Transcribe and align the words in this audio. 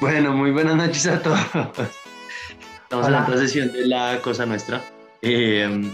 Bueno, 0.00 0.32
muy 0.32 0.50
buenas 0.50 0.76
noches 0.76 1.06
a 1.06 1.20
todos. 1.20 1.38
Estamos 2.82 3.06
en 3.06 3.14
otra 3.14 3.36
sesión 3.36 3.70
de 3.70 3.86
La 3.86 4.18
Cosa 4.22 4.46
Nuestra. 4.46 4.82
Eh, 5.20 5.92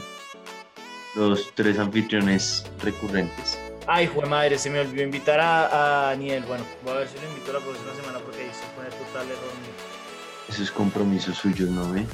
los 1.16 1.52
tres 1.57 1.77
anfitriones 1.80 2.64
recurrentes. 2.82 3.58
Ay, 3.89 4.07
jue 4.07 4.25
madre, 4.27 4.58
se 4.58 4.71
me 4.71 4.79
olvidó 4.79 5.03
invitar 5.03 5.40
a, 5.40 5.66
a 5.66 6.07
Daniel. 6.11 6.44
Bueno, 6.46 6.64
voy 6.85 6.94
a 6.94 6.96
ver 6.99 7.08
si 7.08 7.18
lo 7.18 7.29
invito 7.29 7.53
la 7.53 7.58
próxima 7.58 7.94
semana 7.94 8.18
porque 8.21 8.43
ahí 8.43 8.50
se 8.53 8.66
pone 8.77 8.89
total 8.90 9.27
error 9.27 9.54
mío. 9.61 9.75
Eso 10.49 10.63
es 10.63 10.71
compromiso 10.71 11.35
suyo, 11.35 11.66
¿no 11.66 11.93
ve? 11.93 12.07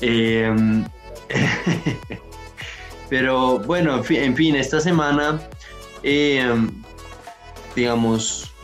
Eh, 0.00 0.84
pero 3.08 3.60
bueno, 3.60 3.96
en 3.96 4.04
fin, 4.04 4.22
en 4.22 4.34
fin, 4.36 4.56
esta 4.56 4.80
semana, 4.80 5.40
eh, 6.02 6.44
digamos, 7.76 8.55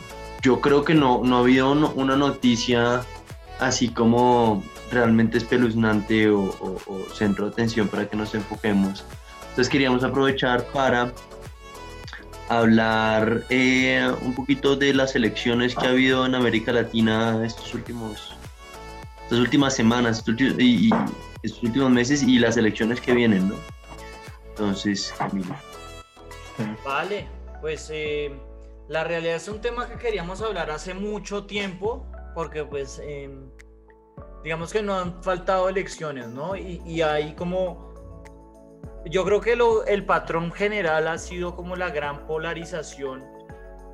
yo 0.43 0.59
creo 0.61 0.83
que 0.83 0.93
no, 0.93 1.21
no 1.23 1.37
ha 1.37 1.39
habido 1.39 1.71
una 1.71 2.15
noticia 2.15 3.01
así 3.59 3.87
como 3.89 4.63
realmente 4.91 5.37
espeluznante 5.37 6.29
o, 6.29 6.41
o- 6.41 6.77
o 6.85 7.13
centro 7.13 7.45
de 7.45 7.51
atención 7.51 7.87
para 7.87 8.07
que 8.07 8.15
nos 8.17 8.35
enfoquemos. 8.35 9.03
Entonces 9.49 9.69
queríamos 9.69 10.03
aprovechar 10.03 10.65
para 10.67 11.11
hablar 12.49 13.43
eh, 13.49 14.11
un 14.21 14.33
poquito 14.35 14.75
de 14.75 14.93
las 14.93 15.15
elecciones 15.15 15.75
que 15.75 15.85
ha 15.87 15.89
habido 15.91 16.25
en 16.25 16.35
América 16.35 16.71
Latina 16.73 17.41
estos 17.45 17.73
últimos, 17.73 18.33
estas 19.23 19.39
últimas 19.39 19.75
semanas 19.75 20.17
estos 20.19 20.35
ulti- 20.35 20.55
y, 20.59 20.87
y 20.87 20.91
estos 21.43 21.63
últimos 21.63 21.89
meses 21.91 22.21
y 22.23 22.39
las 22.39 22.57
elecciones 22.57 22.99
que 22.99 23.13
vienen, 23.13 23.49
¿no? 23.49 23.55
Entonces, 24.49 25.13
Camilo. 25.17 25.55
Vale, 26.85 27.27
pues 27.61 27.89
eh, 27.91 28.31
la 28.93 29.03
realidad 29.03 29.37
es 29.37 29.47
un 29.47 29.59
tema 29.59 29.87
que 29.89 29.95
queríamos 29.97 30.39
hablar 30.43 30.69
hace 30.69 30.93
mucho 30.93 31.45
tiempo, 31.47 32.05
porque 32.35 32.63
pues 32.63 33.01
eh, 33.03 33.27
digamos 34.43 34.71
que 34.71 34.83
no 34.83 34.93
han 34.99 35.23
faltado 35.23 35.67
elecciones, 35.67 36.27
¿no? 36.27 36.55
Y, 36.55 36.79
y 36.85 37.01
hay 37.01 37.33
como, 37.33 37.91
yo 39.05 39.25
creo 39.25 39.41
que 39.41 39.55
lo- 39.55 39.83
el 39.85 40.05
patrón 40.05 40.51
general 40.51 41.07
ha 41.07 41.17
sido 41.17 41.55
como 41.55 41.75
la 41.75 41.89
gran 41.89 42.27
polarización 42.27 43.23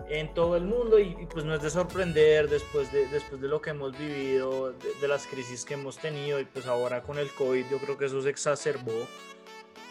en 0.09 0.33
todo 0.33 0.57
el 0.57 0.65
mundo 0.65 0.99
y, 0.99 1.15
y, 1.17 1.25
pues 1.27 1.45
no 1.45 1.55
es 1.55 1.61
de 1.61 1.69
sorprender 1.69 2.49
después 2.49 2.91
de, 2.91 3.07
después 3.07 3.39
de 3.39 3.47
lo 3.47 3.61
que 3.61 3.69
hemos 3.69 3.97
vivido, 3.97 4.73
de, 4.73 4.93
de 4.99 5.07
las 5.07 5.25
crisis 5.27 5.63
que 5.63 5.75
hemos 5.75 5.97
tenido 5.97 6.41
y 6.41 6.45
pues 6.45 6.65
ahora 6.65 7.03
con 7.03 7.17
el 7.19 7.29
COVID 7.35 7.65
yo 7.71 7.77
creo 7.77 7.97
que 7.97 8.05
eso 8.07 8.21
se 8.21 8.29
exacerbó, 8.29 9.07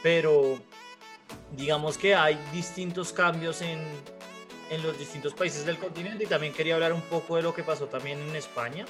pero 0.02 0.58
digamos 1.52 1.96
que 1.96 2.14
hay 2.14 2.38
distintos 2.52 3.12
cambios 3.12 3.62
en, 3.62 3.78
en 4.70 4.82
los 4.82 4.98
distintos 4.98 5.34
países 5.34 5.64
del 5.64 5.78
continente 5.78 6.24
y 6.24 6.26
también 6.26 6.52
quería 6.52 6.74
hablar 6.74 6.92
un 6.92 7.02
poco 7.02 7.36
de 7.36 7.42
lo 7.42 7.54
que 7.54 7.62
pasó 7.62 7.86
también 7.86 8.20
en 8.20 8.36
España. 8.36 8.84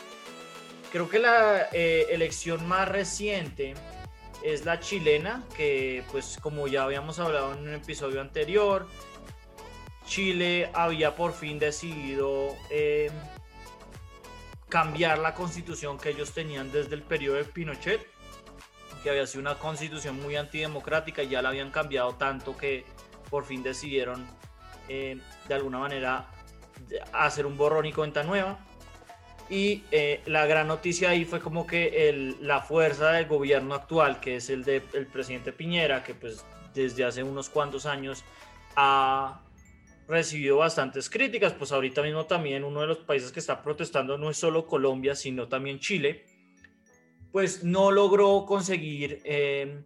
Creo 0.91 1.09
que 1.09 1.19
la 1.19 1.69
eh, 1.73 2.07
elección 2.11 2.67
más 2.67 2.89
reciente 2.89 3.75
es 4.43 4.65
la 4.65 4.81
chilena, 4.81 5.45
que 5.57 6.05
pues 6.11 6.39
como 6.41 6.69
ya 6.69 6.85
habíamos 6.85 7.19
hablado 7.19 7.53
en 7.53 7.61
un 7.61 7.75
episodio 7.75 8.21
anterior, 8.21 8.87
Chile 10.07 10.71
había 10.73 11.15
por 11.15 11.33
fin 11.33 11.59
decidido 11.59 12.57
eh, 12.71 13.11
cambiar 14.69 15.19
la 15.19 15.35
constitución 15.35 15.99
que 15.99 16.11
ellos 16.11 16.33
tenían 16.33 16.73
desde 16.73 16.95
el 16.95 17.03
periodo 17.03 17.37
de 17.37 17.45
Pinochet 17.45 18.19
que 19.03 19.11
había 19.11 19.27
sido 19.27 19.43
una 19.43 19.55
constitución 19.57 20.21
muy 20.21 20.37
antidemocrática 20.37 21.23
y 21.23 21.29
ya 21.29 21.43
la 21.43 21.51
habían 21.51 21.71
cambiado 21.71 22.15
tanto 22.15 22.57
que 22.57 22.85
por 23.31 23.45
fin 23.45 23.63
decidieron 23.63 24.27
eh, 24.89 25.19
de 25.47 25.55
alguna 25.55 25.79
manera 25.79 26.27
de- 26.89 27.01
hacer 27.13 27.47
un 27.47 27.57
borrón 27.57 27.87
y 27.87 27.93
cuenta 27.93 28.23
nueva. 28.23 28.59
Y 29.51 29.85
eh, 29.91 30.21
la 30.27 30.45
gran 30.47 30.69
noticia 30.69 31.11
ahí 31.11 31.25
fue 31.25 31.41
como 31.41 31.67
que 31.67 32.37
la 32.41 32.61
fuerza 32.61 33.13
del 33.13 33.27
gobierno 33.27 33.75
actual, 33.75 34.21
que 34.21 34.37
es 34.37 34.51
el 34.51 34.63
del 34.65 34.83
presidente 35.11 35.53
Piñera, 35.53 36.05
que 36.05 36.15
pues 36.15 36.45
desde 36.75 37.05
hace 37.05 37.23
unos 37.23 37.49
cuantos 37.49 37.87
años 37.87 38.25
ha 38.77 39.41
recibido 40.07 40.59
bastantes 40.59 41.09
críticas, 41.09 41.55
pues 41.55 41.73
ahorita 41.73 42.03
mismo 42.03 42.27
también 42.27 42.63
uno 42.63 42.83
de 42.83 42.87
los 42.89 42.99
países 42.99 43.33
que 43.33 43.41
está 43.41 43.63
protestando 43.63 44.17
no 44.19 44.31
es 44.31 44.37
solo 44.37 44.67
Colombia, 44.67 45.15
sino 45.15 45.49
también 45.49 45.81
Chile 45.81 46.25
pues 47.33 47.63
no 47.63 47.91
logró 47.91 48.45
conseguir 48.47 49.21
eh, 49.25 49.83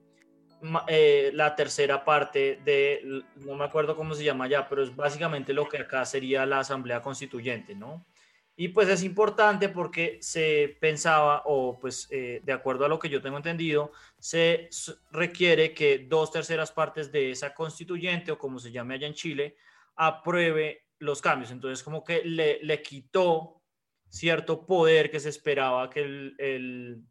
eh, 0.86 1.30
la 1.34 1.54
tercera 1.56 2.04
parte 2.04 2.60
de, 2.64 3.22
no 3.36 3.54
me 3.56 3.64
acuerdo 3.64 3.96
cómo 3.96 4.14
se 4.14 4.24
llama 4.24 4.48
ya, 4.48 4.68
pero 4.68 4.82
es 4.82 4.94
básicamente 4.94 5.52
lo 5.52 5.68
que 5.68 5.78
acá 5.78 6.04
sería 6.04 6.46
la 6.46 6.60
Asamblea 6.60 7.02
Constituyente, 7.02 7.74
¿no? 7.74 8.06
Y 8.54 8.68
pues 8.68 8.88
es 8.88 9.02
importante 9.02 9.70
porque 9.70 10.18
se 10.20 10.76
pensaba, 10.80 11.42
o 11.46 11.78
pues 11.80 12.06
eh, 12.10 12.40
de 12.44 12.52
acuerdo 12.52 12.84
a 12.84 12.88
lo 12.88 12.98
que 12.98 13.08
yo 13.08 13.22
tengo 13.22 13.38
entendido, 13.38 13.92
se 14.18 14.68
requiere 15.10 15.72
que 15.72 16.00
dos 16.00 16.30
terceras 16.30 16.70
partes 16.70 17.10
de 17.10 17.30
esa 17.30 17.54
constituyente, 17.54 18.30
o 18.30 18.38
como 18.38 18.58
se 18.58 18.70
llame 18.70 18.94
allá 18.94 19.06
en 19.06 19.14
Chile, 19.14 19.56
apruebe 19.96 20.86
los 20.98 21.22
cambios. 21.22 21.50
Entonces 21.50 21.82
como 21.82 22.04
que 22.04 22.22
le, 22.24 22.62
le 22.62 22.82
quitó 22.82 23.62
cierto 24.08 24.66
poder 24.66 25.10
que 25.10 25.18
se 25.20 25.30
esperaba 25.30 25.88
que 25.90 26.00
el- 26.02 26.34
el 26.38 27.02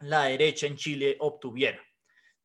la 0.00 0.24
derecha 0.24 0.66
en 0.66 0.76
Chile 0.76 1.16
obtuviera. 1.20 1.80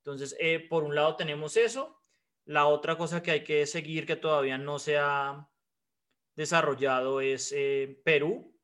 Entonces, 0.05 0.35
eh, 0.39 0.59
por 0.69 0.83
un 0.83 0.93
lado 0.95 1.16
tenemos 1.16 1.57
eso. 1.57 2.01
La 2.45 2.67
otra 2.67 2.95
cosa 2.97 3.23
que 3.23 3.31
hay 3.31 3.43
que 3.43 3.66
seguir 3.66 4.05
que 4.05 4.16
todavía 4.16 4.57
no 4.59 4.77
se 4.79 4.97
ha 4.99 5.49
desarrollado 6.35 7.21
es 7.21 7.51
eh, 7.55 8.01
Perú, 8.03 8.55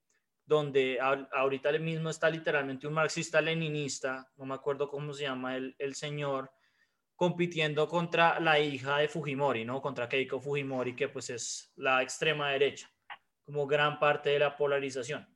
donde 0.46 1.00
a- 1.02 1.28
ahorita 1.34 1.72
mismo 1.80 2.10
está 2.10 2.30
literalmente 2.30 2.88
un 2.88 2.94
marxista-leninista, 2.94 4.32
no 4.36 4.46
me 4.46 4.54
acuerdo 4.56 4.90
cómo 4.90 5.14
se 5.14 5.24
llama 5.24 5.56
el, 5.58 5.76
el 5.80 5.96
señor, 5.96 6.52
compitiendo 7.16 7.88
contra 7.88 8.40
la 8.40 8.60
hija 8.60 8.98
de 8.98 9.08
Fujimori, 9.08 9.66
¿no? 9.66 9.82
Contra 9.82 10.10
Keiko 10.10 10.42
Fujimori, 10.42 10.96
que 10.96 11.10
pues 11.10 11.30
es 11.30 11.72
la 11.76 12.02
extrema 12.04 12.52
derecha, 12.52 12.92
como 13.46 13.68
gran 13.68 14.00
parte 14.00 14.32
de 14.32 14.40
la 14.40 14.56
polarización. 14.58 15.31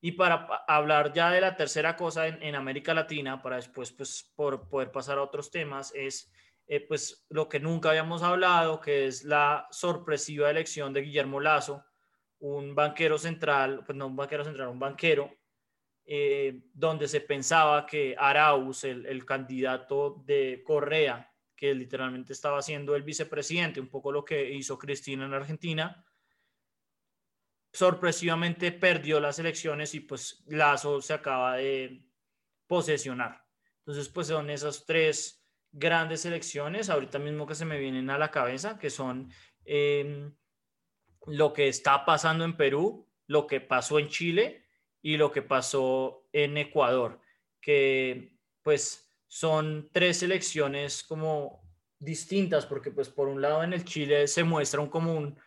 Y 0.00 0.12
para 0.12 0.46
pa- 0.46 0.64
hablar 0.68 1.12
ya 1.12 1.30
de 1.30 1.40
la 1.40 1.56
tercera 1.56 1.96
cosa 1.96 2.28
en, 2.28 2.42
en 2.42 2.54
América 2.54 2.94
Latina, 2.94 3.42
para 3.42 3.56
después 3.56 3.92
pues, 3.92 4.32
por 4.36 4.68
poder 4.68 4.90
pasar 4.92 5.18
a 5.18 5.22
otros 5.22 5.50
temas, 5.50 5.92
es 5.94 6.32
eh, 6.66 6.80
pues 6.80 7.26
lo 7.30 7.48
que 7.48 7.60
nunca 7.60 7.90
habíamos 7.90 8.22
hablado, 8.22 8.80
que 8.80 9.06
es 9.06 9.24
la 9.24 9.66
sorpresiva 9.70 10.50
elección 10.50 10.92
de 10.92 11.00
Guillermo 11.02 11.40
Lazo, 11.40 11.84
un 12.40 12.74
banquero 12.74 13.18
central, 13.18 13.82
pues 13.84 13.96
no 13.96 14.06
un 14.06 14.16
banquero 14.16 14.44
central, 14.44 14.68
un 14.68 14.78
banquero, 14.78 15.32
eh, 16.04 16.62
donde 16.72 17.08
se 17.08 17.20
pensaba 17.20 17.84
que 17.84 18.14
Arauz, 18.18 18.84
el, 18.84 19.04
el 19.06 19.24
candidato 19.26 20.22
de 20.24 20.62
Correa, 20.64 21.30
que 21.56 21.74
literalmente 21.74 22.32
estaba 22.32 22.62
siendo 22.62 22.94
el 22.94 23.02
vicepresidente, 23.02 23.80
un 23.80 23.88
poco 23.88 24.12
lo 24.12 24.24
que 24.24 24.50
hizo 24.52 24.78
Cristina 24.78 25.26
en 25.26 25.34
Argentina, 25.34 26.04
sorpresivamente 27.72 28.72
perdió 28.72 29.20
las 29.20 29.38
elecciones 29.38 29.94
y 29.94 30.00
pues 30.00 30.44
Lazo 30.46 31.00
se 31.00 31.12
acaba 31.12 31.56
de 31.56 32.04
posesionar. 32.66 33.44
Entonces, 33.80 34.08
pues 34.08 34.26
son 34.26 34.50
esas 34.50 34.84
tres 34.84 35.44
grandes 35.72 36.24
elecciones, 36.24 36.90
ahorita 36.90 37.18
mismo 37.18 37.46
que 37.46 37.54
se 37.54 37.64
me 37.64 37.78
vienen 37.78 38.10
a 38.10 38.18
la 38.18 38.30
cabeza, 38.30 38.78
que 38.78 38.90
son 38.90 39.30
eh, 39.64 40.30
lo 41.26 41.52
que 41.52 41.68
está 41.68 42.04
pasando 42.04 42.44
en 42.44 42.56
Perú, 42.56 43.08
lo 43.26 43.46
que 43.46 43.60
pasó 43.60 43.98
en 43.98 44.08
Chile 44.08 44.64
y 45.02 45.16
lo 45.16 45.30
que 45.30 45.42
pasó 45.42 46.26
en 46.32 46.56
Ecuador, 46.56 47.20
que 47.60 48.38
pues 48.62 49.14
son 49.26 49.90
tres 49.92 50.22
elecciones 50.22 51.02
como 51.02 51.62
distintas, 51.98 52.66
porque 52.66 52.90
pues 52.90 53.08
por 53.08 53.28
un 53.28 53.42
lado 53.42 53.62
en 53.62 53.72
el 53.72 53.84
Chile 53.84 54.26
se 54.26 54.44
muestra 54.44 54.80
un 54.80 54.88
como 54.88 55.14
un 55.14 55.38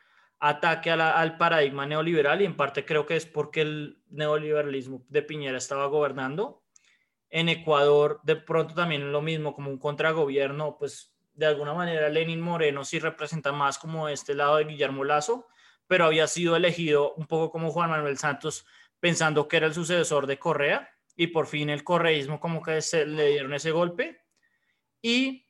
ataque 0.42 0.92
a 0.92 0.96
la- 0.98 1.12
al 1.12 1.38
paradigma 1.38 1.86
neoliberal 1.86 2.42
y 2.42 2.46
en 2.46 2.58
parte 2.58 2.84
creo 2.84 3.06
que 3.06 3.16
es 3.16 3.26
porque 3.26 3.62
el 3.62 4.02
neoliberalismo 4.10 5.06
de 5.08 5.22
Piñera 5.22 5.58
estaba 5.58 5.86
gobernando. 5.86 6.64
En 7.30 7.48
Ecuador 7.48 8.20
de 8.24 8.36
pronto 8.36 8.74
también 8.74 9.12
lo 9.12 9.22
mismo, 9.22 9.54
como 9.54 9.70
un 9.70 9.78
contragobierno, 9.78 10.78
pues 10.78 11.16
de 11.34 11.46
alguna 11.46 11.74
manera 11.74 12.10
Lenin 12.10 12.42
Moreno 12.42 12.84
sí 12.84 13.00
representa 13.00 13.52
más 13.52 13.78
como 13.78 14.10
este 14.10 14.34
lado 14.34 14.58
de 14.58 14.66
Guillermo 14.66 15.04
Lazo, 15.04 15.48
pero 15.88 16.06
había 16.06 16.28
sido 16.28 16.56
elegido 16.56 17.14
un 17.14 17.28
poco 17.28 17.52
como 17.52 17.72
Juan 17.72 17.92
Manuel 17.92 18.18
Santos 18.18 18.66
pensando 19.00 19.48
que 19.48 19.58
era 19.58 19.68
el 19.68 19.74
sucesor 19.74 20.26
de 20.28 20.40
Correa 20.40 20.90
y 21.16 21.28
por 21.28 21.46
fin 21.48 21.70
el 21.70 21.84
correísmo 21.84 22.40
como 22.40 22.62
que 22.64 22.82
se 22.82 23.06
le 23.06 23.28
dieron 23.30 23.54
ese 23.54 23.72
golpe. 23.72 24.22
Y 25.02 25.48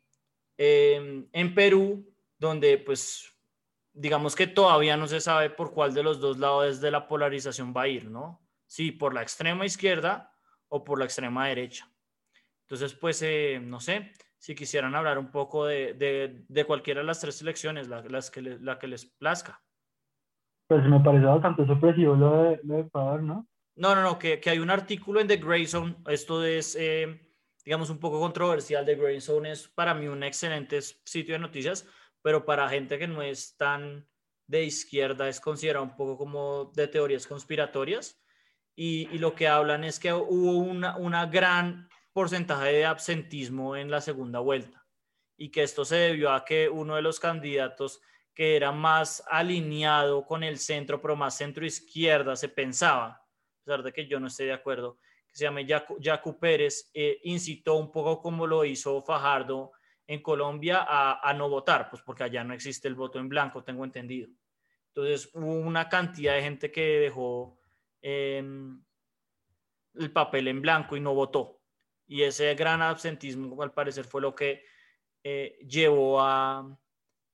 eh, 0.58 1.26
en 1.32 1.56
Perú, 1.56 2.14
donde 2.38 2.78
pues 2.78 3.31
digamos 3.94 4.36
que 4.36 4.48
todavía 4.48 4.98
no 4.98 5.08
se 5.08 5.20
sabe 5.20 5.50
por 5.50 5.74
cuál 5.74 5.94
de 5.94 6.04
los 6.04 6.20
dos 6.20 6.38
lados 6.40 6.82
de 6.82 6.92
la 6.92 7.08
polarización 7.08 7.74
va 7.76 7.84
a 7.84 7.88
ir, 7.88 8.10
¿no? 8.10 8.42
Si 8.66 8.92
por 8.92 9.14
la 9.14 9.22
extrema 9.22 9.66
izquierda 9.66 10.34
o 10.70 10.84
por 10.84 11.00
la 11.00 11.06
extrema 11.06 11.48
derecha. 11.48 11.92
Entonces, 12.62 12.94
pues, 12.94 13.22
eh, 13.22 13.60
no 13.62 13.80
sé, 13.82 14.14
si 14.38 14.56
quisieran 14.56 14.96
hablar 14.96 15.20
un 15.20 15.30
poco 15.30 15.66
de, 15.66 15.94
de, 15.94 16.46
de 16.48 16.66
cualquiera 16.66 17.02
de 17.02 17.06
las 17.06 17.20
tres 17.20 17.42
elecciones, 17.42 17.88
la, 17.88 18.02
las 18.04 18.32
que 18.32 18.42
la 18.42 18.80
que 18.80 18.88
les 18.88 19.06
plazca. 19.06 19.62
Pues 20.68 20.84
me 20.86 21.00
parece 21.02 21.26
bastante 21.26 21.66
sorpresivo 21.68 22.16
lo 22.16 22.44
de, 22.44 22.60
lo 22.64 22.76
de 22.76 22.82
Ecuador, 22.82 23.22
¿no? 23.22 23.48
No, 23.76 23.94
no, 23.94 24.02
no, 24.02 24.18
que, 24.18 24.40
que, 24.40 24.50
hay 24.50 24.60
un 24.60 24.70
artículo 24.70 25.20
en 25.20 25.28
The 25.28 25.38
Grey 25.38 25.66
Zone, 25.66 25.96
esto 26.08 26.44
es, 26.44 26.76
eh, 26.80 27.22
digamos, 27.66 27.90
un 27.90 28.00
poco 28.00 28.20
controversial. 28.20 28.86
The 28.86 28.96
Grey 28.96 29.22
Zone 29.22 29.52
es 29.52 29.68
para 29.68 29.94
mí 29.94 30.08
un 30.08 30.24
excelente 30.24 30.82
sitio 30.82 31.36
de 31.36 31.40
noticias, 31.40 31.88
pero 32.22 32.46
para 32.46 32.70
gente 32.70 32.98
que 33.00 33.08
no 33.08 33.22
es 33.22 33.56
tan 33.58 34.08
de 34.48 34.64
izquierda 34.64 35.30
es 35.30 35.40
considerado 35.40 35.86
un 35.86 35.96
poco 35.96 36.18
como 36.18 36.72
de 36.76 36.88
teorías 36.88 37.26
conspiratorias. 37.26 38.22
Y, 38.76 39.10
y 39.12 39.18
lo 39.18 39.36
que 39.36 39.48
hablan 39.48 39.84
es 39.84 40.00
que 40.00 40.14
hubo 40.14 40.58
una, 40.58 40.98
una 40.98 41.26
gran 41.26 41.90
porcentaje 42.14 42.74
de 42.74 42.86
absentismo 42.86 43.76
en 43.76 43.92
la 43.92 44.02
segunda 44.02 44.40
vuelta 44.40 44.86
y 45.38 45.50
que 45.50 45.64
esto 45.64 45.86
se 45.86 45.96
debió 45.96 46.32
a 46.32 46.46
que 46.46 46.70
uno 46.70 46.96
de 46.96 47.02
los 47.02 47.20
candidatos 47.20 48.02
que 48.34 48.56
era 48.56 48.72
más 48.72 49.24
alineado 49.30 50.26
con 50.26 50.44
el 50.44 50.58
centro, 50.58 51.02
pero 51.02 51.16
más 51.16 51.36
centro 51.36 51.66
izquierda, 51.66 52.36
se 52.36 52.48
pensaba, 52.48 53.08
a 53.08 53.26
pesar 53.64 53.84
de 53.84 53.92
que 53.92 54.08
yo 54.08 54.20
no 54.20 54.28
esté 54.28 54.46
de 54.46 54.54
acuerdo, 54.54 55.00
que 55.28 55.36
se 55.36 55.46
llame 55.46 55.66
Jacu, 55.68 56.40
Pérez, 56.40 56.92
eh, 56.94 57.20
incitó 57.24 57.76
un 57.76 57.92
poco 57.92 58.22
como 58.22 58.46
lo 58.46 58.64
hizo 58.66 59.02
Fajardo 59.02 59.72
en 60.12 60.22
Colombia 60.22 60.86
a, 60.88 61.34
no 61.34 61.48
votar, 61.48 61.90
pues 61.90 62.02
porque 62.02 62.24
allá 62.26 62.44
no 62.44 62.54
existe 62.54 62.90
el 62.90 62.96
voto 62.96 63.18
en 63.18 63.30
blanco, 63.30 63.64
tengo 63.64 63.86
entendido. 63.86 64.28
Entonces 64.88 65.30
hubo 65.34 65.54
una 65.54 65.88
cantidad 65.88 66.36
de 66.36 66.42
gente 66.42 66.70
que 66.70 67.00
dejó 67.00 67.58
em, 68.02 68.84
el 69.94 70.12
papel 70.12 70.50
en 70.50 70.62
blanco 70.62 70.98
y 70.98 71.00
no 71.00 71.14
votó. 71.14 71.62
Y 72.08 72.24
ese 72.24 72.54
gran 72.56 72.82
absentismo, 72.82 73.64
al 73.64 73.72
parecer, 73.72 74.04
fue 74.04 74.20
lo 74.20 74.36
que 74.36 74.66
eh, 75.24 75.58
llevó 75.66 76.20
a, 76.20 76.78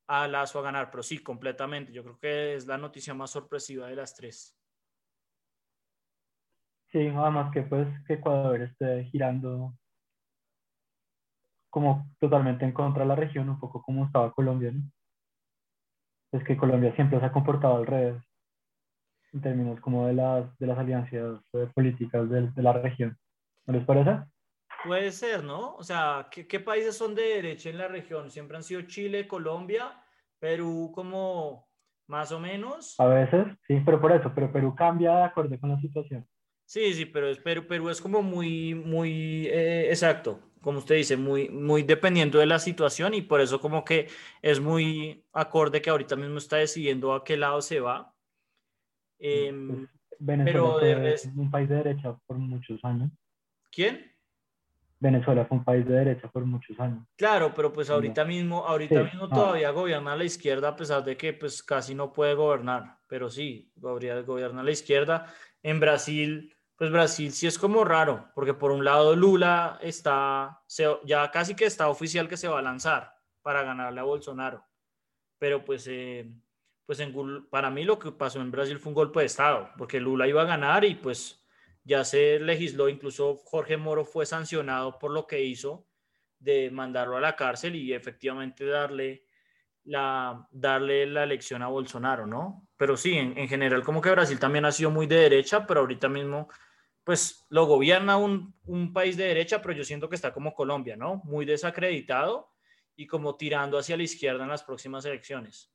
a 0.06 0.28
Lazo 0.28 0.60
a 0.60 0.62
ganar, 0.62 0.92
pero 0.92 1.02
sí, 1.02 1.18
completamente. 1.18 1.92
Yo 1.92 2.04
creo 2.04 2.20
que 2.20 2.54
es 2.54 2.68
la 2.68 2.78
noticia 2.78 3.16
más 3.16 3.32
sorpresiva 3.32 3.88
de 3.88 3.96
las 3.96 4.14
tres. 4.14 4.56
Sí, 6.92 7.08
además 7.08 7.52
que 7.52 7.64
pues 7.64 7.88
que 8.06 8.14
Ecuador 8.14 8.62
esté 8.62 9.04
girando 9.06 9.74
como 11.70 12.10
totalmente 12.20 12.66
en 12.66 12.72
contra 12.72 13.04
de 13.04 13.10
la 13.10 13.16
región, 13.16 13.50
un 13.50 13.60
poco 13.60 13.82
como 13.82 14.06
estaba 14.06 14.32
Colombia, 14.34 14.72
¿no? 14.72 14.82
Es 16.32 16.44
que 16.44 16.58
Colombia 16.58 16.94
siempre 16.96 17.20
se 17.20 17.26
ha 17.26 17.32
comportado 17.32 17.78
al 17.78 17.86
revés, 17.86 18.22
en 19.34 19.42
términos 19.42 19.80
como 19.82 20.08
de 20.08 20.14
las, 20.14 20.58
de 20.60 20.68
las 20.68 20.78
alianzas 20.78 21.42
políticas 21.74 22.30
de, 22.30 22.50
de 22.52 22.62
la 22.62 22.74
región. 22.74 23.18
¿No 23.66 23.74
les 23.74 23.86
parece? 23.86 24.24
Puede 24.86 25.12
ser, 25.12 25.44
¿no? 25.44 25.76
O 25.76 25.84
sea, 25.84 26.28
¿qué, 26.32 26.60
países 26.60 26.96
son 26.96 27.16
de 27.16 27.24
derecha 27.24 27.70
en 27.70 27.78
la 27.78 27.88
región? 27.88 28.30
Siempre 28.30 28.58
han 28.58 28.64
sido 28.64 28.82
Chile, 28.84 29.28
Colombia, 29.28 30.02
Perú 30.40 30.92
como 30.94 31.68
más 32.08 32.32
o 32.32 32.40
menos. 32.40 32.98
A 33.00 33.08
veces, 33.08 33.48
sí, 33.68 33.82
pero 33.86 34.00
por 34.00 34.12
eso, 34.12 34.32
pero 34.34 34.52
Perú 34.52 34.76
cambia 34.76 35.16
de 35.16 35.24
acuerdo 35.24 35.60
con 35.60 35.72
la 35.72 35.80
situación. 35.82 36.26
Sí, 36.66 36.94
sí, 36.94 37.06
pero 37.06 37.28
es, 37.28 37.40
Perú, 37.40 37.66
Perú 37.68 37.90
es 37.90 38.02
como 38.02 38.22
muy, 38.22 38.76
muy 38.76 39.48
eh, 39.48 39.90
exacto, 39.90 40.40
como 40.62 40.80
usted 40.80 40.96
dice, 40.96 41.18
muy, 41.18 41.50
muy 41.50 41.84
dependiendo 41.84 42.40
de 42.40 42.46
la 42.46 42.60
situación 42.60 43.14
y 43.14 43.22
por 43.22 43.42
eso 43.42 43.60
como 43.60 43.84
que 43.84 44.08
es 44.42 44.60
muy 44.60 45.26
acorde 45.34 45.82
que 45.82 45.90
ahorita 45.90 46.16
mismo 46.16 46.38
está 46.38 46.58
decidiendo 46.58 47.14
a 47.14 47.24
qué 47.24 47.38
lado 47.38 47.62
se 47.62 47.80
va. 47.80 48.14
Eh, 49.20 49.52
Venezuela 50.20 50.78
pero 50.80 51.02
es 51.08 51.26
un 51.36 51.52
país 51.52 51.70
de 51.70 51.76
derecha 51.76 52.18
por 52.26 52.38
muchos 52.38 52.84
años. 52.84 53.12
¿Quién? 53.72 54.12
Venezuela 55.00 55.46
fue 55.46 55.58
un 55.58 55.64
país 55.64 55.86
de 55.86 55.94
derecha 55.94 56.28
por 56.28 56.44
muchos 56.46 56.80
años. 56.80 57.06
Claro, 57.16 57.54
pero 57.56 57.72
pues 57.72 57.90
ahorita 57.90 58.26
mismo, 58.26 58.66
ahorita 58.66 59.04
mismo 59.04 59.30
todavía 59.30 59.70
gobierna 59.70 60.16
la 60.16 60.24
izquierda 60.24 60.70
a 60.70 60.76
pesar 60.76 61.04
de 61.04 61.16
que 61.16 61.34
pues 61.34 61.62
casi 61.62 61.94
no 61.94 62.12
puede 62.12 62.34
gobernar, 62.34 62.98
pero 63.08 63.30
sí, 63.30 63.72
gobierna 63.76 64.64
la 64.64 64.72
izquierda. 64.72 65.32
En 65.62 65.80
Brasil, 65.80 66.57
pues 66.78 66.92
Brasil 66.92 67.32
sí 67.32 67.48
es 67.48 67.58
como 67.58 67.84
raro, 67.84 68.30
porque 68.36 68.54
por 68.54 68.72
un 68.72 68.86
lado 68.86 69.16
Lula 69.16 69.80
está, 69.82 70.62
ya 71.04 71.32
casi 71.32 71.56
que 71.56 71.66
está 71.66 71.90
oficial 71.90 72.28
que 72.28 72.38
se 72.38 72.48
va 72.48 72.60
a 72.60 72.62
lanzar 72.62 73.16
para 73.42 73.64
ganarle 73.64 74.00
a 74.00 74.04
Bolsonaro, 74.04 74.64
pero 75.40 75.66
pues, 75.66 75.88
eh, 75.88 76.32
pues 76.86 77.00
en, 77.00 77.48
para 77.50 77.72
mí 77.72 77.84
lo 77.84 77.98
que 77.98 78.12
pasó 78.12 78.40
en 78.42 78.52
Brasil 78.52 78.78
fue 78.78 78.92
un 78.92 78.96
golpe 78.96 79.22
de 79.22 79.26
Estado, 79.26 79.72
porque 79.78 80.00
Lula 80.00 80.28
iba 80.28 80.44
a 80.44 80.46
ganar 80.46 80.86
y 80.86 80.94
pues 80.96 81.44
ya 81.84 82.04
se 82.04 82.40
legisló, 82.40 82.90
incluso 82.90 83.38
Jorge 83.38 83.78
Moro 83.78 84.06
fue 84.06 84.26
sancionado 84.26 85.00
por 85.00 85.12
lo 85.12 85.26
que 85.26 85.42
hizo 85.42 85.88
de 86.38 86.70
mandarlo 86.70 87.18
a 87.18 87.22
la 87.22 87.36
cárcel 87.36 87.76
y 87.76 87.94
efectivamente 87.94 88.66
darle 88.66 89.24
la, 89.86 90.48
darle 90.52 91.08
la 91.08 91.24
elección 91.24 91.64
a 91.64 91.68
Bolsonaro, 91.68 92.28
¿no? 92.28 92.68
Pero 92.76 92.98
sí, 92.98 93.18
en, 93.18 93.48
general 93.48 93.84
como 93.84 94.02
que 94.02 94.12
Brasil 94.12 94.38
también 94.38 94.66
ha 94.66 94.72
sido 94.72 94.92
muy 94.92 95.08
de 95.08 95.16
derecha, 95.16 95.66
pero 95.66 95.80
ahorita 95.80 96.10
mismo 96.10 96.50
pues 97.08 97.48
lo 97.50 97.66
gobierna 97.66 98.18
un, 98.18 98.54
un 98.66 98.92
país 98.92 99.16
de 99.16 99.24
derecha, 99.24 99.62
pero 99.62 99.74
yo 99.74 99.86
siento 99.86 100.10
que 100.10 100.16
está 100.16 100.34
como 100.34 100.54
Colombia, 100.54 100.98
¿no? 100.98 101.22
Muy 101.24 101.46
desacreditado 101.46 102.50
y 102.98 103.08
como 103.08 103.38
tirando 103.38 103.80
hacia 103.80 103.96
la 103.96 104.04
izquierda 104.04 104.44
en 104.44 104.50
las 104.50 104.62
próximas 104.62 105.06
elecciones. 105.06 105.74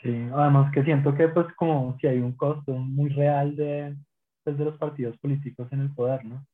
Sí, 0.00 0.28
además 0.32 0.72
que 0.72 0.84
siento 0.84 1.16
que 1.16 1.26
pues 1.26 1.48
como 1.56 1.98
si 2.00 2.06
hay 2.06 2.18
un 2.18 2.36
costo 2.36 2.70
muy 2.70 3.08
real 3.08 3.56
de, 3.56 3.96
pues, 4.44 4.56
de 4.56 4.66
los 4.66 4.78
partidos 4.78 5.18
políticos 5.18 5.66
en 5.72 5.80
el 5.80 5.92
poder, 5.92 6.24
¿no? 6.24 6.46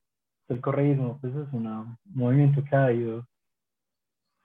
El 0.48 0.62
correísmo, 0.62 1.18
pues 1.20 1.34
es 1.34 1.52
un 1.52 1.98
movimiento 2.06 2.64
que 2.64 2.76
ha 2.76 2.90
ido, 2.90 3.28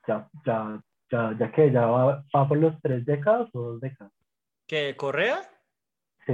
ya, 0.05 0.29
ya, 0.45 0.83
ya, 1.09 1.37
ya 1.39 1.51
que 1.53 1.71
ya 1.71 1.85
va, 1.85 2.25
por 2.49 2.57
los 2.57 2.75
tres 2.81 3.05
décadas 3.05 3.49
o 3.53 3.61
dos 3.61 3.79
décadas. 3.79 4.11
¿Qué, 4.67 4.93
Correa? 4.97 5.39
Sí. 6.25 6.33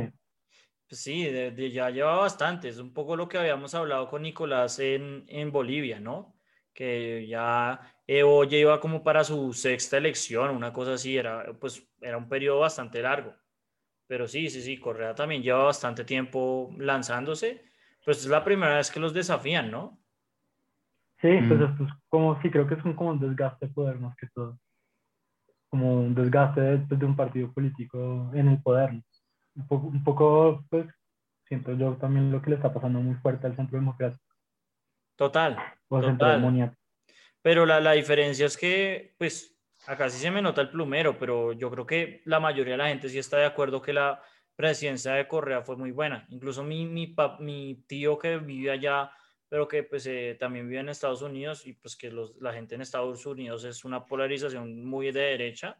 Pues 0.87 1.01
sí, 1.01 1.29
ya 1.73 1.89
lleva 1.89 2.17
bastante, 2.17 2.69
es 2.69 2.77
un 2.77 2.93
poco 2.93 3.15
lo 3.15 3.27
que 3.27 3.37
habíamos 3.37 3.75
hablado 3.75 4.07
con 4.07 4.21
Nicolás 4.21 4.79
en, 4.79 5.25
en 5.27 5.51
Bolivia, 5.51 5.99
¿no? 5.99 6.35
Que 6.73 7.27
ya 7.27 7.97
Evo 8.09 8.45
ya 8.45 8.57
iba 8.57 8.79
como 8.79 9.03
para 9.03 9.25
su 9.25 9.51
sexta 9.51 9.97
elección, 9.97 10.55
una 10.55 10.71
cosa 10.71 10.93
así, 10.93 11.17
era, 11.17 11.53
pues, 11.59 11.85
era 11.99 12.17
un 12.17 12.29
periodo 12.29 12.59
bastante 12.59 13.01
largo. 13.01 13.35
Pero 14.07 14.29
sí, 14.29 14.49
sí, 14.49 14.61
sí, 14.61 14.79
Correa 14.79 15.13
también 15.13 15.43
lleva 15.43 15.65
bastante 15.65 16.05
tiempo 16.05 16.73
lanzándose. 16.77 17.65
Pues 18.05 18.19
es 18.19 18.27
la 18.27 18.45
primera 18.45 18.77
vez 18.77 18.89
que 18.89 19.01
los 19.01 19.13
desafían, 19.13 19.69
¿no? 19.69 19.99
Sí, 21.19 21.27
pues 21.49 21.59
esto 21.59 21.83
es 21.83 21.89
como, 22.07 22.41
sí, 22.41 22.49
creo 22.49 22.65
que 22.65 22.75
es 22.75 22.85
un, 22.85 22.93
como 22.93 23.09
un 23.09 23.19
desgaste 23.19 23.67
de 23.67 23.73
poder 23.73 23.99
más 23.99 24.15
que 24.15 24.27
todo. 24.27 24.57
Como 25.69 25.99
un 25.99 26.15
desgaste 26.15 26.61
de, 26.61 26.77
pues, 26.77 26.97
de 26.97 27.05
un 27.05 27.15
partido 27.17 27.51
político 27.51 28.31
en 28.33 28.47
el 28.47 28.61
poder. 28.61 29.01
Un 29.57 29.67
poco, 29.67 29.87
un 29.87 30.03
poco, 30.03 30.65
pues, 30.69 30.85
siento 31.45 31.73
yo 31.73 31.97
también 31.97 32.31
lo 32.31 32.41
que 32.41 32.51
le 32.51 32.55
está 32.57 32.73
pasando 32.73 32.99
muy 32.99 33.15
fuerte 33.15 33.47
al 33.47 33.55
centro 33.55 33.77
democrático. 33.77 34.23
Total. 35.15 35.57
O 35.89 35.99
total. 35.99 36.77
Pero 37.41 37.65
la, 37.65 37.79
la 37.79 37.93
diferencia 37.93 38.45
es 38.45 38.55
que, 38.55 39.15
pues, 39.17 39.57
acá 39.87 40.09
sí 40.09 40.19
se 40.19 40.31
me 40.31 40.41
nota 40.41 40.61
el 40.61 40.69
plumero, 40.69 41.17
pero 41.17 41.53
yo 41.53 41.71
creo 41.71 41.85
que 41.85 42.21
la 42.25 42.39
mayoría 42.39 42.73
de 42.73 42.77
la 42.77 42.89
gente 42.89 43.09
sí 43.09 43.17
está 43.17 43.37
de 43.37 43.45
acuerdo 43.45 43.81
que 43.81 43.93
la 43.93 44.21
presidencia 44.55 45.13
de 45.13 45.27
Correa 45.27 45.61
fue 45.61 45.75
muy 45.75 45.91
buena. 45.91 46.25
Incluso 46.29 46.63
mi, 46.63 46.85
mi, 46.85 47.15
mi 47.39 47.83
tío 47.87 48.17
que 48.17 48.37
vive 48.37 48.71
allá, 48.71 49.11
pero 49.49 49.67
que 49.67 49.83
pues 49.83 50.05
eh, 50.07 50.35
también 50.39 50.67
vive 50.67 50.81
en 50.81 50.89
Estados 50.89 51.21
Unidos 51.21 51.65
y 51.65 51.73
pues 51.73 51.95
que 51.95 52.11
los, 52.11 52.35
la 52.41 52.53
gente 52.53 52.75
en 52.75 52.81
Estados 52.81 53.25
Unidos 53.25 53.63
es 53.63 53.85
una 53.85 54.05
polarización 54.05 54.85
muy 54.85 55.11
de 55.11 55.21
derecha, 55.21 55.79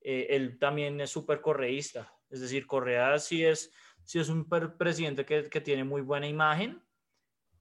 eh, 0.00 0.26
él 0.30 0.58
también 0.58 1.00
es 1.00 1.10
súper 1.10 1.40
correísta. 1.40 2.12
Es 2.30 2.40
decir, 2.40 2.66
Correa 2.66 3.18
sí 3.18 3.44
es, 3.44 3.72
sí 4.04 4.18
es 4.18 4.28
un 4.28 4.48
presidente 4.78 5.24
que, 5.24 5.48
que 5.48 5.60
tiene 5.60 5.84
muy 5.84 6.02
buena 6.02 6.26
imagen 6.26 6.82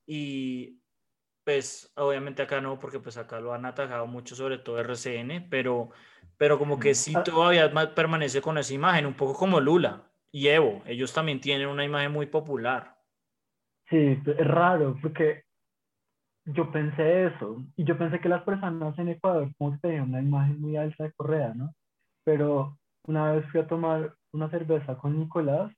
y 0.05 0.79
pues 1.43 1.91
obviamente 1.95 2.43
acá 2.43 2.61
no, 2.61 2.79
porque 2.79 2.99
pues 2.99 3.17
acá 3.17 3.39
lo 3.39 3.53
han 3.53 3.65
atacado 3.65 4.05
mucho, 4.05 4.35
sobre 4.35 4.59
todo 4.59 4.79
RCN, 4.79 5.49
pero, 5.49 5.89
pero 6.37 6.59
como 6.59 6.79
que 6.79 6.93
sí 6.93 7.13
ah. 7.15 7.23
todavía 7.23 7.71
permanece 7.95 8.41
con 8.41 8.57
esa 8.59 8.73
imagen, 8.73 9.07
un 9.07 9.15
poco 9.15 9.33
como 9.33 9.59
Lula 9.59 10.03
y 10.31 10.47
Evo, 10.47 10.83
ellos 10.85 11.11
también 11.11 11.41
tienen 11.41 11.67
una 11.67 11.83
imagen 11.83 12.11
muy 12.11 12.27
popular. 12.27 12.95
Sí, 13.89 14.21
es 14.25 14.47
raro, 14.47 14.95
porque 15.01 15.43
yo 16.45 16.71
pensé 16.71 17.25
eso, 17.25 17.63
y 17.75 17.83
yo 17.83 17.97
pensé 17.97 18.19
que 18.19 18.29
las 18.29 18.43
personas 18.43 18.97
en 18.99 19.09
Ecuador 19.09 19.49
como 19.57 19.71
que 19.71 19.79
tenían 19.79 20.09
una 20.09 20.21
imagen 20.21 20.61
muy 20.61 20.77
alta 20.77 21.03
de 21.03 21.13
Correa, 21.13 21.53
¿no? 21.55 21.73
Pero 22.23 22.77
una 23.07 23.31
vez 23.31 23.45
fui 23.51 23.59
a 23.59 23.67
tomar 23.67 24.15
una 24.31 24.49
cerveza 24.49 24.97
con 24.97 25.19
Nicolás, 25.19 25.71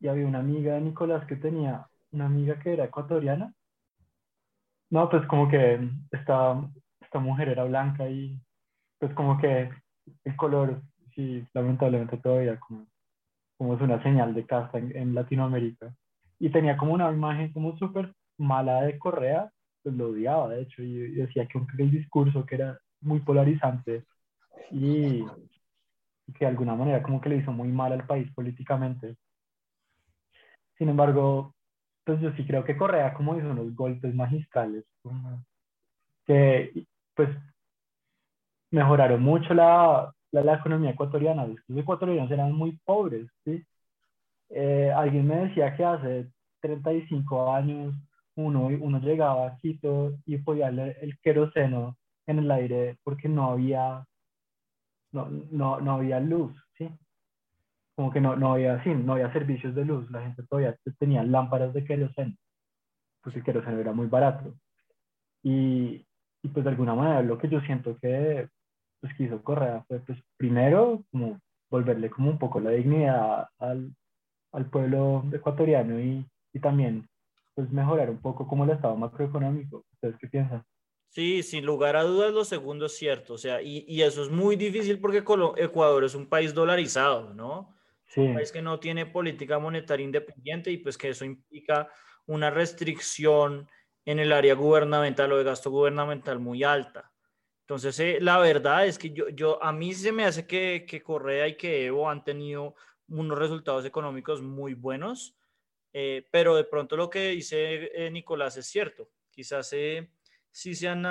y 0.00 0.08
había 0.08 0.26
una 0.26 0.40
amiga 0.40 0.74
de 0.74 0.82
Nicolás 0.82 1.26
que 1.26 1.36
tenía 1.36 1.86
una 2.12 2.26
amiga 2.26 2.58
que 2.58 2.74
era 2.74 2.84
ecuatoriana, 2.84 3.52
no, 4.90 5.08
pues 5.08 5.26
como 5.26 5.48
que 5.48 5.88
esta, 6.12 6.70
esta 7.00 7.18
mujer 7.18 7.48
era 7.48 7.64
blanca 7.64 8.08
y 8.08 8.38
pues 8.98 9.12
como 9.14 9.38
que 9.38 9.70
el 10.24 10.36
color, 10.36 10.82
sí, 11.14 11.44
lamentablemente 11.52 12.16
todavía 12.18 12.58
como, 12.60 12.86
como 13.56 13.74
es 13.74 13.80
una 13.80 14.02
señal 14.02 14.34
de 14.34 14.46
casta 14.46 14.78
en, 14.78 15.14
Latinoamérica. 15.14 15.94
Y 16.38 16.50
tenía 16.50 16.76
como 16.76 16.92
una 16.94 17.10
imagen 17.10 17.52
como 17.52 17.76
súper 17.78 18.14
mala 18.38 18.82
de 18.82 18.98
Correa, 18.98 19.50
pues 19.82 19.94
lo 19.94 20.10
odiaba 20.10 20.48
de 20.48 20.62
hecho, 20.62 20.82
y, 20.82 21.14
decía 21.14 21.46
que, 21.46 21.58
el 21.78 21.90
discurso 21.90 22.44
que 22.46 22.56
era 22.56 22.78
muy 23.00 23.20
polarizante 23.20 24.04
y, 24.70 25.24
que 26.32 26.44
de 26.44 26.46
alguna 26.46 26.74
manera 26.74 27.02
como 27.02 27.20
que 27.20 27.28
le 27.28 27.36
hizo 27.36 27.52
muy 27.52 27.68
mal 27.68 27.92
al 27.92 28.06
país 28.06 28.30
políticamente. 28.32 29.16
Sin 30.78 30.88
embargo, 30.88 31.54
pues 32.04 32.20
yo 32.20 32.32
sí 32.32 32.46
creo 32.46 32.64
que 32.64 32.76
Correa 32.76 33.14
como 33.14 33.36
hizo 33.36 33.50
unos 33.50 33.74
golpes 33.74 34.14
magistrales 34.14 34.84
que 36.26 36.86
pues 37.14 37.28
mejoraron 38.70 39.22
mucho 39.22 39.54
la, 39.54 40.12
la, 40.32 40.54
economía 40.54 40.90
ecuatoriana. 40.90 41.46
Los 41.46 41.78
ecuatorianos 41.78 42.30
eran 42.30 42.52
muy 42.52 42.78
pobres, 42.84 43.28
¿sí? 43.44 43.64
Eh, 44.50 44.92
alguien 44.94 45.26
me 45.26 45.46
decía 45.46 45.74
que 45.76 45.84
hace 45.84 46.26
35 46.60 47.52
años 47.52 47.94
uno, 48.36 48.66
uno 48.66 48.98
llegaba 49.00 49.46
a 49.46 49.56
Quito 49.58 50.14
y 50.26 50.38
podía 50.38 50.70
leer 50.70 50.98
el 51.02 51.18
queroseno 51.20 51.96
en 52.26 52.38
el 52.40 52.50
aire 52.50 52.98
porque 53.04 53.28
no 53.28 53.50
había, 53.50 54.04
no, 55.14 55.28
no, 55.50 55.80
no 55.80 55.92
había 55.92 56.20
luz, 56.20 56.52
¿sí? 56.76 56.90
Como 57.94 58.10
que 58.10 58.20
no, 58.20 58.36
no, 58.36 58.52
había, 58.52 58.82
sí, 58.82 58.90
no 58.92 59.14
había 59.14 59.32
servicios 59.32 59.74
de 59.74 59.84
luz, 59.84 60.10
la 60.10 60.22
gente 60.22 60.42
todavía 60.42 60.76
tenía 60.98 61.22
lámparas 61.22 61.72
de 61.72 61.84
queroseno, 61.84 62.34
pues 63.22 63.36
el 63.36 63.44
queroseno 63.44 63.78
era 63.78 63.92
muy 63.92 64.08
barato. 64.08 64.54
Y, 65.42 66.04
y 66.42 66.48
pues 66.48 66.64
de 66.64 66.70
alguna 66.70 66.94
manera 66.94 67.22
lo 67.22 67.38
que 67.38 67.48
yo 67.48 67.60
siento 67.60 67.96
que 67.98 68.48
pues 69.00 69.14
quiso 69.14 69.42
Correa 69.42 69.84
fue 69.86 70.00
pues 70.00 70.18
primero 70.36 71.04
como 71.10 71.38
volverle 71.70 72.10
como 72.10 72.30
un 72.30 72.38
poco 72.38 72.58
la 72.60 72.70
dignidad 72.70 73.48
al, 73.58 73.94
al 74.52 74.66
pueblo 74.70 75.24
ecuatoriano 75.32 76.00
y, 76.00 76.26
y 76.52 76.60
también 76.60 77.06
pues 77.54 77.70
mejorar 77.70 78.10
un 78.10 78.18
poco 78.18 78.48
como 78.48 78.64
el 78.64 78.70
estado 78.70 78.96
macroeconómico. 78.96 79.84
¿Ustedes 79.92 80.16
qué 80.18 80.26
piensan? 80.28 80.64
Sí, 81.14 81.44
sin 81.44 81.64
lugar 81.64 81.94
a 81.94 82.02
dudas, 82.02 82.32
lo 82.32 82.44
segundo 82.44 82.86
es 82.86 82.96
cierto. 82.96 83.34
O 83.34 83.38
sea, 83.38 83.62
y, 83.62 83.84
y 83.86 84.02
eso 84.02 84.24
es 84.24 84.30
muy 84.30 84.56
difícil 84.56 84.98
porque 84.98 85.18
Ecuador 85.18 86.02
es 86.02 86.16
un 86.16 86.28
país 86.28 86.52
dolarizado, 86.52 87.32
¿no? 87.32 87.72
Sí. 88.04 88.20
Un 88.20 88.34
país 88.34 88.50
que 88.50 88.60
no 88.60 88.80
tiene 88.80 89.06
política 89.06 89.60
monetaria 89.60 90.02
independiente 90.02 90.72
y 90.72 90.78
pues 90.78 90.98
que 90.98 91.10
eso 91.10 91.24
implica 91.24 91.88
una 92.26 92.50
restricción 92.50 93.68
en 94.04 94.18
el 94.18 94.32
área 94.32 94.54
gubernamental 94.54 95.30
o 95.30 95.38
de 95.38 95.44
gasto 95.44 95.70
gubernamental 95.70 96.40
muy 96.40 96.64
alta. 96.64 97.12
Entonces, 97.60 98.00
eh, 98.00 98.18
la 98.20 98.38
verdad 98.38 98.84
es 98.84 98.98
que 98.98 99.10
yo, 99.12 99.28
yo, 99.28 99.62
a 99.62 99.70
mí 99.70 99.94
se 99.94 100.10
me 100.10 100.24
hace 100.24 100.48
que, 100.48 100.84
que 100.84 101.00
Correa 101.00 101.46
y 101.46 101.56
que 101.56 101.86
Evo 101.86 102.10
han 102.10 102.24
tenido 102.24 102.74
unos 103.06 103.38
resultados 103.38 103.84
económicos 103.84 104.42
muy 104.42 104.74
buenos, 104.74 105.36
eh, 105.92 106.26
pero 106.32 106.56
de 106.56 106.64
pronto 106.64 106.96
lo 106.96 107.08
que 107.08 107.28
dice 107.28 107.92
eh, 107.94 108.10
Nicolás 108.10 108.56
es 108.56 108.66
cierto. 108.66 109.10
Quizás 109.30 109.72
eh, 109.74 110.10
sí 110.54 110.76
se 110.76 110.86
han 110.86 111.02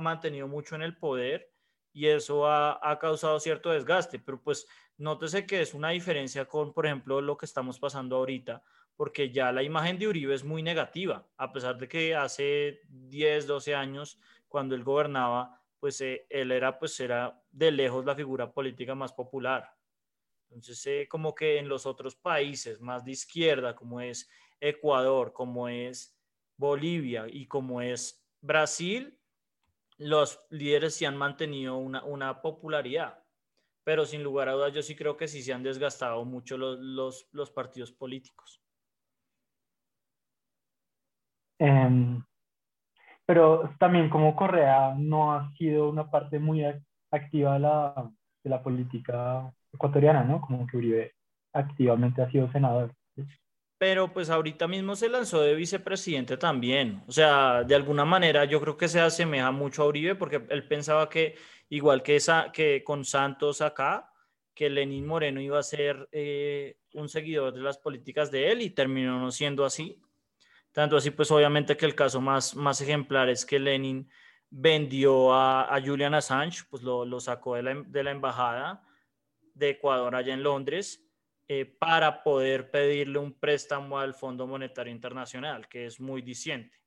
mantenido 0.00 0.48
mucho 0.48 0.74
en 0.74 0.82
el 0.82 0.96
poder 0.96 1.52
y 1.92 2.08
eso 2.08 2.48
ha, 2.48 2.80
ha, 2.82 2.98
causado 2.98 3.38
cierto 3.38 3.70
desgaste, 3.70 4.18
pero 4.18 4.42
pues 4.42 4.66
nótese 4.96 5.46
que 5.46 5.60
es 5.60 5.72
una 5.72 5.90
diferencia 5.90 6.46
con, 6.46 6.72
por 6.72 6.86
ejemplo, 6.86 7.20
lo 7.20 7.36
que 7.36 7.46
estamos 7.46 7.78
pasando 7.78 8.16
ahorita, 8.16 8.60
porque 8.96 9.30
ya 9.30 9.52
la 9.52 9.62
imagen 9.62 10.00
de 10.00 10.08
Uribe 10.08 10.34
es 10.34 10.42
muy 10.42 10.64
negativa, 10.64 11.24
a 11.36 11.52
pesar 11.52 11.78
de 11.78 11.86
que 11.86 12.16
hace 12.16 12.80
10, 12.88 13.46
12 13.46 13.72
años, 13.72 14.18
cuando 14.48 14.74
él 14.74 14.82
gobernaba, 14.82 15.62
pues 15.78 16.00
él 16.00 16.50
era, 16.50 16.76
pues 16.76 16.98
era 16.98 17.40
de 17.52 17.70
lejos 17.70 18.04
la 18.04 18.16
figura 18.16 18.52
política 18.52 18.96
más 18.96 19.12
popular. 19.12 19.72
Entonces, 20.50 20.84
eh, 20.86 21.06
como 21.08 21.36
que 21.36 21.58
en 21.58 21.68
los 21.68 21.86
otros 21.86 22.16
países 22.16 22.80
más 22.80 23.04
de 23.04 23.12
izquierda, 23.12 23.76
como 23.76 24.00
es 24.00 24.28
Ecuador, 24.60 25.32
como 25.32 25.68
es 25.68 26.18
Bolivia 26.56 27.26
y 27.28 27.46
como 27.46 27.80
es 27.80 28.21
Brasil, 28.42 29.18
los 29.98 30.44
líderes 30.50 30.96
sí 30.96 31.04
han 31.04 31.16
mantenido 31.16 31.76
una, 31.76 32.04
una 32.04 32.42
popularidad. 32.42 33.22
Pero 33.84 34.04
sin 34.04 34.22
lugar 34.22 34.48
a 34.48 34.52
dudas, 34.52 34.72
yo 34.72 34.82
sí 34.82 34.94
creo 34.94 35.16
que 35.16 35.26
sí 35.28 35.42
se 35.42 35.52
han 35.52 35.62
desgastado 35.62 36.24
mucho 36.24 36.56
los, 36.56 36.78
los, 36.78 37.28
los 37.32 37.50
partidos 37.50 37.92
políticos. 37.92 38.60
Em, 41.58 42.22
pero 43.24 43.74
también 43.78 44.10
como 44.10 44.36
Correa 44.36 44.94
no 44.96 45.32
ha 45.32 45.52
sido 45.56 45.88
una 45.88 46.10
parte 46.10 46.38
muy 46.38 46.64
activa 47.10 47.54
de 47.54 47.60
la, 47.60 48.10
de 48.42 48.50
la 48.50 48.62
política 48.62 49.52
ecuatoriana, 49.72 50.24
¿no? 50.24 50.40
Como 50.40 50.66
que 50.66 50.76
Uribe 50.76 51.14
activamente 51.52 52.22
ha 52.22 52.30
sido 52.30 52.50
senador. 52.52 52.94
Pero 53.82 54.12
pues 54.12 54.30
ahorita 54.30 54.68
mismo 54.68 54.94
se 54.94 55.08
lanzó 55.08 55.40
de 55.40 55.56
vicepresidente 55.56 56.36
también. 56.36 57.02
O 57.08 57.10
sea, 57.10 57.64
de 57.64 57.74
alguna 57.74 58.04
manera 58.04 58.44
yo 58.44 58.60
creo 58.60 58.76
que 58.76 58.86
se 58.86 59.00
asemeja 59.00 59.50
mucho 59.50 59.82
a 59.82 59.86
Uribe 59.86 60.14
porque 60.14 60.40
él 60.50 60.68
pensaba 60.68 61.08
que 61.08 61.34
igual 61.68 62.00
que, 62.00 62.14
esa, 62.14 62.52
que 62.52 62.84
con 62.84 63.04
Santos 63.04 63.60
acá, 63.60 64.08
que 64.54 64.70
Lenín 64.70 65.04
Moreno 65.04 65.40
iba 65.40 65.58
a 65.58 65.64
ser 65.64 66.08
eh, 66.12 66.76
un 66.94 67.08
seguidor 67.08 67.54
de 67.54 67.60
las 67.60 67.76
políticas 67.76 68.30
de 68.30 68.52
él 68.52 68.62
y 68.62 68.70
terminó 68.70 69.18
no 69.18 69.32
siendo 69.32 69.64
así. 69.64 70.00
Tanto 70.70 70.96
así, 70.96 71.10
pues 71.10 71.32
obviamente 71.32 71.76
que 71.76 71.86
el 71.86 71.96
caso 71.96 72.20
más, 72.20 72.54
más 72.54 72.80
ejemplar 72.80 73.30
es 73.30 73.44
que 73.44 73.58
Lenin 73.58 74.08
vendió 74.48 75.34
a, 75.34 75.76
Julian 75.84 76.14
Assange, 76.14 76.62
pues 76.70 76.84
lo, 76.84 77.04
lo 77.04 77.18
sacó 77.18 77.56
de 77.56 77.64
la, 77.64 77.82
de 77.84 78.04
la 78.04 78.12
embajada 78.12 78.84
de 79.54 79.70
Ecuador 79.70 80.14
allá 80.14 80.34
en 80.34 80.44
Londres 80.44 81.01
eh, 81.54 81.66
para 81.66 82.22
poder 82.22 82.70
pedirle 82.70 83.18
un 83.18 83.34
préstamo 83.34 83.98
al 83.98 84.14
Fondo 84.14 84.46
Monetario 84.46 84.90
Internacional, 84.90 85.68
que 85.68 85.84
es 85.84 86.00
muy 86.00 86.22
diciente. 86.22 86.78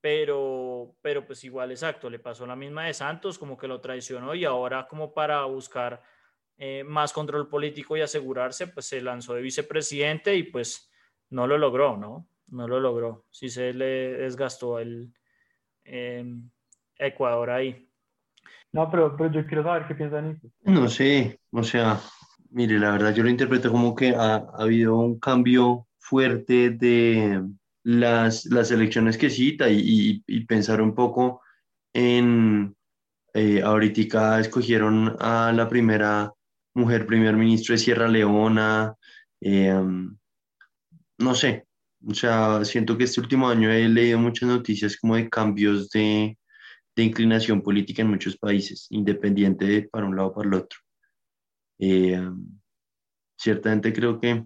Pero, 0.00 0.96
pero 1.02 1.26
pues 1.26 1.44
igual, 1.44 1.72
exacto, 1.72 2.08
le 2.08 2.18
pasó 2.18 2.46
la 2.46 2.56
misma 2.56 2.86
de 2.86 2.94
Santos, 2.94 3.38
como 3.38 3.58
que 3.58 3.68
lo 3.68 3.82
traicionó 3.82 4.34
y 4.34 4.46
ahora 4.46 4.86
como 4.88 5.12
para 5.12 5.44
buscar 5.44 6.02
eh, 6.56 6.84
más 6.84 7.12
control 7.12 7.50
político 7.50 7.98
y 7.98 8.00
asegurarse, 8.00 8.68
pues 8.68 8.86
se 8.86 9.02
lanzó 9.02 9.34
de 9.34 9.42
vicepresidente 9.42 10.34
y 10.34 10.44
pues 10.44 10.90
no 11.28 11.46
lo 11.46 11.58
logró, 11.58 11.98
¿no? 11.98 12.26
No 12.46 12.66
lo 12.66 12.80
logró. 12.80 13.26
Sí 13.30 13.50
se 13.50 13.74
le 13.74 14.14
desgastó 14.14 14.78
el 14.78 15.12
em, 15.84 16.48
Ecuador 16.98 17.50
ahí. 17.50 17.90
No, 18.72 18.90
pero, 18.90 19.14
pero 19.18 19.30
yo 19.30 19.46
quiero 19.46 19.64
saber 19.64 19.86
qué 19.86 19.94
piensan 19.94 20.40
No 20.62 20.88
sé, 20.88 21.40
o 21.50 21.62
sea, 21.62 22.00
mire, 22.56 22.78
la 22.78 22.90
verdad 22.92 23.14
yo 23.14 23.22
lo 23.22 23.28
interpreto 23.28 23.70
como 23.70 23.94
que 23.94 24.14
ha, 24.16 24.36
habido 24.54 24.96
un 24.96 25.20
cambio 25.20 25.86
fuerte 25.98 26.70
de 26.70 27.42
las, 27.84 28.46
las 28.46 28.70
elecciones 28.70 29.18
que 29.18 29.28
cita 29.28 29.68
y, 29.68 30.22
pensar 30.48 30.80
un 30.80 30.94
poco 30.94 31.42
en, 31.92 32.74
eh, 33.34 33.60
ahorita 33.62 34.40
escogieron 34.40 35.16
a 35.20 35.52
la 35.52 35.68
primera 35.68 36.32
mujer 36.74 37.06
primer 37.06 37.36
ministro 37.36 37.74
de 37.74 37.78
Sierra 37.78 38.08
Leona, 38.08 38.94
eh, 39.42 39.82
no 41.18 41.34
sé, 41.34 41.66
o 42.06 42.14
sea, 42.14 42.64
siento 42.64 42.96
que 42.96 43.04
este 43.04 43.20
último 43.20 43.50
año 43.50 43.70
he 43.70 43.86
leído 43.86 44.18
muchas 44.18 44.48
noticias 44.48 44.96
como 44.96 45.16
de 45.16 45.28
cambios 45.28 45.90
de, 45.90 46.38
de 46.96 47.02
inclinación 47.02 47.60
política 47.60 48.00
en 48.00 48.08
muchos 48.08 48.38
países, 48.38 48.86
independiente 48.90 49.66
de 49.66 49.82
para 49.82 50.06
un 50.06 50.16
lado 50.16 50.28
o 50.28 50.34
para 50.34 50.48
el 50.48 50.54
otro. 50.54 50.85
Eh, 51.78 52.20
ciertamente 53.36 53.92
creo 53.92 54.20
que, 54.20 54.44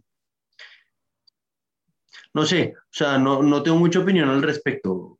no 2.35 2.45
sé, 2.45 2.75
o 2.77 2.93
sea, 2.93 3.19
no, 3.19 3.43
no, 3.43 3.63
tengo 3.63 3.79
mucha 3.79 4.01
opinión 4.01 4.29
al 4.29 4.43
respecto. 4.43 5.19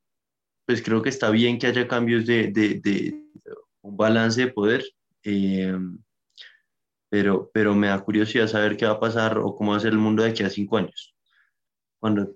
Pues 0.67 0.83
creo 0.83 1.03
que 1.03 1.09
está 1.09 1.31
bien 1.31 1.59
que 1.59 1.67
haya 1.67 1.89
cambios 1.89 2.27
de, 2.27 2.49
de, 2.49 2.81
de 2.81 3.25
un 3.83 3.97
balance 3.97 4.41
de 4.41 4.53
poder, 4.53 4.85
eh, 5.25 5.77
pero, 7.09 7.51
pero 7.53 7.75
me 7.75 7.89
da 7.89 8.01
curiosidad 8.01 8.47
saber 8.47 8.77
qué 8.77 8.87
va 8.87 8.93
a 8.93 9.01
pasar 9.01 9.39
o 9.39 9.55
cómo 9.57 9.73
va 9.73 9.79
a 9.79 9.81
ser 9.81 9.93
el 9.93 9.99
mundo 9.99 10.23
de 10.23 10.31
aquí 10.31 10.43
a 10.43 10.51
cinco 10.51 10.77
años. 10.77 11.15
Cuando... 11.99 12.35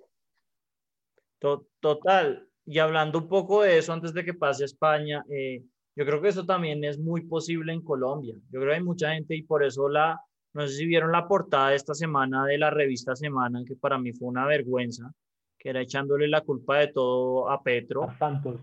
Total, 1.81 2.49
y 2.64 2.78
hablando 2.78 3.19
un 3.19 3.28
poco 3.28 3.62
de 3.62 3.78
eso 3.78 3.93
antes 3.93 4.14
de 4.14 4.25
que 4.25 4.33
pase 4.33 4.64
a 4.64 4.66
España, 4.66 5.23
eh, 5.28 5.62
yo 5.96 6.04
creo 6.04 6.20
que 6.20 6.28
eso 6.28 6.44
también 6.44 6.84
es 6.84 6.98
muy 6.98 7.22
posible 7.22 7.72
en 7.72 7.82
Colombia. 7.82 8.34
Yo 8.50 8.60
creo 8.60 8.70
que 8.70 8.76
hay 8.76 8.82
mucha 8.82 9.12
gente 9.12 9.36
y 9.36 9.42
por 9.42 9.64
eso 9.64 9.88
la, 9.88 10.20
no 10.52 10.66
sé 10.66 10.74
si 10.74 10.86
vieron 10.86 11.12
la 11.12 11.26
portada 11.26 11.70
de 11.70 11.76
esta 11.76 11.94
semana 11.94 12.44
de 12.46 12.58
la 12.58 12.70
revista 12.70 13.14
Semana, 13.14 13.62
que 13.66 13.76
para 13.76 13.98
mí 13.98 14.12
fue 14.12 14.28
una 14.28 14.46
vergüenza, 14.46 15.12
que 15.58 15.70
era 15.70 15.80
echándole 15.80 16.28
la 16.28 16.40
culpa 16.40 16.78
de 16.78 16.88
todo 16.88 17.50
a 17.50 17.62
Petro. 17.62 18.04
A 18.04 18.18
Santos, 18.18 18.60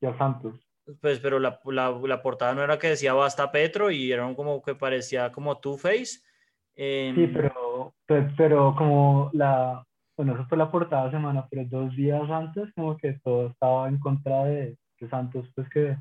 y 0.00 0.06
a 0.06 0.16
Santos. 0.16 0.54
Pues, 1.00 1.20
pero 1.20 1.38
la, 1.38 1.60
la, 1.66 1.90
la 1.90 2.22
portada 2.22 2.54
no 2.54 2.62
era 2.62 2.78
que 2.78 2.88
decía 2.88 3.14
basta 3.14 3.52
Petro 3.52 3.90
y 3.90 4.10
era 4.10 4.34
como 4.34 4.60
que 4.62 4.74
parecía 4.74 5.30
como 5.30 5.58
Two-Face. 5.58 6.20
Eh, 6.74 7.12
sí, 7.14 7.26
pero, 7.28 7.94
pero 8.36 8.74
como 8.76 9.30
la, 9.32 9.84
bueno, 10.16 10.34
eso 10.34 10.46
fue 10.46 10.58
la 10.58 10.70
portada 10.70 11.10
semana, 11.10 11.46
pero 11.50 11.64
dos 11.68 11.94
días 11.96 12.28
antes 12.30 12.72
como 12.74 12.96
que 12.96 13.18
todo 13.24 13.48
estaba 13.48 13.88
en 13.88 13.98
contra 13.98 14.44
de, 14.44 14.76
Santos, 15.10 15.50
pues 15.56 15.68
que 15.70 15.96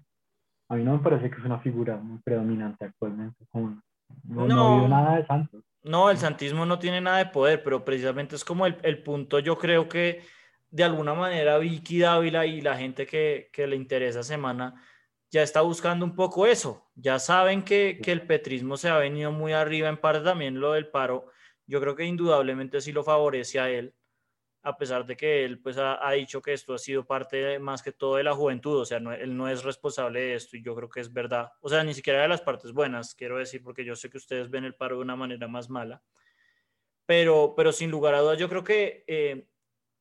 a 0.72 0.76
mí 0.76 0.84
no 0.84 0.94
me 0.94 1.00
parece 1.00 1.30
que 1.30 1.38
es 1.38 1.44
una 1.44 1.60
figura 1.60 1.98
muy 1.98 2.20
predominante 2.20 2.86
actualmente. 2.86 3.46
no, 3.54 4.48
no, 4.48 4.88
nada 4.88 5.18
de 5.18 5.26
Santos. 5.26 5.64
No, 5.84 6.10
el 6.10 6.18
santismo 6.18 6.66
no 6.66 6.80
tiene 6.80 7.02
nada 7.02 7.18
de 7.18 7.26
poder, 7.26 7.62
pero 7.62 7.84
precisamente 7.84 8.38
es 8.38 8.46
como 8.46 8.66
el, 8.66 8.78
el 8.84 9.04
punto, 9.04 9.40
yo 9.40 9.58
creo 9.58 9.90
que 9.90 10.22
de 10.70 10.84
alguna 10.86 11.14
manera 11.14 11.58
Vicky 11.58 12.00
Dávila 12.00 12.46
y 12.46 12.62
la 12.62 12.78
gente 12.78 13.06
que, 13.06 13.50
que, 13.52 13.68
le 13.68 13.76
interesa 13.76 14.24
semana 14.24 14.82
ya 15.30 15.42
está 15.44 15.60
buscando 15.60 16.06
un 16.06 16.16
poco 16.16 16.46
eso. 16.46 16.90
Ya 16.96 17.20
saben 17.20 17.64
que, 17.64 18.00
que 18.02 18.14
el 18.14 18.22
petrismo 18.22 18.78
se 18.78 18.88
ha 18.88 18.98
venido 18.98 19.32
muy 19.32 19.52
arriba, 19.52 19.90
en 19.90 19.98
parte 19.98 20.24
también 20.24 20.60
lo 20.60 20.72
del 20.72 20.88
paro 20.88 21.28
yo 21.72 21.80
creo 21.80 21.96
que 21.96 22.04
indudablemente 22.04 22.82
sí 22.82 22.92
lo 22.92 23.02
favorece 23.02 23.60
a 23.60 23.70
él, 23.70 23.94
a 24.64 24.78
pesar 24.78 25.06
de 25.06 25.18
que 25.18 25.44
él 25.44 25.60
pues 25.60 25.78
ha, 25.80 26.12
dicho 26.12 26.42
que 26.42 26.54
esto 26.54 26.74
ha 26.74 26.78
sido 26.78 27.06
parte 27.06 27.58
más 27.60 27.82
que 27.82 27.92
todo 27.92 28.18
de 28.18 28.24
la 28.24 28.36
juventud, 28.36 28.80
o 28.80 28.86
sea, 28.86 28.98
él 28.98 29.36
no 29.36 29.48
es 29.48 29.64
responsable 29.64 30.20
de 30.20 30.36
esto 30.36 30.56
y 30.56 30.62
yo 30.62 30.76
creo 30.76 30.90
que 30.90 31.00
es 31.00 31.12
verdad, 31.12 31.52
o 31.62 31.70
sea, 31.70 31.84
ni 31.84 31.94
siquiera 31.94 32.22
de 32.22 32.28
las 32.28 32.42
partes 32.42 32.72
buenas, 32.72 33.16
quiero 33.16 33.38
decir, 33.38 33.64
porque 33.64 33.84
yo 33.84 33.96
sé 33.96 34.10
que 34.10 34.18
ustedes 34.18 34.50
ven 34.50 34.66
el 34.66 34.76
paro 34.76 34.98
de 34.98 35.02
una 35.02 35.16
manera 35.16 35.48
más 35.48 35.70
mala, 35.70 36.04
pero, 37.06 37.54
pero 37.56 37.72
sin 37.72 37.90
lugar 37.90 38.14
a 38.14 38.20
dudas 38.20 38.38
yo 38.38 38.48
creo 38.50 38.64
que 38.64 39.04
eh, 39.08 39.48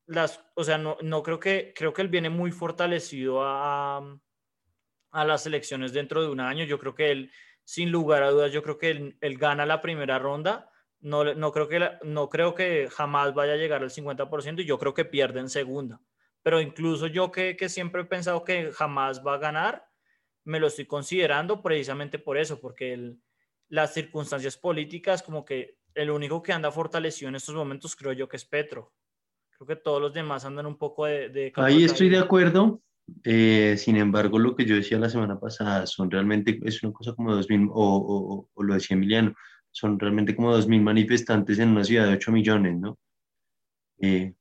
las, 0.07 0.45
o 0.55 0.63
sea, 0.63 0.77
no, 0.77 0.99
no, 1.01 1.23
creo 1.23 1.41
que, 1.41 1.73
creo 1.75 1.95
que 1.95 2.03
él 2.03 2.09
viene 2.09 2.29
muy 2.29 2.51
fortalecido 2.51 3.43
a, 3.43 4.19
a 5.11 5.25
las 5.25 5.47
elecciones 5.47 5.95
dentro 5.95 6.21
de 6.21 6.29
un 6.29 6.41
año, 6.41 6.65
yo 6.65 6.79
creo 6.79 6.95
que 6.95 7.11
él, 7.11 7.33
sin 7.65 7.91
lugar 7.91 8.23
a 8.23 8.31
dudas, 8.31 8.53
yo 8.53 8.63
creo 8.63 8.77
que 8.77 8.91
él, 8.91 9.17
él 9.23 9.39
gana 9.39 9.65
la 9.65 9.81
primera 9.81 10.19
ronda 10.19 10.71
no, 11.01 11.35
no, 11.35 11.53
creo 11.53 11.69
que 11.69 11.91
no 12.05 12.29
creo 12.29 12.55
que 12.55 12.89
jamás 12.91 13.35
vaya 13.35 13.55
a 13.55 13.57
llegar 13.57 13.83
al 13.83 13.91
50% 13.91 14.61
y 14.61 14.67
yo 14.67 14.79
creo 14.79 14.95
que 14.95 15.05
pierde 15.05 15.41
en 15.41 15.49
segunda. 15.49 16.01
Pero 16.43 16.61
incluso 16.61 17.07
yo 17.07 17.31
que, 17.31 17.57
que 17.57 17.69
siempre 17.69 18.03
he 18.03 18.07
pensado 18.07 18.45
que 18.45 18.71
jamás 18.73 19.25
va 19.27 19.35
a 19.35 19.39
ganar, 19.39 19.85
me 20.45 20.61
lo 20.61 20.69
estoy 20.69 20.87
considerando 20.87 21.63
precisamente 21.63 22.19
por 22.19 22.39
eso, 22.39 22.61
porque 22.61 23.15
las 23.69 23.95
circunstancias 23.95 24.57
políticas, 24.57 25.23
como 25.23 25.45
que 25.45 25.79
el 25.95 26.11
único 26.11 26.43
que 26.43 26.53
anda 26.53 26.71
fortalecido 26.71 27.29
en 27.29 27.35
estos 27.35 27.55
momentos 27.55 27.97
creo 27.97 28.13
yo 28.13 28.29
que 28.29 28.37
es 28.37 28.45
Petro. 28.45 28.93
Creo 29.51 29.67
que 29.67 29.77
todos 29.77 30.01
los 30.01 30.13
demás 30.15 30.45
andan 30.45 30.67
un 30.67 30.79
poco 30.79 31.07
de... 31.07 31.53
Ahí 31.57 31.85
estoy 31.85 32.09
de 32.09 32.19
acuerdo. 32.19 32.83
Eh, 33.25 33.75
sin 33.77 33.97
embargo, 33.97 34.39
lo 34.39 34.55
que 34.55 34.65
yo 34.65 34.77
decía 34.77 34.99
la 34.99 35.11
semana 35.11 35.39
pasada 35.39 35.87
son 35.87 36.11
realmente, 36.11 36.59
es 36.65 36.83
una 36.83 36.93
cosa 36.93 37.13
como 37.15 37.35
2000, 37.35 37.69
o, 37.71 37.73
o, 37.75 38.49
o 38.55 38.63
lo 38.63 38.75
decía 38.75 38.97
Emiliano, 38.97 39.35
son 39.73 39.99
realmente 39.99 40.35
como 40.35 40.57
2.000 40.57 40.81
manifestantes 40.81 41.59
en 41.59 41.71
una 41.71 41.85
ciudad 41.85 42.07
de 42.07 42.15
8 42.15 42.33
millones, 42.33 42.77
¿no? 42.77 42.99
Eh, 43.99 44.35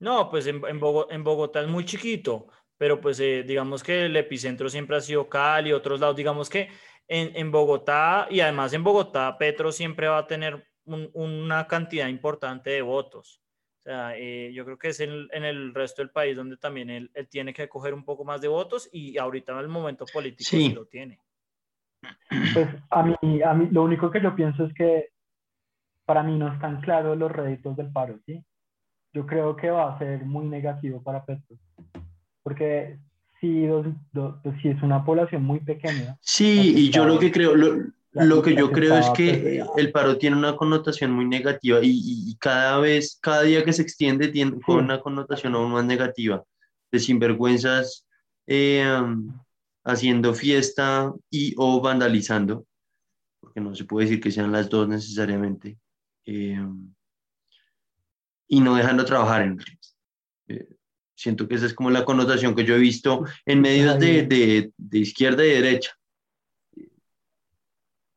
no, 0.00 0.30
pues 0.30 0.46
en, 0.46 0.62
en, 0.66 0.78
Bogotá, 1.24 1.60
es 1.60 1.68
muy 1.68 1.84
chiquito, 1.84 2.46
pero 2.76 3.00
pues 3.00 3.18
eh, 3.18 3.42
digamos 3.46 3.82
que 3.82 4.06
el 4.06 4.16
epicentro 4.16 4.68
siempre 4.68 4.96
ha 4.96 5.00
sido 5.00 5.28
Cali, 5.28 5.72
otros 5.72 5.98
lados, 5.98 6.16
digamos 6.16 6.48
que 6.48 6.68
en, 7.08 7.32
en 7.34 7.50
Bogotá 7.50 8.28
y 8.30 8.40
además 8.40 8.72
en 8.74 8.84
Bogotá 8.84 9.36
Petro 9.38 9.72
siempre 9.72 10.06
va 10.06 10.18
a 10.18 10.26
tener 10.26 10.68
una 10.84 11.66
cantidad 11.66 12.08
importante 12.08 12.70
de 12.70 12.82
votos. 12.82 13.42
O 13.78 13.82
sea, 13.82 14.16
eh, 14.16 14.52
yo 14.54 14.64
creo 14.64 14.78
que 14.78 14.88
es 14.88 15.00
en, 15.00 15.28
en, 15.32 15.44
el 15.44 15.74
resto 15.74 16.02
del 16.02 16.10
país 16.10 16.36
donde 16.36 16.56
también 16.56 16.90
él, 16.90 17.10
él, 17.14 17.28
tiene 17.28 17.52
que 17.52 17.68
coger 17.68 17.92
un 17.92 18.04
poco 18.04 18.24
más 18.24 18.40
de 18.40 18.48
votos 18.48 18.88
y 18.92 19.18
ahorita 19.18 19.52
en 19.52 19.58
el 19.58 19.68
momento 19.68 20.04
político 20.12 20.48
sí 20.48 20.70
lo 20.70 20.86
tiene. 20.86 21.20
Pues 22.54 22.68
a 22.90 23.02
mí, 23.02 23.42
a 23.42 23.54
mí 23.54 23.68
lo 23.70 23.84
único 23.84 24.10
que 24.10 24.20
yo 24.20 24.34
pienso 24.34 24.64
es 24.64 24.74
que 24.74 25.08
para 26.04 26.22
mí 26.22 26.38
no 26.38 26.52
están 26.52 26.80
claros 26.80 27.16
los 27.18 27.30
réditos 27.30 27.76
del 27.76 27.92
paro, 27.92 28.18
¿sí? 28.26 28.42
Yo 29.12 29.26
creo 29.26 29.56
que 29.56 29.70
va 29.70 29.94
a 29.94 29.98
ser 29.98 30.24
muy 30.24 30.46
negativo 30.46 31.02
para 31.02 31.24
Petro, 31.24 31.56
porque 32.42 32.98
si, 33.40 33.66
pues, 34.12 34.60
si 34.62 34.68
es 34.68 34.82
una 34.82 35.04
población 35.04 35.42
muy 35.44 35.60
pequeña. 35.60 36.16
Sí, 36.20 36.74
y 36.76 36.90
yo 36.90 37.04
lo 37.04 37.18
que 37.18 37.30
creo, 37.30 37.54
lo, 37.54 37.76
lo 38.12 38.42
que 38.42 38.54
yo 38.54 38.70
creo 38.70 38.96
es 38.96 39.10
que 39.10 39.62
el 39.76 39.92
paro 39.92 40.18
tiene 40.18 40.36
una 40.36 40.56
connotación 40.56 41.12
muy 41.12 41.26
negativa 41.26 41.78
y, 41.82 42.30
y, 42.30 42.36
cada 42.36 42.78
vez, 42.78 43.18
cada 43.20 43.42
día 43.42 43.64
que 43.64 43.72
se 43.72 43.82
extiende 43.82 44.28
tiene 44.28 44.58
una 44.66 45.00
connotación 45.00 45.54
aún 45.54 45.72
más 45.72 45.84
negativa, 45.84 46.42
de 46.90 46.98
sinvergüenzas. 46.98 48.06
Eh, 48.46 48.82
haciendo 49.88 50.34
fiesta 50.34 51.12
y 51.30 51.54
o 51.56 51.80
vandalizando, 51.80 52.66
porque 53.40 53.60
no 53.60 53.74
se 53.74 53.84
puede 53.84 54.06
decir 54.06 54.20
que 54.20 54.30
sean 54.30 54.52
las 54.52 54.68
dos 54.68 54.86
necesariamente, 54.86 55.78
eh, 56.26 56.60
y 58.48 58.60
no 58.60 58.76
dejando 58.76 59.04
trabajar 59.04 59.42
en 59.42 59.58
eh, 60.48 60.68
siento 61.16 61.48
que 61.48 61.54
esa 61.54 61.66
es 61.66 61.74
como 61.74 61.90
la 61.90 62.04
connotación 62.04 62.54
que 62.54 62.64
yo 62.64 62.74
he 62.74 62.78
visto 62.78 63.24
en 63.46 63.60
medios 63.60 63.98
de, 63.98 64.24
de, 64.24 64.72
de 64.76 64.98
izquierda 64.98 65.44
y 65.44 65.50
derecha. 65.50 65.94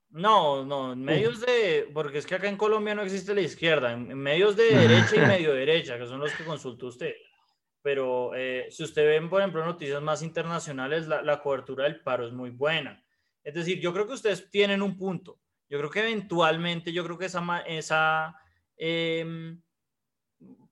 No, 0.10 0.66
no, 0.66 0.92
en 0.92 1.04
medios 1.04 1.40
de, 1.40 1.90
porque 1.94 2.18
es 2.18 2.26
que 2.26 2.36
acá 2.36 2.50
en 2.50 2.58
Colombia 2.58 2.94
no 2.94 3.02
existe 3.02 3.34
la 3.34 3.42
izquierda, 3.42 3.94
en 3.94 4.18
medios 4.18 4.58
de 4.58 4.66
derecha 4.76 5.16
y 5.16 5.20
medio 5.20 5.54
derecha, 5.54 5.98
que 5.98 6.06
son 6.06 6.20
los 6.20 6.34
que 6.34 6.44
consultó 6.44 6.88
usted 6.88 7.14
pero 7.82 8.36
eh, 8.36 8.67
si 8.70 8.84
usted 8.84 9.06
ven, 9.06 9.30
por 9.30 9.41
ejemplo, 9.41 9.65
noticias 9.65 10.02
más 10.02 10.22
internacionales, 10.22 11.08
la, 11.08 11.22
la, 11.22 11.41
cobertura 11.41 11.86
del 11.86 12.02
paro 12.02 12.28
es 12.28 12.34
muy 12.34 12.52
buena. 12.52 13.04
Es 13.44 13.54
decir, 13.54 13.80
yo 13.80 13.91
creo 13.94 14.06
que 14.06 14.13
ustedes 14.13 14.50
tienen 14.50 14.82
un 14.82 14.98
punto. 14.98 15.39
Yo 15.70 15.78
creo 15.80 15.89
que 15.89 16.02
eventualmente, 16.02 16.91
yo 16.94 17.04
creo 17.04 17.17
que 17.17 17.26
esa, 17.26 17.63
esa, 17.65 18.36
eh, 18.78 19.56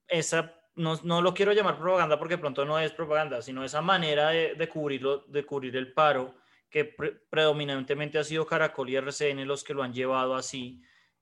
esa 0.07 0.55
no, 0.75 0.99
no, 1.03 1.21
lo 1.21 1.33
quiero 1.33 1.53
llamar 1.53 1.77
propaganda 1.77 2.19
porque 2.19 2.37
pronto 2.37 2.63
no 2.65 2.79
es 2.79 2.91
propaganda, 2.91 3.41
sino 3.41 3.63
esa 3.63 3.81
manera 3.81 4.29
de, 4.29 4.55
de 4.55 4.69
cubrirlo, 4.69 5.25
de 5.27 5.45
cubrir 5.45 5.75
el 5.75 5.93
paro, 5.93 6.35
que 6.69 6.85
pre 6.85 7.11
predominantemente 7.29 8.17
ha 8.17 8.23
sido 8.23 8.45
Caracol 8.45 8.89
y 8.89 8.95
RCN 8.95 9.47
los 9.47 9.63
que 9.63 9.73
lo 9.73 9.83
han 9.83 9.93
llevado 9.93 10.35
así, 10.35 10.81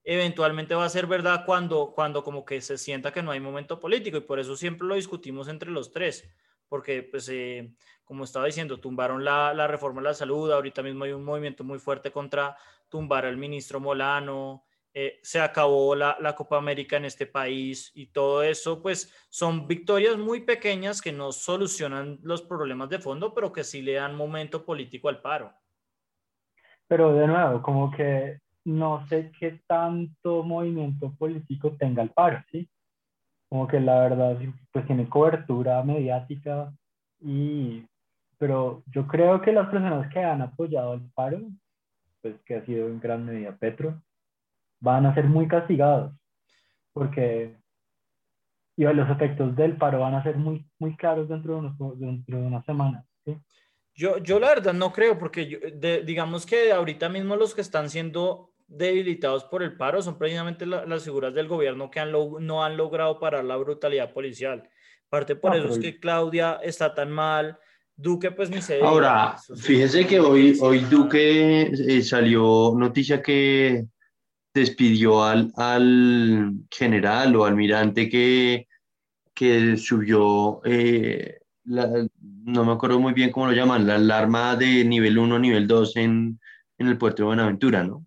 eventualmente 0.09 0.73
va 0.73 0.85
a 0.85 0.89
ser 0.89 1.05
verdad 1.05 1.43
cuando, 1.45 1.91
cuando 1.93 2.23
como 2.23 2.45
que 2.45 2.61
se 2.61 2.77
sienta 2.77 3.11
que 3.11 3.21
no 3.21 3.31
hay 3.31 3.41
momento 3.41 3.77
político 3.77 4.15
y 4.15 4.21
por 4.21 4.39
eso 4.39 4.55
siempre 4.55 4.87
lo 4.87 4.95
discutimos 4.95 5.49
entre 5.49 5.69
los 5.69 5.91
tres, 5.91 6.33
porque 6.69 7.03
pues 7.03 7.27
eh, 7.27 7.73
como 8.05 8.23
estaba 8.23 8.45
diciendo, 8.45 8.79
tumbaron 8.79 9.25
la, 9.25 9.53
la, 9.53 9.67
reforma 9.67 9.99
de 9.99 10.07
la 10.07 10.13
salud, 10.13 10.49
ahorita 10.49 10.81
mismo 10.81 11.03
hay 11.03 11.11
un 11.11 11.25
movimiento 11.25 11.65
muy 11.65 11.77
fuerte 11.77 12.09
contra 12.09 12.55
tumbar 12.87 13.25
al 13.25 13.35
ministro 13.35 13.81
Molano, 13.81 14.63
eh, 14.93 15.19
se 15.23 15.41
acabó 15.41 15.93
la, 15.93 16.15
la, 16.21 16.33
Copa 16.35 16.55
América 16.55 16.95
en 16.95 17.03
este 17.03 17.25
país 17.25 17.91
y 17.93 18.07
todo 18.07 18.43
eso, 18.43 18.81
pues 18.81 19.13
son 19.27 19.67
victorias 19.67 20.17
muy 20.17 20.39
pequeñas 20.39 21.01
que 21.01 21.11
no 21.11 21.33
solucionan 21.33 22.17
los 22.23 22.41
problemas 22.41 22.87
de 22.87 22.99
fondo, 22.99 23.33
pero 23.33 23.51
que 23.51 23.65
sí 23.65 23.81
le 23.81 23.95
dan 23.95 24.15
momento 24.15 24.63
político 24.63 25.09
al 25.09 25.19
paro. 25.19 25.53
Pero 26.87 27.13
de 27.13 27.27
nuevo, 27.27 27.61
como 27.61 27.91
que 27.91 28.39
no 28.67 29.07
sé 29.07 29.31
qué 29.39 29.61
tanto 29.65 30.43
movimiento 30.43 31.13
político 31.17 31.71
tenga 31.79 32.03
el 32.03 32.09
paro, 32.09 32.43
¿sí? 32.51 32.69
Como 33.49 33.65
que 33.65 33.79
la 33.79 34.01
verdad, 34.01 34.37
pues 34.73 34.85
tiene 34.85 35.07
cobertura 35.07 35.81
mediática 35.83 36.73
y, 37.21 37.85
pero 38.37 38.83
yo 38.87 39.07
creo 39.07 39.41
que 39.41 39.53
las 39.53 39.69
personas 39.69 40.11
que 40.11 40.19
han 40.19 40.41
apoyado 40.41 40.95
el 40.95 41.09
paro, 41.15 41.41
pues 42.21 42.35
que 42.45 42.55
ha 42.55 42.65
sido 42.65 42.87
en 42.87 42.99
gran 42.99 43.25
medida 43.25 43.55
Petro, 43.55 44.01
van 44.81 45.05
a 45.05 45.15
ser 45.15 45.25
muy 45.25 45.47
castigados, 45.47 46.13
porque 46.91 47.55
y 48.75 48.83
los 48.83 49.09
efectos 49.09 49.55
del 49.55 49.77
paro 49.77 50.01
van 50.01 50.13
a 50.13 50.23
ser 50.23 50.35
muy, 50.35 50.69
muy 50.77 50.95
claros 50.97 51.29
dentro 51.29 51.53
de, 51.53 51.59
unos, 51.59 51.99
dentro 51.99 52.37
de 52.37 52.45
una 52.45 52.61
semana, 52.63 53.05
¿sí? 53.23 53.35
Yo, 53.95 54.17
yo 54.19 54.39
la 54.39 54.49
verdad 54.49 54.73
no 54.73 54.91
creo, 54.91 55.17
porque 55.17 56.03
digamos 56.05 56.45
que 56.45 56.71
ahorita 56.71 57.09
mismo 57.09 57.35
los 57.35 57.55
que 57.55 57.61
están 57.61 57.89
siendo 57.89 58.51
debilitados 58.67 59.45
por 59.45 59.63
el 59.63 59.77
paro 59.77 60.01
son 60.01 60.17
precisamente 60.17 60.65
las 60.65 61.03
figuras 61.03 61.33
del 61.33 61.47
gobierno 61.47 61.89
que 61.89 61.99
han 61.99 62.11
no 62.11 62.63
han 62.63 62.77
logrado 62.77 63.19
parar 63.19 63.45
la 63.45 63.57
brutalidad 63.57 64.13
policial. 64.13 64.69
Parte 65.09 65.35
por 65.35 65.55
eso 65.55 65.69
es 65.69 65.79
que 65.79 65.99
Claudia 65.99 66.59
está 66.61 66.93
tan 66.93 67.11
mal. 67.11 67.57
Duque, 67.95 68.29
pues 68.29 68.49
ni 68.49 68.61
se. 68.61 68.79
Ahora, 68.81 69.37
fíjese 69.55 70.05
que 70.05 70.19
hoy, 70.19 70.55
hoy 70.61 70.79
Duque 70.81 71.63
eh, 71.63 72.01
salió 72.03 72.73
noticia 72.77 73.23
que 73.23 73.87
despidió 74.53 75.23
al, 75.23 75.51
al 75.55 76.53
general 76.69 77.35
o 77.35 77.45
almirante 77.45 78.09
que, 78.09 78.67
que 79.33 79.77
subió, 79.77 80.61
eh, 80.63 81.39
no 81.63 82.65
me 82.65 82.71
acuerdo 82.71 82.99
muy 82.99 83.13
bien 83.13 83.31
cómo 83.31 83.47
lo 83.47 83.53
llaman, 83.53 83.87
la 83.87 83.95
alarma 83.95 84.55
de 84.55 84.83
nivel 84.83 85.17
1, 85.17 85.39
nivel 85.39 85.67
2 85.67 85.95
en, 85.97 86.39
en 86.77 86.87
el 86.87 86.97
puerto 86.97 87.23
de 87.23 87.27
Buenaventura, 87.27 87.83
¿no? 87.83 88.05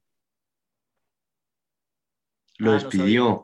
Lo 2.60 2.72
ah, 2.72 2.74
despidió. 2.74 3.42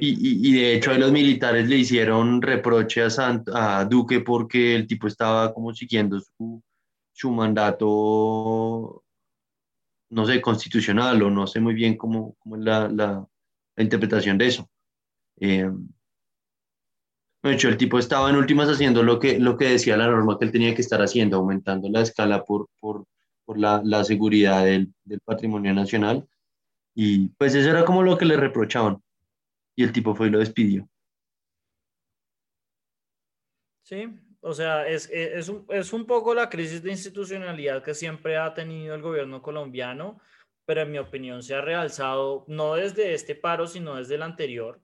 y, 0.00 0.48
y, 0.48 0.52
de 0.54 0.74
hecho 0.74 0.90
ahí 0.90 0.98
los 0.98 1.12
militares 1.12 1.68
le 1.68 1.76
hicieron 1.76 2.40
reproche 2.40 3.02
a, 3.02 3.42
a 3.52 3.84
Duque 3.84 4.20
porque 4.20 4.74
el 4.74 4.86
tipo 4.86 5.06
estaba 5.06 5.52
como 5.52 5.74
siguiendo 5.74 6.18
su, 6.20 6.62
su, 7.12 7.30
mandato, 7.30 9.04
no 10.10 10.26
sé, 10.26 10.40
constitucional 10.40 11.22
o 11.22 11.30
no 11.30 11.46
sé 11.46 11.60
muy 11.60 11.74
bien 11.74 11.96
cómo, 11.96 12.34
cómo 12.38 12.56
es 12.56 12.62
la, 12.62 12.88
la, 12.88 13.26
la, 13.76 13.82
interpretación 13.82 14.38
de 14.38 14.46
eso. 14.46 14.70
Eh, 15.38 15.70
de 17.42 17.52
hecho, 17.52 17.68
el 17.68 17.76
tipo 17.76 17.98
estaba 17.98 18.30
en 18.30 18.36
últimas 18.36 18.68
haciendo 18.68 19.02
lo 19.02 19.20
que, 19.20 19.38
lo 19.38 19.56
que 19.58 19.66
decía 19.66 19.98
la 19.98 20.06
norma 20.08 20.38
que 20.38 20.46
él 20.46 20.52
tenía 20.52 20.74
que 20.74 20.80
estar 20.80 21.02
haciendo, 21.02 21.36
aumentando 21.36 21.88
la 21.90 22.00
escala 22.00 22.42
por, 22.42 22.68
por, 22.80 23.04
por 23.44 23.58
la, 23.58 23.82
la, 23.84 24.02
seguridad 24.02 24.64
del, 24.64 24.92
del 25.04 25.20
patrimonio 25.20 25.74
nacional 25.74 26.26
y 26.98 27.28
pues 27.28 27.54
eso 27.54 27.68
era 27.68 27.84
como 27.84 28.02
lo 28.02 28.16
que 28.16 28.24
le 28.24 28.38
reprochaban. 28.38 29.02
Y 29.76 29.84
el 29.84 29.92
tipo 29.92 30.14
fue 30.14 30.28
y 30.28 30.30
lo 30.30 30.38
despidió. 30.38 30.88
Sí, 33.82 34.08
o 34.40 34.54
sea, 34.54 34.88
es, 34.88 35.08
es, 35.12 35.92
un, 35.92 36.06
poco 36.06 36.34
la 36.34 36.48
crisis 36.48 36.82
de 36.82 36.90
institucionalidad 36.90 37.82
que 37.82 37.94
siempre 37.94 38.38
ha 38.38 38.54
tenido 38.54 38.94
el 38.94 39.02
gobierno 39.02 39.42
colombiano, 39.42 40.18
pero 40.64 40.80
en 40.80 40.90
mi 40.90 40.98
opinión 40.98 41.42
se 41.42 41.54
ha 41.54 41.60
realzado 41.60 42.46
no 42.48 42.74
desde 42.74 43.12
este 43.12 43.34
paro, 43.34 43.66
sino 43.66 43.96
desde 43.96 44.14
el 44.14 44.22
anterior. 44.22 44.80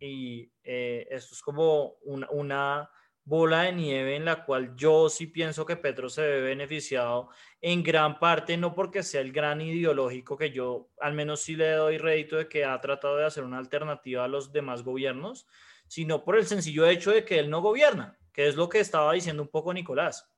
Y 0.00 0.50
eh, 0.64 1.06
esto 1.08 1.34
es 1.34 1.40
como 1.40 1.98
una, 2.02 2.28
una, 2.30 2.90
bola 3.28 3.62
de 3.62 3.72
nieve 3.72 4.16
en 4.16 4.24
la 4.24 4.44
cual 4.44 4.74
yo 4.74 5.08
sí 5.08 5.26
pienso 5.26 5.66
que 5.66 5.76
Petro 5.76 6.08
se 6.08 6.22
ve 6.22 6.40
beneficiado 6.40 7.28
en 7.60 7.82
gran 7.82 8.18
parte, 8.18 8.56
no 8.56 8.74
porque 8.74 9.02
sea 9.02 9.20
el 9.20 9.32
gran 9.32 9.60
ideológico 9.60 10.36
que 10.36 10.50
yo 10.50 10.88
al 11.00 11.12
menos 11.12 11.40
sí 11.40 11.54
le 11.54 11.70
doy 11.72 11.98
rédito 11.98 12.36
de 12.36 12.48
que 12.48 12.64
ha 12.64 12.80
tratado 12.80 13.16
de 13.16 13.26
hacer 13.26 13.44
una 13.44 13.58
alternativa 13.58 14.24
a 14.24 14.28
los 14.28 14.52
demás 14.52 14.82
gobiernos, 14.82 15.46
sino 15.86 16.24
por 16.24 16.36
el 16.36 16.46
sencillo 16.46 16.86
hecho 16.86 17.10
de 17.10 17.24
que 17.24 17.38
él 17.38 17.50
no 17.50 17.60
gobierna, 17.60 18.18
que 18.32 18.48
es 18.48 18.56
lo 18.56 18.68
que 18.68 18.80
estaba 18.80 19.12
diciendo 19.12 19.42
un 19.42 19.48
poco 19.48 19.72
Nicolás 19.72 20.28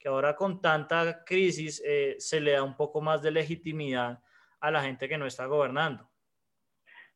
que 0.00 0.08
ahora 0.08 0.34
con 0.34 0.60
tanta 0.60 1.22
crisis 1.24 1.80
eh, 1.86 2.16
se 2.18 2.40
le 2.40 2.52
da 2.52 2.62
un 2.62 2.74
poco 2.74 3.02
más 3.02 3.20
de 3.20 3.30
legitimidad 3.30 4.18
a 4.58 4.70
la 4.70 4.82
gente 4.82 5.08
que 5.08 5.18
no 5.18 5.26
está 5.26 5.44
gobernando. 5.44 6.08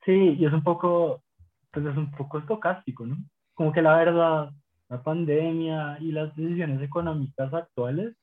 Sí, 0.04 0.36
y 0.38 0.44
es 0.44 0.52
un 0.52 0.62
poco, 0.62 1.24
pues 1.72 1.86
es 1.86 1.96
un 1.96 2.10
poco 2.10 2.38
estocástico, 2.38 3.06
¿no? 3.06 3.16
Como 3.54 3.72
que 3.72 3.80
la 3.80 3.96
verdad, 3.96 4.50
la 4.94 5.02
pandemia 5.02 5.98
y 6.00 6.12
las 6.12 6.34
decisiones 6.36 6.80
económicas 6.80 7.52
actuales 7.52 8.14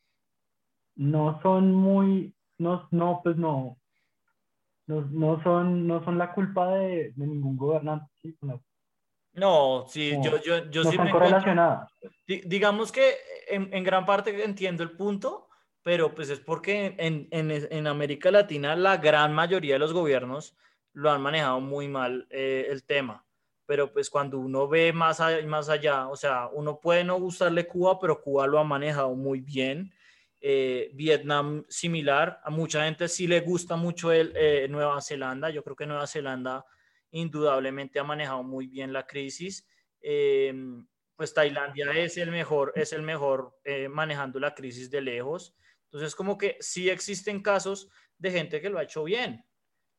no 0.95 1.41
son 1.41 1.73
muy, 1.73 2.33
no, 2.57 2.87
no 2.91 3.19
pues 3.23 3.35
no, 3.35 3.77
no, 4.87 5.01
no 5.01 5.43
son, 5.43 5.85
no 5.87 6.03
son 6.05 6.17
la 6.17 6.33
culpa 6.33 6.69
de, 6.75 7.11
de 7.15 7.27
ningún 7.27 7.57
gobernante, 7.57 8.09
¿sí? 8.21 8.37
No, 9.33 9.85
sí, 9.87 10.17
yo, 10.23 10.41
yo, 10.41 10.69
yo 10.69 10.83
no 10.83 10.91
sí 10.91 10.95
son 10.95 11.05
me 11.05 11.11
correlacionadas. 11.11 11.91
digamos 12.27 12.91
que 12.91 13.15
en, 13.49 13.73
en, 13.73 13.83
gran 13.83 14.05
parte 14.05 14.43
entiendo 14.43 14.83
el 14.83 14.91
punto, 14.91 15.49
pero 15.83 16.13
pues 16.13 16.29
es 16.29 16.39
porque 16.39 16.95
en, 16.97 17.27
en, 17.31 17.51
en, 17.51 17.87
América 17.87 18.31
Latina 18.31 18.75
la 18.75 18.97
gran 18.97 19.33
mayoría 19.33 19.75
de 19.75 19.79
los 19.79 19.93
gobiernos 19.93 20.55
lo 20.93 21.11
han 21.11 21.21
manejado 21.21 21.59
muy 21.61 21.87
mal 21.87 22.27
eh, 22.29 22.67
el 22.69 22.83
tema. 22.83 23.25
Pero 23.71 23.89
pues 23.89 24.09
cuando 24.09 24.37
uno 24.37 24.67
ve 24.67 24.91
más, 24.91 25.21
allá, 25.21 25.47
más 25.47 25.69
allá, 25.69 26.09
o 26.09 26.17
sea, 26.17 26.49
uno 26.51 26.81
puede 26.81 27.05
no 27.05 27.17
gustarle 27.17 27.65
Cuba, 27.65 27.97
pero 28.01 28.21
Cuba 28.21 28.45
lo 28.45 28.59
ha 28.59 28.65
manejado 28.65 29.15
muy 29.15 29.39
bien. 29.39 29.93
Eh, 30.41 30.91
Vietnam 30.93 31.63
similar, 31.69 32.41
a 32.43 32.49
mucha 32.49 32.83
gente 32.83 33.07
sí 33.07 33.27
le 33.27 33.39
gusta 33.39 33.77
mucho 33.77 34.11
el, 34.11 34.33
eh, 34.35 34.67
Nueva 34.69 34.99
Zelanda, 34.99 35.49
yo 35.51 35.63
creo 35.63 35.77
que 35.77 35.85
Nueva 35.85 36.05
Zelanda 36.05 36.65
indudablemente 37.11 37.97
ha 37.97 38.03
manejado 38.03 38.43
muy 38.43 38.67
bien 38.67 38.91
la 38.91 39.07
crisis. 39.07 39.65
Eh, 40.01 40.53
pues 41.15 41.33
Tailandia 41.33 41.93
es 41.93 42.17
el 42.17 42.29
mejor, 42.29 42.73
es 42.75 42.91
el 42.91 43.03
mejor 43.03 43.57
eh, 43.63 43.87
manejando 43.87 44.37
la 44.37 44.53
crisis 44.53 44.91
de 44.91 44.99
lejos. 44.99 45.55
Entonces, 45.85 46.13
como 46.13 46.37
que 46.37 46.57
sí 46.59 46.89
existen 46.89 47.41
casos 47.41 47.87
de 48.17 48.31
gente 48.31 48.59
que 48.59 48.69
lo 48.69 48.79
ha 48.79 48.83
hecho 48.83 49.05
bien. 49.05 49.45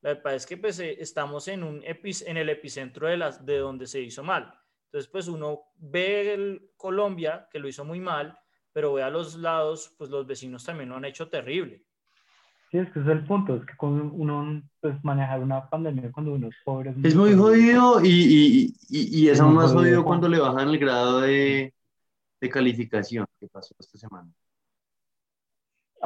La 0.03 0.13
verdad 0.13 0.35
es 0.35 0.45
que 0.45 0.57
pues, 0.57 0.79
eh, 0.79 0.97
estamos 0.99 1.47
en, 1.47 1.63
un 1.63 1.81
en 1.83 2.37
el 2.37 2.49
epicentro 2.49 3.07
de, 3.07 3.17
las, 3.17 3.45
de 3.45 3.57
donde 3.57 3.87
se 3.87 4.01
hizo 4.01 4.21
mal. 4.21 4.53
Entonces, 4.85 5.09
pues 5.09 5.27
uno 5.29 5.61
ve 5.77 6.33
el 6.33 6.71
Colombia, 6.75 7.47
que 7.49 7.57
lo 7.57 7.69
hizo 7.69 7.85
muy 7.85 8.01
mal, 8.01 8.37
pero 8.73 8.93
ve 8.93 9.01
a 9.01 9.09
los 9.09 9.35
lados, 9.35 9.95
pues 9.97 10.09
los 10.09 10.27
vecinos 10.27 10.65
también 10.65 10.89
lo 10.89 10.97
han 10.97 11.05
hecho 11.05 11.29
terrible. 11.29 11.85
Sí, 12.69 12.79
es 12.79 12.91
que 12.91 12.99
ese 12.99 13.11
es 13.11 13.17
el 13.17 13.25
punto, 13.25 13.55
es 13.55 13.65
que 13.65 13.77
con 13.77 14.11
uno, 14.13 14.61
pues 14.81 15.01
manejar 15.03 15.39
una 15.39 15.69
pandemia 15.69 16.11
cuando 16.11 16.33
uno 16.33 16.49
es 16.49 16.55
pobre 16.65 16.89
es 16.89 16.97
muy, 16.97 17.07
Es 17.07 17.15
muy 17.15 17.33
jodido 17.35 18.03
y, 18.03 18.09
y, 18.09 18.75
y, 18.89 19.21
y 19.21 19.29
es 19.29 19.39
aún 19.39 19.55
más 19.55 19.71
jodido 19.71 20.03
cuando 20.03 20.27
le 20.27 20.39
bajan 20.39 20.69
el 20.69 20.79
grado 20.79 21.21
de, 21.21 21.73
de 22.41 22.49
calificación 22.49 23.25
que 23.39 23.47
pasó 23.47 23.73
esta 23.79 23.97
semana. 23.97 24.29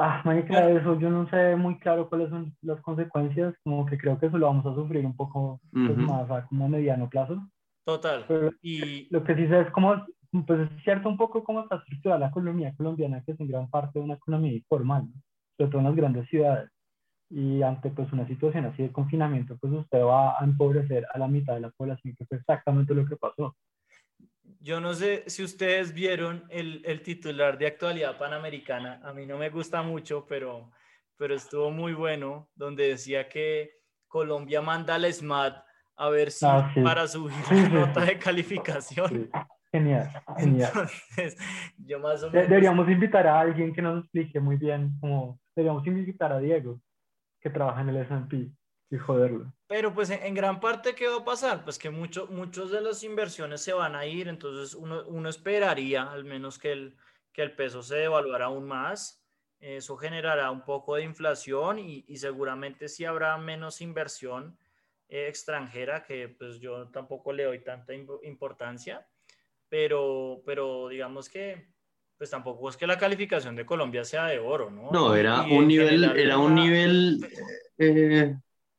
Ah, 0.00 0.22
marica, 0.24 0.70
eso 0.70 0.96
yo 1.00 1.10
no 1.10 1.28
sé 1.28 1.56
muy 1.56 1.76
claro 1.80 2.08
cuáles 2.08 2.30
son 2.30 2.54
las 2.62 2.80
consecuencias, 2.82 3.52
como 3.64 3.84
que 3.84 3.98
creo 3.98 4.16
que 4.18 4.26
eso 4.26 4.38
lo 4.38 4.46
vamos 4.46 4.64
a 4.64 4.74
sufrir 4.74 5.04
un 5.04 5.16
poco 5.16 5.60
pues, 5.72 5.88
Ujú. 5.88 6.00
más 6.00 6.30
a 6.30 6.46
como 6.46 6.68
mediano 6.68 7.08
plazo. 7.08 7.48
Total. 7.84 8.24
Pero 8.28 8.52
Y 8.62 9.08
lo 9.10 9.24
que 9.24 9.34
sí 9.34 9.48
sé 9.48 9.60
es 9.62 9.70
cómo, 9.72 10.06
pues 10.46 10.70
es 10.70 10.84
cierto 10.84 11.08
un 11.08 11.16
poco 11.16 11.42
cómo 11.42 11.62
está 11.62 11.76
estructurada 11.76 12.20
la 12.20 12.28
economía 12.28 12.72
colombiana, 12.76 13.22
que 13.24 13.32
es 13.32 13.40
en 13.40 13.48
gran 13.48 13.68
parte 13.70 13.98
una 13.98 14.14
economía 14.14 14.52
informal, 14.52 15.06
¿no? 15.12 15.20
sobre 15.56 15.70
todo 15.72 15.80
en 15.80 15.86
las 15.88 15.96
grandes 15.96 16.28
ciudades. 16.28 16.70
Y 17.30 17.62
ante 17.62 17.90
pues 17.90 18.12
una 18.12 18.26
situación 18.28 18.66
así 18.66 18.82
de 18.84 18.92
confinamiento, 18.92 19.56
pues 19.60 19.72
usted 19.72 20.02
va 20.02 20.40
a 20.40 20.44
empobrecer 20.44 21.06
a 21.12 21.18
la 21.18 21.28
mitad 21.28 21.54
de 21.54 21.60
la 21.60 21.70
población, 21.70 22.14
que 22.16 22.24
fue 22.26 22.38
exactamente 22.38 22.94
lo 22.94 23.04
que 23.06 23.16
pasó. 23.16 23.56
Yo 24.60 24.80
no 24.80 24.94
sé 24.94 25.24
si 25.26 25.42
ustedes 25.42 25.92
vieron 25.92 26.44
el, 26.50 26.82
el 26.84 27.02
titular 27.02 27.58
de 27.58 27.66
actualidad 27.66 28.18
panamericana. 28.18 29.00
A 29.04 29.12
mí 29.12 29.26
no 29.26 29.38
me 29.38 29.50
gusta 29.50 29.82
mucho, 29.82 30.26
pero, 30.28 30.70
pero 31.16 31.34
estuvo 31.34 31.70
muy 31.70 31.92
bueno, 31.94 32.48
donde 32.54 32.88
decía 32.88 33.28
que 33.28 33.72
Colombia 34.06 34.62
manda 34.62 34.94
al 34.94 35.12
SMAT 35.12 35.62
a 35.96 36.08
ver 36.10 36.30
si 36.30 36.46
Ah, 36.46 36.70
sí. 36.74 36.80
para 36.80 37.06
subir 37.06 37.34
la 37.50 37.68
nota 37.68 38.04
de 38.04 38.18
calificación. 38.18 39.08
Sí. 39.08 39.30
Genial, 39.70 40.10
genial. 40.38 40.70
Entonces, 40.74 41.36
yo 41.76 42.00
más 42.00 42.22
o 42.22 42.30
menos... 42.30 42.48
deberíamos 42.48 42.88
invitar 42.88 43.26
a 43.26 43.38
alguien 43.38 43.74
que 43.74 43.82
nos 43.82 44.00
explique 44.02 44.40
muy 44.40 44.56
bien, 44.56 44.98
como 45.00 45.38
deberíamos 45.54 45.86
invitar 45.86 46.32
a 46.32 46.38
Diego, 46.38 46.80
que 47.40 47.50
trabaja 47.50 47.82
en 47.82 47.90
el 47.90 47.96
S&P, 47.98 48.50
y 48.90 48.96
joderlo. 48.96 49.52
Pero 49.68 49.94
pues 49.94 50.10
en, 50.10 50.22
en 50.24 50.34
gran 50.34 50.60
parte, 50.60 50.94
¿qué 50.94 51.08
va 51.08 51.18
a 51.18 51.24
pasar? 51.24 51.64
Pues 51.64 51.78
que 51.78 51.90
mucho, 51.90 52.26
muchos 52.28 52.70
de 52.72 52.80
las 52.80 53.04
inversiones 53.04 53.62
se 53.62 53.74
van 53.74 53.94
a 53.96 54.06
ir, 54.06 54.28
entonces 54.28 54.74
uno, 54.74 55.04
uno 55.06 55.28
esperaría 55.28 56.04
al 56.10 56.24
menos 56.24 56.58
que 56.58 56.72
el, 56.72 56.96
que 57.32 57.42
el 57.42 57.52
peso 57.54 57.82
se 57.82 57.96
devaluara 57.96 58.46
aún 58.46 58.66
más. 58.66 59.22
Eso 59.60 59.96
generará 59.96 60.50
un 60.50 60.64
poco 60.64 60.96
de 60.96 61.02
inflación 61.04 61.78
y, 61.80 62.04
y 62.08 62.16
seguramente 62.18 62.88
sí 62.88 63.04
habrá 63.04 63.36
menos 63.38 63.80
inversión 63.82 64.58
eh, 65.08 65.28
extranjera, 65.28 66.04
que 66.04 66.28
pues 66.28 66.60
yo 66.60 66.88
tampoco 66.90 67.32
le 67.32 67.44
doy 67.44 67.60
tanta 67.60 67.92
impo- 67.94 68.20
importancia, 68.24 69.06
pero, 69.68 70.42
pero 70.46 70.88
digamos 70.88 71.28
que 71.28 71.68
pues 72.18 72.30
tampoco 72.30 72.68
es 72.70 72.76
que 72.76 72.86
la 72.86 72.98
calificación 72.98 73.56
de 73.56 73.66
Colombia 73.66 74.04
sea 74.04 74.26
de 74.26 74.38
oro, 74.40 74.70
¿no? 74.70 74.92
No, 74.92 75.14
era 75.14 75.46
y 75.46 75.58
un 75.58 75.68
nivel, 75.68 76.04
era 76.18 76.38
un 76.38 76.54
nivel 76.54 77.20
eh, 77.78 78.36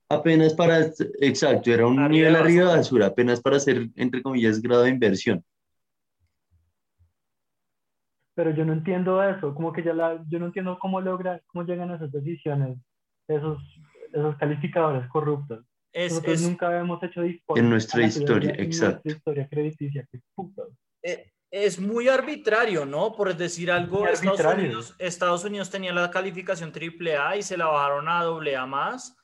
apenas 0.09 0.53
para, 0.53 0.79
exacto, 1.21 1.71
era 1.71 1.85
un 1.87 1.99
Arriba 1.99 2.09
nivel 2.09 2.33
de 2.33 2.39
arriba 2.39 2.71
de 2.71 2.77
basura. 2.77 3.05
apenas 3.07 3.39
para 3.41 3.57
hacer, 3.57 3.89
entre 3.95 4.21
comillas, 4.21 4.61
grado 4.61 4.83
de 4.83 4.89
inversión. 4.89 5.43
Pero 8.35 8.51
yo 8.51 8.65
no 8.65 8.73
entiendo 8.73 9.21
eso, 9.21 9.53
como 9.53 9.71
que 9.71 9.83
ya 9.83 9.93
la, 9.93 10.23
yo 10.29 10.39
no 10.39 10.47
entiendo 10.47 10.77
cómo 10.79 11.01
logra, 11.01 11.41
cómo 11.47 11.65
llegan 11.65 11.91
a 11.91 11.95
esas 11.95 12.11
decisiones, 12.11 12.77
esos, 13.27 13.61
esos 14.13 14.35
calificadores 14.37 15.07
corruptos. 15.09 15.65
Es, 15.91 16.13
Nosotros 16.13 16.41
es, 16.41 16.47
nunca 16.47 16.79
hemos 16.79 17.01
hecho 17.03 17.21
En 17.23 17.69
nuestra 17.69 18.05
historia, 18.05 18.51
teoría, 18.51 18.53
en 18.53 18.65
exacto. 18.65 19.01
nuestra 19.03 19.11
historia 19.11 19.49
crediticia, 19.49 20.07
eh, 21.03 21.31
es 21.51 21.79
muy 21.79 22.07
arbitrario, 22.07 22.85
¿no? 22.85 23.13
Por 23.13 23.35
decir 23.35 23.71
algo, 23.71 24.07
Estados. 24.07 24.53
Unidos, 24.55 24.95
Estados 24.99 25.43
Unidos 25.43 25.69
tenía 25.69 25.91
la 25.91 26.11
calificación 26.11 26.71
AAA 26.71 27.37
y 27.37 27.41
se 27.41 27.57
la 27.57 27.65
bajaron 27.65 28.07
a 28.07 28.19
AA 28.21 28.65
más, 28.67 29.17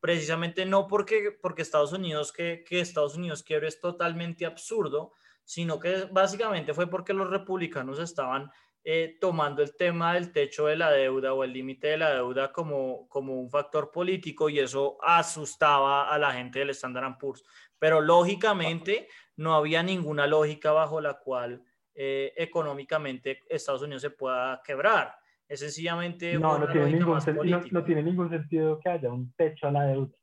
precisamente 0.00 0.64
no 0.64 0.86
porque, 0.86 1.30
porque 1.40 1.62
Estados 1.62 1.92
Unidos, 1.92 2.32
que, 2.32 2.64
Estados 2.70 3.16
Unidos 3.16 3.42
quiebre 3.42 3.68
es 3.68 3.78
totalmente 3.78 4.46
absurdo, 4.46 5.12
sino 5.44 5.78
que 5.78 6.08
básicamente 6.10 6.74
fue 6.74 6.88
porque 6.88 7.12
los 7.12 7.28
republicanos 7.28 7.98
estaban 7.98 8.50
eh, 8.82 9.18
tomando 9.20 9.62
el 9.62 9.76
tema 9.76 10.14
del 10.14 10.32
techo 10.32 10.66
de 10.66 10.76
la 10.76 10.90
deuda 10.90 11.34
o 11.34 11.44
el 11.44 11.52
límite 11.52 11.88
de 11.88 11.98
la 11.98 12.14
deuda 12.14 12.50
como, 12.50 13.06
como 13.08 13.38
un 13.38 13.50
factor 13.50 13.90
político 13.90 14.48
y 14.48 14.58
eso 14.58 14.96
asustaba 15.02 16.08
a 16.08 16.18
la 16.18 16.32
gente 16.32 16.60
del 16.60 16.70
Standard 16.70 17.18
Poor's. 17.18 17.44
Pero 17.78 18.00
lógicamente 18.00 19.08
no 19.36 19.54
había 19.54 19.82
ninguna 19.82 20.26
lógica 20.26 20.72
bajo 20.72 21.00
la 21.00 21.14
cual 21.14 21.62
eh, 21.94 22.32
económicamente 22.36 23.42
Estados 23.48 23.82
Unidos 23.82 24.02
se 24.02 24.10
pueda 24.10 24.62
quebrar. 24.64 25.19
Es 25.50 25.58
sencillamente 25.58 26.38
No, 26.38 26.54
una 26.54 26.66
no 26.66 26.72
tiene, 26.72 26.92
ningún, 26.92 27.14
más 27.14 27.26
no, 27.26 27.60
no 27.72 27.84
tiene 27.84 28.02
ningún 28.04 28.30
sentido 28.30 28.78
que 28.78 28.88
haya 28.88 29.10
un 29.10 29.32
techo 29.34 29.66
a 29.66 29.72
la 29.72 29.82
deuda. 29.84 30.16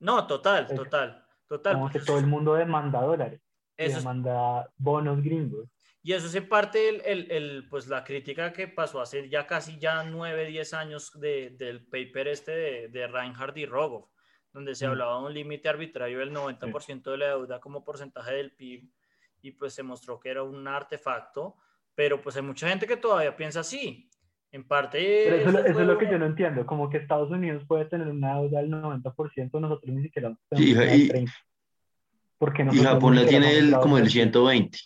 No, 0.00 0.26
total, 0.26 0.66
Es- 0.70 0.74
total, 0.74 1.22
total. 1.46 1.74
Como 1.74 1.90
que 1.90 2.00
todo 2.00 2.18
el 2.18 2.26
mundo 2.26 2.54
demanda 2.54 3.02
dólares, 3.02 3.42
eso 3.76 3.98
es- 3.98 4.02
demanda 4.02 4.66
bonos 4.78 5.22
gringos. 5.22 5.68
Y 6.02 6.14
eso 6.14 6.26
es 6.28 6.34
en 6.34 6.48
parte 6.48 6.88
el, 6.88 7.02
el- 7.04 7.30
el, 7.30 7.68
pues 7.68 7.88
la 7.88 8.04
crítica 8.04 8.54
que 8.54 8.66
pasó 8.66 9.02
hace 9.02 9.28
ya 9.28 9.46
casi 9.46 9.78
ya 9.78 10.02
9, 10.02 10.46
10 10.46 10.72
años 10.72 11.12
de- 11.20 11.50
del 11.50 11.84
paper 11.86 12.28
este 12.28 12.52
de, 12.52 12.88
de 12.88 13.06
Reinhard 13.06 13.56
y 13.58 13.66
Rogoff, 13.66 14.08
donde 14.50 14.74
se 14.74 14.86
Mm. 14.86 14.90
hablaba 14.92 15.18
de 15.20 15.26
un 15.26 15.34
límite 15.34 15.68
arbitrario 15.68 16.20
del 16.20 16.32
90% 16.32 17.10
de 17.10 17.18
la 17.18 17.26
deuda 17.28 17.60
como 17.60 17.84
porcentaje 17.84 18.32
del 18.32 18.52
PIB 18.52 18.88
y 19.42 19.50
pues 19.50 19.74
se 19.74 19.82
mostró 19.82 20.18
que 20.18 20.30
era 20.30 20.42
un 20.42 20.66
artefacto, 20.66 21.56
pero 21.94 22.18
pues 22.22 22.34
hay 22.36 22.42
mucha 22.42 22.66
gente 22.66 22.86
que 22.86 22.96
todavía 22.96 23.36
piensa 23.36 23.60
así. 23.60 24.08
En 24.54 24.62
parte... 24.62 24.98
Pero 25.24 25.36
eso, 25.36 25.48
eso 25.48 25.58
eso 25.58 25.72
fue 25.72 25.82
es 25.82 25.88
lo 25.88 25.98
que 25.98 26.08
yo 26.08 26.16
no 26.16 26.26
entiendo, 26.26 26.64
como 26.64 26.88
que 26.88 26.98
Estados 26.98 27.28
Unidos 27.28 27.64
puede 27.66 27.86
tener 27.86 28.06
una 28.06 28.36
deuda 28.36 28.60
del 28.60 28.70
90%, 28.70 29.60
nosotros 29.60 29.92
ni 29.92 30.00
siquiera 30.02 30.30
Y, 30.30 30.36
tenemos 30.48 30.76
una 30.76 30.92
del 30.92 31.00
y- 31.00 31.08
30%. 31.08 31.32
¿Por 32.38 32.52
qué 32.52 32.62
y 32.70 32.78
Japón 32.78 33.16
la 33.16 33.26
tiene 33.26 33.58
el- 33.58 33.72
como 33.72 33.96
el 33.98 34.04
otra? 34.04 34.12
120. 34.12 34.78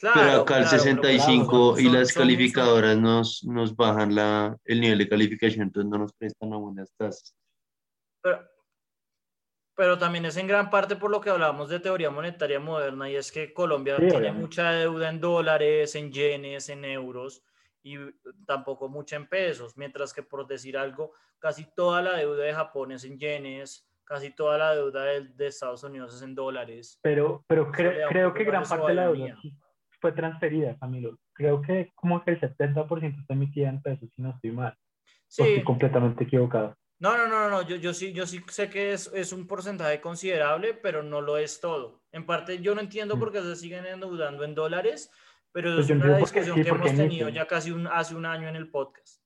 Pero 0.00 0.40
acá 0.42 0.58
el 0.58 0.66
65 0.66 1.78
y 1.78 1.88
las 1.88 2.12
calificadoras 2.12 2.98
nos, 2.98 3.44
nos 3.44 3.76
bajan 3.76 4.12
la, 4.12 4.56
el 4.64 4.80
nivel 4.80 4.98
de 4.98 5.08
calificación, 5.08 5.62
entonces 5.62 5.88
no 5.88 5.98
nos 5.98 6.12
prestan 6.14 6.52
a 6.52 6.56
buenas 6.56 6.92
tasas. 6.96 7.36
Pero, 8.22 8.40
pero 9.80 9.96
también 9.96 10.26
es 10.26 10.36
en 10.36 10.46
gran 10.46 10.68
parte 10.68 10.94
por 10.94 11.10
lo 11.10 11.22
que 11.22 11.30
hablábamos 11.30 11.70
de 11.70 11.80
teoría 11.80 12.10
monetaria 12.10 12.60
moderna 12.60 13.08
y 13.08 13.16
es 13.16 13.32
que 13.32 13.54
Colombia 13.54 13.96
tiene 13.96 14.30
mucha 14.30 14.72
deuda 14.72 15.08
en 15.08 15.22
dólares, 15.22 15.94
en 15.94 16.12
yenes, 16.12 16.68
en 16.68 16.84
euros 16.84 17.42
y 17.82 17.96
tampoco 18.44 18.90
mucha 18.90 19.16
en 19.16 19.26
pesos, 19.26 19.78
mientras 19.78 20.12
que 20.12 20.22
por 20.22 20.46
decir 20.46 20.76
algo, 20.76 21.14
casi 21.38 21.64
toda 21.74 22.02
la 22.02 22.16
deuda 22.18 22.44
de 22.44 22.52
Japón 22.52 22.92
es 22.92 23.04
en 23.04 23.18
yenes, 23.18 23.90
casi 24.04 24.34
toda 24.34 24.58
la 24.58 24.74
deuda 24.74 25.02
de, 25.02 25.28
de 25.28 25.46
Estados 25.46 25.82
Unidos 25.82 26.14
es 26.14 26.20
en 26.20 26.34
dólares. 26.34 27.00
Pero, 27.00 27.42
pero 27.46 27.72
creo 27.72 28.34
que 28.34 28.44
gran 28.44 28.64
parte 28.64 28.88
de 28.88 28.94
la 28.94 29.10
deuda 29.10 29.38
fue 29.98 30.12
transferida, 30.12 30.76
Camilo. 30.78 31.18
Creo 31.32 31.62
que 31.62 31.90
como 31.94 32.22
que 32.22 32.32
el 32.32 32.40
70% 32.42 33.18
está 33.18 33.32
emitida 33.32 33.70
en 33.70 33.80
pesos, 33.80 34.10
si 34.14 34.20
no 34.20 34.32
estoy 34.32 34.50
mal. 34.50 34.76
Sí. 35.26 35.42
estoy 35.42 35.64
completamente 35.64 36.24
equivocado. 36.24 36.76
No, 37.00 37.16
no, 37.16 37.26
no, 37.26 37.48
no, 37.48 37.62
yo, 37.62 37.76
yo, 37.76 37.94
sí, 37.94 38.12
yo 38.12 38.26
sí 38.26 38.42
sé 38.48 38.68
que 38.68 38.92
es, 38.92 39.10
es, 39.14 39.32
un 39.32 39.46
porcentaje 39.46 40.02
considerable, 40.02 40.74
pero 40.74 41.02
no 41.02 41.22
lo 41.22 41.38
es 41.38 41.58
todo. 41.58 42.02
En 42.12 42.26
parte 42.26 42.60
yo 42.60 42.74
no 42.74 42.82
entiendo 42.82 43.16
mm. 43.16 43.18
por 43.18 43.32
qué 43.32 43.40
se 43.40 43.56
siguen 43.56 43.86
endeudando 43.86 44.44
en 44.44 44.54
dólares, 44.54 45.10
pero 45.50 45.74
pues 45.74 45.88
es 45.88 45.96
una 45.96 46.18
discusión 46.18 46.62
que 46.62 46.68
hemos 46.68 46.94
tenido 46.94 47.30
ya 47.30 47.46
casi 47.46 47.70
un, 47.70 47.86
hace 47.86 48.14
un 48.14 48.26
año 48.26 48.48
en 48.48 48.56
el 48.56 48.70
podcast. 48.70 49.22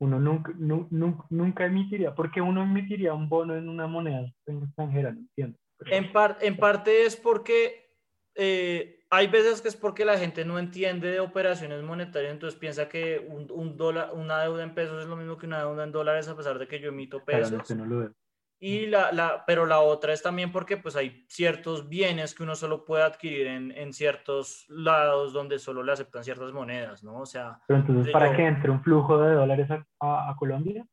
Uno 0.00 0.20
nunca, 0.20 0.52
nunca, 0.56 1.24
nunca 1.30 1.66
emitiría, 1.66 2.14
porque 2.14 2.40
uno 2.40 2.62
emitiría 2.62 3.12
un 3.12 3.28
bono 3.28 3.56
en 3.56 3.68
una 3.68 3.88
moneda 3.88 4.32
extranjera, 4.46 5.10
no 5.10 5.18
entiendo. 5.18 5.58
En, 5.86 6.12
par, 6.12 6.38
en 6.40 6.56
parte 6.56 7.04
es 7.04 7.16
porque 7.16 7.92
eh, 8.36 8.97
hay 9.10 9.26
veces 9.26 9.62
que 9.62 9.68
es 9.68 9.76
porque 9.76 10.04
la 10.04 10.18
gente 10.18 10.44
no 10.44 10.58
entiende 10.58 11.10
de 11.10 11.20
operaciones 11.20 11.82
monetarias, 11.82 12.32
entonces 12.32 12.58
piensa 12.58 12.88
que 12.88 13.26
un, 13.28 13.50
un, 13.50 13.76
dólar, 13.76 14.10
una 14.12 14.40
deuda 14.42 14.62
en 14.62 14.74
pesos 14.74 15.02
es 15.02 15.08
lo 15.08 15.16
mismo 15.16 15.38
que 15.38 15.46
una 15.46 15.60
deuda 15.60 15.84
en 15.84 15.92
dólares 15.92 16.28
a 16.28 16.36
pesar 16.36 16.58
de 16.58 16.68
que 16.68 16.80
yo 16.80 16.88
emito 16.88 17.24
pesos. 17.24 17.70
no 17.74 17.86
lo 17.86 18.12
y 18.60 18.86
la, 18.86 19.12
la, 19.12 19.44
pero 19.46 19.66
la 19.66 19.80
otra 19.80 20.12
es 20.12 20.20
también 20.20 20.50
porque 20.50 20.76
pues 20.76 20.96
hay 20.96 21.24
ciertos 21.28 21.88
bienes 21.88 22.34
que 22.34 22.42
uno 22.42 22.56
solo 22.56 22.84
puede 22.84 23.04
adquirir 23.04 23.46
en, 23.46 23.70
en 23.70 23.92
ciertos 23.92 24.66
lados 24.68 25.32
donde 25.32 25.60
solo 25.60 25.84
le 25.84 25.92
aceptan 25.92 26.24
ciertas 26.24 26.52
monedas, 26.52 27.04
¿no? 27.04 27.20
O 27.20 27.26
sea... 27.26 27.60
Pero 27.68 27.80
entonces, 27.80 28.12
¿para 28.12 28.34
qué 28.36 28.46
entre 28.46 28.70
un 28.70 28.82
flujo 28.82 29.18
de 29.18 29.34
dólares 29.34 29.70
a, 29.70 29.84
a, 30.00 30.34
Colombia 30.36 30.84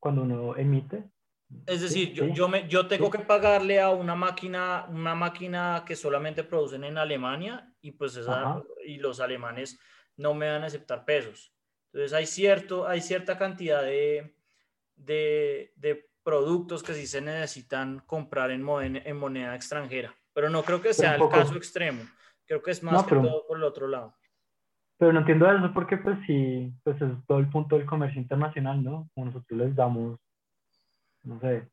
cuando 0.00 0.22
uno 0.22 0.56
emite? 0.56 1.04
Es 1.66 1.80
decir, 1.80 2.12
yo, 2.12 2.26
yo, 2.26 2.48
me, 2.48 2.68
yo 2.68 2.86
tengo 2.86 3.10
que 3.10 3.18
pagarle 3.20 3.80
a 3.80 3.90
una 3.90 4.14
máquina, 4.14 4.86
una 4.88 5.14
máquina 5.14 5.84
que 5.86 5.96
solamente 5.96 6.44
producen 6.44 6.84
en 6.84 6.98
Alemania 6.98 7.72
y 7.80 7.92
pues 7.92 8.16
esa, 8.16 8.62
y 8.84 8.98
los 8.98 9.20
alemanes 9.20 9.78
no 10.16 10.34
me 10.34 10.50
van 10.50 10.62
a 10.62 10.66
aceptar 10.66 11.04
pesos. 11.04 11.52
Entonces 11.92 12.12
hay, 12.12 12.26
cierto, 12.26 12.86
hay 12.86 13.00
cierta 13.00 13.38
cantidad 13.38 13.82
de, 13.82 14.36
de, 14.96 15.72
de 15.76 16.10
productos 16.22 16.82
que 16.82 16.94
sí 16.94 17.06
se 17.06 17.20
necesitan 17.20 18.00
comprar 18.00 18.50
en, 18.50 18.66
en 18.96 19.16
moneda 19.16 19.54
extranjera. 19.54 20.14
Pero 20.32 20.50
no 20.50 20.62
creo 20.62 20.82
que 20.82 20.92
sea 20.92 21.14
el 21.14 21.28
caso 21.28 21.56
extremo. 21.56 22.02
Creo 22.46 22.60
que 22.62 22.72
es 22.72 22.82
más 22.82 23.04
que 23.04 23.14
todo 23.14 23.46
por 23.46 23.56
el 23.56 23.62
otro 23.62 23.86
lado. 23.86 24.14
Pero 24.98 25.12
no 25.12 25.20
entiendo 25.20 25.50
eso 25.50 25.72
porque 25.72 25.96
pues 25.96 26.18
sí, 26.26 26.72
pues 26.82 27.00
es 27.00 27.10
todo 27.26 27.38
el 27.38 27.48
punto 27.48 27.76
del 27.76 27.86
comercio 27.86 28.20
internacional, 28.20 28.82
¿no? 28.82 29.10
Como 29.14 29.26
nosotros 29.26 29.58
les 29.58 29.74
damos, 29.74 30.18
no 31.24 31.40
sé, 31.40 31.68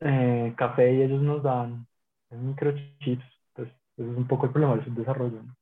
eh, 0.00 0.54
café 0.56 0.92
y 0.92 1.02
ellos 1.02 1.22
nos 1.22 1.42
dan 1.42 1.86
microchips, 2.30 3.24
pues 3.52 3.68
eso 3.96 4.10
es 4.10 4.16
un 4.16 4.26
poco 4.26 4.46
el 4.46 4.52
problema 4.52 4.76
del 4.76 4.84
subdesarrollo. 4.84 5.42
¿no? 5.42 5.56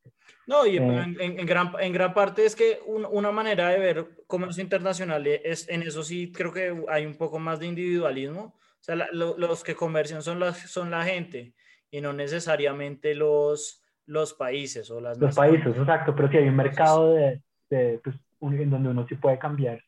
No, 0.47 0.67
y 0.67 0.79
eh. 0.79 0.81
en, 0.81 1.47
gran, 1.47 1.73
en 1.79 1.93
gran 1.93 2.15
parte 2.15 2.45
es 2.45 2.57
que 2.57 2.81
una 2.87 3.31
manera 3.31 3.69
de 3.69 3.79
ver 3.79 4.07
comercio 4.27 4.63
internacional 4.63 5.27
es, 5.27 5.69
en 5.69 5.83
eso 5.83 6.03
sí 6.03 6.33
creo 6.33 6.53
que 6.53 6.85
hay 6.89 7.07
un 7.07 7.15
poco 7.15 7.39
más 7.39 7.61
de 7.61 7.67
individualismo. 7.67 8.55
O 8.81 8.83
sea, 8.83 8.97
los 9.13 9.63
que 9.63 9.75
comercian 9.75 10.23
son 10.23 10.41
la, 10.41 10.55
son 10.55 10.91
la 10.91 11.05
gente 11.05 11.55
y 11.91 12.01
no 12.01 12.13
necesariamente 12.13 13.15
los, 13.15 13.85
los 14.07 14.33
países 14.33 14.91
o 14.91 15.01
las 15.01 15.19
Los 15.19 15.37
países, 15.37 15.77
exacto, 15.77 16.15
pero 16.17 16.31
si 16.31 16.39
hay 16.39 16.49
un 16.49 16.57
mercado 16.57 17.15
de, 17.15 17.43
de 17.69 18.01
pues, 18.03 18.17
en 18.41 18.71
donde 18.71 18.89
uno 18.89 19.07
sí 19.07 19.17
puede 19.17 19.39
cambiar 19.39 19.83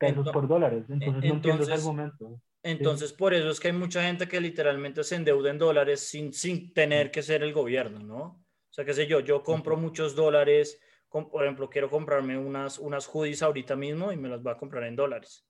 pesos 0.00 0.28
por 0.32 0.48
dólares, 0.48 0.84
entonces, 0.88 1.30
no 1.30 1.34
entiendo 1.36 1.62
ese 1.62 1.74
argumento. 1.74 2.40
Entonces, 2.62 3.12
por 3.12 3.32
eso 3.32 3.50
es 3.50 3.60
que 3.60 3.68
hay 3.68 3.74
mucha 3.74 4.02
gente 4.02 4.26
que 4.26 4.40
literalmente 4.40 5.04
se 5.04 5.16
endeuda 5.16 5.50
en 5.50 5.58
dólares 5.58 6.00
sin, 6.00 6.32
sin 6.32 6.74
tener 6.74 7.10
que 7.10 7.22
ser 7.22 7.42
el 7.42 7.52
gobierno, 7.52 8.00
¿no? 8.00 8.22
O 8.22 8.72
sea, 8.72 8.84
qué 8.84 8.94
sé 8.94 9.06
yo, 9.06 9.20
yo 9.20 9.42
compro 9.42 9.76
muchos 9.76 10.16
dólares, 10.16 10.80
por 11.10 11.42
ejemplo, 11.42 11.68
quiero 11.68 11.90
comprarme 11.90 12.38
unas, 12.38 12.78
unas 12.78 13.06
hoodies 13.06 13.42
ahorita 13.42 13.76
mismo 13.76 14.12
y 14.12 14.16
me 14.16 14.28
las 14.28 14.42
voy 14.42 14.52
a 14.52 14.56
comprar 14.56 14.84
en 14.84 14.96
dólares. 14.96 15.44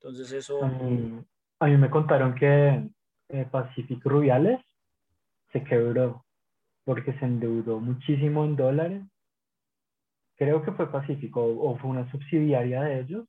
Entonces 0.00 0.32
eso... 0.32 0.62
A 1.60 1.66
mí, 1.66 1.76
me 1.76 1.90
contaron 1.90 2.34
que 2.34 2.88
eh, 3.28 3.46
Pacific 3.50 4.04
Rubiales 4.04 4.60
se 5.52 5.62
quebró 5.64 6.24
porque 6.84 7.12
se 7.14 7.24
endeudó 7.24 7.80
muchísimo 7.80 8.44
en 8.44 8.56
dólares. 8.56 9.02
Creo 10.36 10.62
que 10.62 10.72
fue 10.72 10.90
Pacífico 10.90 11.44
o, 11.44 11.76
fue 11.78 11.90
una 11.90 12.10
subsidiaria 12.10 12.82
de 12.82 13.00
ellos, 13.00 13.26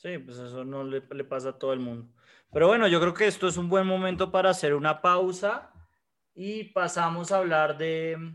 sí, 0.03 0.19
pues 0.19 0.39
eso 0.39 0.65
no 0.65 0.83
le, 0.83 1.01
pasa 1.01 1.51
a 1.51 1.59
todo 1.59 1.73
el 1.73 1.81
mundo. 1.81 2.09
Pero 2.53 2.67
bueno, 2.67 2.89
yo 2.89 3.01
creo 3.01 3.15
que 3.15 3.27
esto 3.27 3.47
es 3.49 3.57
un 3.57 3.69
buen 3.69 3.87
momento 3.87 4.31
para 4.33 4.51
hacer 4.51 4.75
una 4.75 5.01
pausa 5.01 5.71
y 6.35 6.65
pasamos 6.65 7.31
a 7.31 7.39
hablar 7.39 7.79
de, 7.79 8.35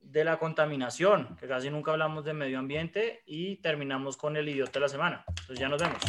de 0.00 0.24
la 0.24 0.38
contaminación, 0.38 1.36
que 1.36 1.46
casi 1.46 1.70
nunca 1.70 1.92
hablamos 1.92 2.24
de 2.24 2.32
medio 2.32 2.58
ambiente 2.58 3.22
y 3.26 3.56
terminamos 3.56 4.16
con 4.16 4.36
el 4.36 4.48
idiota 4.48 4.72
de 4.72 4.80
la 4.80 4.88
semana. 4.88 5.24
Entonces 5.28 5.58
ya 5.58 5.68
nos 5.68 5.80
vemos. 5.80 6.02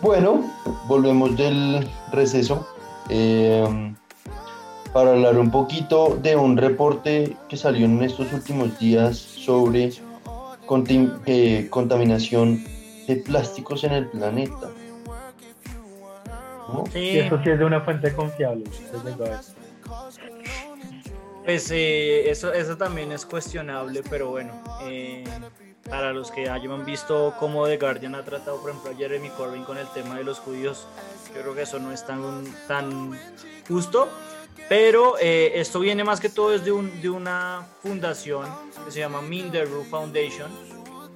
Bueno, 0.00 0.42
volvemos 0.88 1.36
del 1.36 1.88
receso 2.12 2.71
eh, 3.08 3.94
para 4.92 5.10
hablar 5.12 5.38
un 5.38 5.50
poquito 5.50 6.18
de 6.22 6.36
un 6.36 6.56
reporte 6.56 7.36
que 7.48 7.56
salió 7.56 7.86
en 7.86 8.02
estos 8.02 8.32
últimos 8.32 8.78
días 8.78 9.16
sobre 9.16 9.92
eh, 11.26 11.66
contaminación 11.70 12.62
de 13.06 13.16
plásticos 13.16 13.84
en 13.84 13.92
el 13.92 14.06
planeta. 14.06 14.70
Sí. 16.92 17.18
eso 17.18 17.38
sí 17.42 17.50
es 17.50 17.58
de 17.58 17.64
una 17.64 17.80
fuente 17.82 18.12
confiable. 18.14 18.64
Pues 21.44 21.70
eh, 21.70 22.30
eso, 22.30 22.52
eso 22.52 22.76
también 22.76 23.12
es 23.12 23.26
cuestionable, 23.26 24.02
pero 24.08 24.30
bueno, 24.30 24.52
eh, 24.84 25.24
para 25.88 26.12
los 26.12 26.30
que 26.30 26.48
hayan 26.48 26.84
visto 26.84 27.34
cómo 27.38 27.66
The 27.66 27.76
Guardian 27.76 28.14
ha 28.14 28.24
tratado, 28.24 28.60
por 28.60 28.70
ejemplo, 28.70 28.90
a 28.90 28.94
Jeremy 28.94 29.28
Corbyn 29.30 29.64
con 29.64 29.78
el 29.78 29.86
tema 29.88 30.16
de 30.16 30.24
los 30.24 30.38
judíos, 30.38 30.86
yo 31.34 31.42
creo 31.42 31.54
que 31.54 31.62
eso 31.62 31.78
no 31.78 31.92
es 31.92 32.06
tan, 32.06 32.44
tan 32.68 33.18
justo, 33.66 34.08
pero 34.68 35.18
eh, 35.20 35.52
esto 35.56 35.80
viene 35.80 36.04
más 36.04 36.20
que 36.20 36.28
todo 36.28 36.50
desde 36.50 36.72
un, 36.72 37.00
de 37.00 37.10
una 37.10 37.66
fundación 37.82 38.46
que 38.84 38.90
se 38.90 39.00
llama 39.00 39.20
Minderu 39.22 39.84
Foundation, 39.84 40.50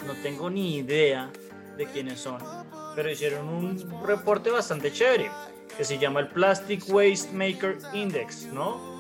no 0.07 0.15
tengo 0.23 0.51
ni 0.51 0.77
idea 0.77 1.31
de 1.77 1.87
quiénes 1.87 2.21
son, 2.21 2.39
pero 2.95 3.11
hicieron 3.11 3.49
un 3.49 4.03
reporte 4.05 4.51
bastante 4.51 4.93
chévere 4.93 5.31
que 5.77 5.85
se 5.85 5.99
llama 5.99 6.21
el 6.21 6.29
Plastic 6.29 6.89
Waste 6.89 7.33
Maker 7.33 7.79
Index, 7.93 8.47
¿no? 8.47 8.97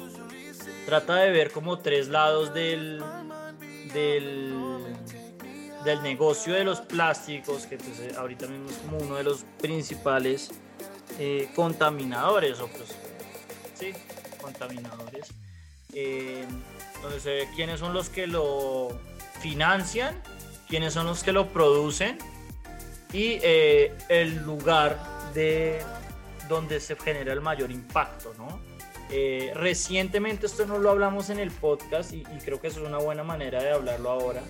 Trata 0.84 1.16
de 1.16 1.30
ver 1.30 1.50
como 1.50 1.78
tres 1.78 2.08
lados 2.08 2.52
del, 2.52 3.02
del, 3.92 4.52
del 5.86 6.02
negocio 6.02 6.52
de 6.52 6.64
los 6.64 6.80
plásticos, 6.80 7.66
que 7.66 7.78
pues, 7.78 8.00
eh, 8.00 8.12
ahorita 8.18 8.46
mismo 8.46 8.68
es 8.68 8.76
como 8.78 8.98
uno 8.98 9.16
de 9.16 9.22
los 9.22 9.46
principales 9.58 10.50
eh, 11.18 11.48
contaminadores, 11.54 12.60
o 12.60 12.68
pues, 12.68 12.94
sí, 13.78 13.92
contaminadores, 14.42 15.28
eh, 15.94 16.44
donde 17.02 17.20
se 17.20 17.30
ve 17.30 17.48
quiénes 17.54 17.80
son 17.80 17.94
los 17.94 18.10
que 18.10 18.26
lo 18.26 18.88
financian, 19.40 20.20
quiénes 20.68 20.92
son 20.92 21.06
los 21.06 21.22
que 21.22 21.32
lo 21.32 21.52
producen 21.52 22.18
y 23.12 23.38
eh, 23.42 23.96
el 24.08 24.42
lugar 24.42 24.98
de, 25.32 25.80
donde 26.48 26.80
se 26.80 26.96
genera 26.96 27.32
el 27.32 27.40
mayor 27.40 27.70
impacto, 27.70 28.34
¿no? 28.36 28.60
Eh, 29.10 29.52
recientemente, 29.54 30.46
esto 30.46 30.66
no 30.66 30.78
lo 30.78 30.90
hablamos 30.90 31.30
en 31.30 31.38
el 31.38 31.52
podcast 31.52 32.12
y, 32.12 32.22
y, 32.22 32.38
creo 32.44 32.60
que 32.60 32.66
eso 32.66 32.80
es 32.80 32.88
una 32.88 32.98
buena 32.98 33.22
manera 33.22 33.62
de 33.62 33.70
hablarlo 33.70 34.10
ahora. 34.10 34.42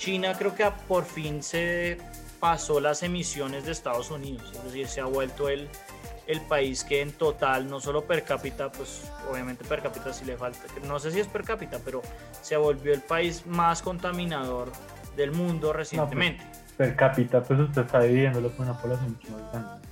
China 0.00 0.34
creo 0.36 0.54
que 0.54 0.66
por 0.88 1.04
fin 1.04 1.42
se 1.42 1.98
pasó 2.40 2.80
las 2.80 3.02
emisiones 3.02 3.66
de 3.66 3.72
Estados 3.72 4.10
Unidos, 4.10 4.50
es 4.54 4.64
decir, 4.64 4.88
se 4.88 5.02
ha 5.02 5.04
vuelto 5.04 5.50
el, 5.50 5.68
el 6.26 6.40
país 6.40 6.84
que 6.84 7.02
en 7.02 7.12
total, 7.12 7.68
no 7.68 7.80
solo 7.80 8.06
per 8.06 8.24
cápita, 8.24 8.72
pues 8.72 9.02
obviamente 9.30 9.62
per 9.62 9.82
cápita 9.82 10.10
sí 10.14 10.24
le 10.24 10.38
falta, 10.38 10.60
no 10.88 10.98
sé 10.98 11.10
si 11.12 11.20
es 11.20 11.26
per 11.26 11.44
cápita, 11.44 11.80
pero 11.84 12.00
se 12.40 12.56
volvió 12.56 12.94
el 12.94 13.02
país 13.02 13.44
más 13.44 13.82
contaminador 13.82 14.72
del 15.16 15.32
mundo 15.32 15.74
recientemente. 15.74 16.44
No, 16.44 16.50
pues, 16.50 16.72
per 16.78 16.96
cápita, 16.96 17.42
pues 17.42 17.60
usted 17.60 17.82
está 17.82 17.98
viviéndolo 17.98 18.56
con 18.56 18.70
una 18.70 18.80
población 18.80 19.12
mucho 19.12 19.32
más 19.32 19.52
grande. 19.52 19.86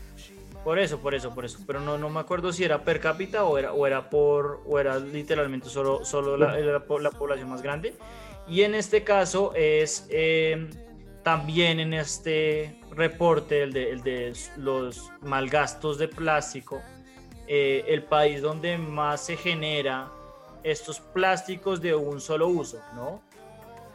Por 0.64 0.78
eso, 0.78 0.98
por 1.00 1.14
eso, 1.14 1.34
por 1.34 1.44
eso. 1.44 1.58
Pero 1.66 1.80
no, 1.80 1.98
no 1.98 2.08
me 2.08 2.20
acuerdo 2.20 2.52
si 2.52 2.64
era 2.64 2.82
per 2.82 3.00
cápita 3.00 3.44
o 3.44 3.58
era, 3.58 3.72
o 3.72 3.86
era 3.86 4.10
por, 4.10 4.62
o 4.66 4.78
era 4.78 4.98
literalmente 4.98 5.68
solo, 5.68 6.04
solo 6.04 6.36
la, 6.36 6.58
la, 6.58 6.82
la 7.00 7.10
población 7.10 7.48
más 7.48 7.62
grande. 7.62 7.94
Y 8.48 8.62
en 8.62 8.74
este 8.74 9.04
caso 9.04 9.52
es 9.54 10.06
eh, 10.10 10.68
también 11.22 11.80
en 11.80 11.92
este 11.92 12.80
reporte, 12.90 13.62
el 13.62 13.72
de, 13.72 13.90
el 13.90 14.02
de 14.02 14.32
los 14.56 15.12
malgastos 15.20 15.98
de 15.98 16.08
plástico, 16.08 16.80
eh, 17.46 17.84
el 17.88 18.02
país 18.02 18.40
donde 18.40 18.78
más 18.78 19.26
se 19.26 19.36
genera 19.36 20.10
estos 20.62 21.00
plásticos 21.00 21.80
de 21.80 21.94
un 21.94 22.20
solo 22.20 22.48
uso, 22.48 22.80
¿no? 22.94 23.22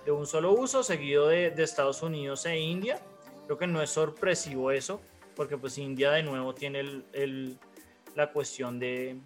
De 0.06 0.12
un 0.12 0.26
solo 0.26 0.54
uso, 0.54 0.84
seguido 0.84 1.28
de, 1.28 1.54
Estados 1.58 2.02
Unidos 2.02 2.46
e 2.46 2.60
India. 2.60 3.00
Creo 3.46 3.58
que 3.58 3.68
no 3.68 3.82
es 3.82 3.90
sorpresivo 3.90 4.72
eso, 4.72 5.02
porque 5.36 5.58
pues 5.58 5.78
India 5.78 6.12
de 6.12 6.24
nuevo 6.24 6.54
tiene 6.54 6.80
el, 7.14 7.58
la 8.16 8.32
cuestión 8.32 8.80
de, 8.80 9.18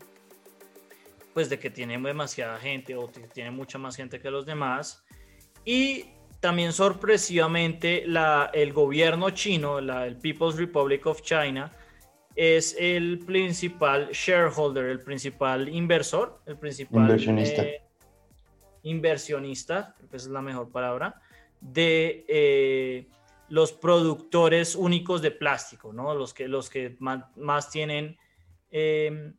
pues 1.34 1.50
de 1.50 1.60
que 1.60 1.70
tiene 1.70 1.98
demasiada 1.98 2.58
gente 2.58 2.96
o 2.96 3.12
que 3.12 3.22
tiene 3.28 3.52
mucha 3.52 3.78
más 3.78 3.96
gente 3.96 4.20
que 4.20 4.32
los 4.32 4.46
demás. 4.46 5.04
Y 5.68 6.06
también 6.40 6.72
sorpresivamente 6.72 8.06
la, 8.08 8.50
el 8.54 8.72
gobierno 8.72 9.32
chino, 9.32 9.82
la, 9.82 10.08
el 10.08 10.16
People's 10.16 10.56
Republic 10.56 11.06
of 11.06 11.22
China, 11.24 11.74
es 12.38 12.74
el 12.80 13.20
principal 13.20 14.08
shareholder, 14.14 14.86
el 14.86 15.02
principal 15.02 15.68
inversor, 15.68 16.40
el 16.46 16.58
principal 16.58 17.02
inversionista, 17.02 17.64
eh, 17.64 17.82
inversionista 18.84 19.94
creo 19.98 20.10
que 20.10 20.16
esa 20.16 20.28
es 20.28 20.32
la 20.32 20.42
mejor 20.42 20.72
palabra, 20.72 21.22
de 21.60 22.24
eh, 22.30 23.10
los 23.50 23.74
productores 23.74 24.74
únicos 24.74 25.22
de 25.22 25.32
plástico, 25.32 25.92
¿no? 25.92 26.16
Los 26.16 26.34
que, 26.34 26.48
los 26.48 26.70
que 26.70 26.96
más, 27.00 27.26
más 27.36 27.70
tienen, 27.70 28.18
eh, 28.72 29.34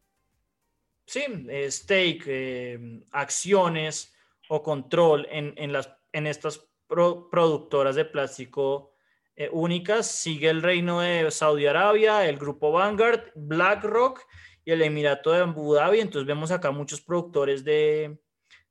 sí, 1.07 1.23
stake, 1.71 3.07
acciones 3.13 4.15
o 4.51 4.63
control 4.63 5.27
en, 5.31 5.55
en, 5.57 5.73
las, 5.73 5.98
en 6.19 6.27
estas 6.27 6.71
pro, 6.87 7.31
productoras 7.31 7.97
de 7.97 8.05
plástico 8.05 8.93
eh, 9.37 9.49
únicas. 9.53 10.07
Sigue 10.11 10.51
el 10.51 10.63
reino 10.63 11.01
de 11.01 11.31
Saudi 11.31 11.67
Arabia, 11.67 12.29
el 12.29 12.37
grupo 12.39 12.73
Vanguard, 12.73 13.33
BlackRock 13.35 14.21
y 14.65 14.73
el 14.73 14.83
Emirato 14.83 15.31
de 15.31 15.41
Abu 15.41 15.75
Dhabi. 15.75 16.01
Entonces 16.01 16.27
vemos 16.27 16.51
acá 16.51 16.71
muchos 16.71 17.01
productores 17.01 17.65
de, 17.65 18.21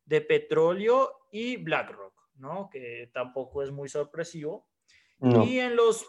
de 0.06 0.22
petróleo 0.22 1.28
y 1.32 1.58
BlackRock, 1.58 2.14
¿no? 2.36 2.70
Que 2.72 3.10
tampoco 3.14 3.64
es 3.64 3.72
muy 3.72 3.90
sorpresivo. 3.90 4.68
No. 5.20 5.44
Y, 5.44 5.60
en 5.60 5.76
los, 5.76 6.06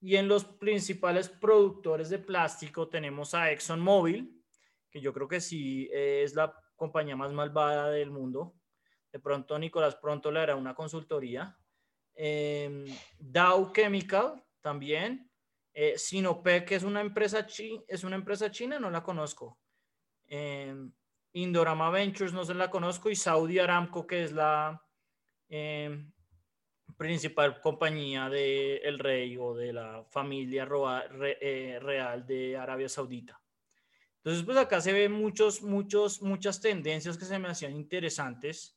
y 0.00 0.16
en 0.16 0.28
los 0.28 0.44
principales 0.44 1.28
productores 1.28 2.08
de 2.10 2.18
plástico 2.18 2.88
tenemos 2.88 3.34
a 3.34 3.50
ExxonMobil, 3.50 4.40
que 4.90 5.00
yo 5.00 5.12
creo 5.12 5.26
que 5.26 5.40
sí 5.40 5.88
es 5.92 6.34
la 6.34 6.54
compañía 6.76 7.16
más 7.16 7.32
malvada 7.32 7.90
del 7.90 8.10
mundo. 8.10 8.54
De 9.14 9.20
pronto 9.20 9.56
Nicolás 9.56 9.94
pronto 9.94 10.32
le 10.32 10.40
hará 10.40 10.56
una 10.56 10.74
consultoría. 10.74 11.56
Eh, 12.16 12.84
Dow 13.16 13.72
Chemical 13.72 14.42
también. 14.60 15.30
Eh, 15.72 15.96
Sinopec, 15.96 16.72
es 16.72 16.82
una, 16.82 17.00
empresa 17.00 17.46
chi 17.46 17.80
es 17.86 18.02
una 18.02 18.16
empresa 18.16 18.50
china, 18.50 18.80
no 18.80 18.90
la 18.90 19.04
conozco. 19.04 19.60
Eh, 20.26 20.74
Indorama 21.34 21.90
Ventures 21.90 22.32
no 22.32 22.44
se 22.44 22.54
la 22.54 22.68
conozco. 22.68 23.08
Y 23.08 23.14
Saudi 23.14 23.60
Aramco, 23.60 24.04
que 24.04 24.24
es 24.24 24.32
la 24.32 24.84
eh, 25.48 26.06
principal 26.96 27.60
compañía 27.60 28.28
del 28.28 28.80
el 28.82 28.98
rey 28.98 29.36
o 29.36 29.54
de 29.54 29.72
la 29.74 30.04
familia 30.10 30.68
eh, 31.40 31.78
real 31.80 32.26
de 32.26 32.56
Arabia 32.56 32.88
Saudita. 32.88 33.40
Entonces, 34.16 34.42
pues 34.42 34.56
acá 34.56 34.80
se 34.80 34.92
ven 34.92 35.12
muchos, 35.12 35.62
muchos, 35.62 36.20
muchas 36.20 36.60
tendencias 36.60 37.16
que 37.16 37.26
se 37.26 37.38
me 37.38 37.46
hacían 37.46 37.76
interesantes. 37.76 38.76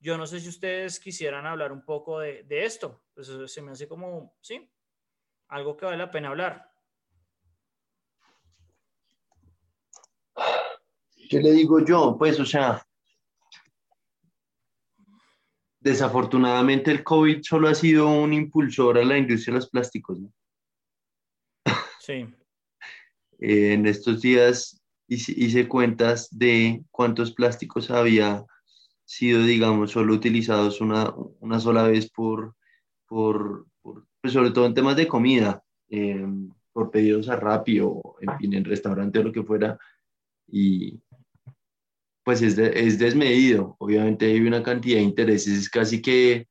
Yo 0.00 0.16
no 0.16 0.26
sé 0.26 0.40
si 0.40 0.48
ustedes 0.48 1.00
quisieran 1.00 1.46
hablar 1.46 1.72
un 1.72 1.84
poco 1.84 2.20
de, 2.20 2.44
de 2.44 2.64
esto. 2.64 3.04
Pues 3.14 3.30
se 3.46 3.62
me 3.62 3.72
hace 3.72 3.88
como, 3.88 4.36
sí, 4.40 4.70
algo 5.48 5.76
que 5.76 5.86
vale 5.86 5.98
la 5.98 6.10
pena 6.10 6.28
hablar. 6.28 6.70
¿Qué 11.28 11.40
le 11.40 11.52
digo 11.52 11.84
yo? 11.84 12.16
Pues, 12.18 12.40
o 12.40 12.46
sea, 12.46 12.86
desafortunadamente 15.80 16.90
el 16.90 17.04
COVID 17.04 17.42
solo 17.42 17.68
ha 17.68 17.74
sido 17.74 18.08
un 18.08 18.32
impulsor 18.32 18.98
a 18.98 19.04
la 19.04 19.18
industria 19.18 19.54
de 19.54 19.60
los 19.60 19.70
plásticos, 19.70 20.20
¿no? 20.20 20.32
Sí. 22.00 22.26
Eh, 23.40 23.74
en 23.74 23.86
estos 23.86 24.22
días 24.22 24.82
hice, 25.06 25.32
hice, 25.36 25.68
cuentas 25.68 26.28
de 26.30 26.82
cuántos 26.90 27.32
plásticos 27.32 27.90
había 27.90 28.44
sido, 29.08 29.42
digamos, 29.42 29.92
solo 29.92 30.12
utilizados 30.12 30.82
una, 30.82 31.14
una 31.40 31.58
sola 31.58 31.84
vez 31.84 32.10
por, 32.10 32.54
por, 33.06 33.66
por 33.80 34.06
pues 34.20 34.34
sobre 34.34 34.50
todo 34.50 34.66
en 34.66 34.74
temas 34.74 34.96
de 34.96 35.08
comida, 35.08 35.62
eh, 35.88 36.26
por 36.74 36.90
pedidos 36.90 37.30
a 37.30 37.36
rápido, 37.36 38.16
en 38.20 38.36
fin, 38.36 38.52
en 38.52 38.66
restaurante 38.66 39.18
o 39.18 39.22
lo 39.22 39.32
que 39.32 39.42
fuera, 39.42 39.78
y 40.46 41.00
pues 42.22 42.42
es, 42.42 42.56
de, 42.56 42.70
es 42.74 42.98
desmedido. 42.98 43.76
Obviamente 43.78 44.26
hay 44.26 44.40
una 44.40 44.62
cantidad 44.62 44.98
de 44.98 45.04
intereses, 45.04 45.58
es 45.58 45.70
casi 45.70 46.02
que, 46.02 46.46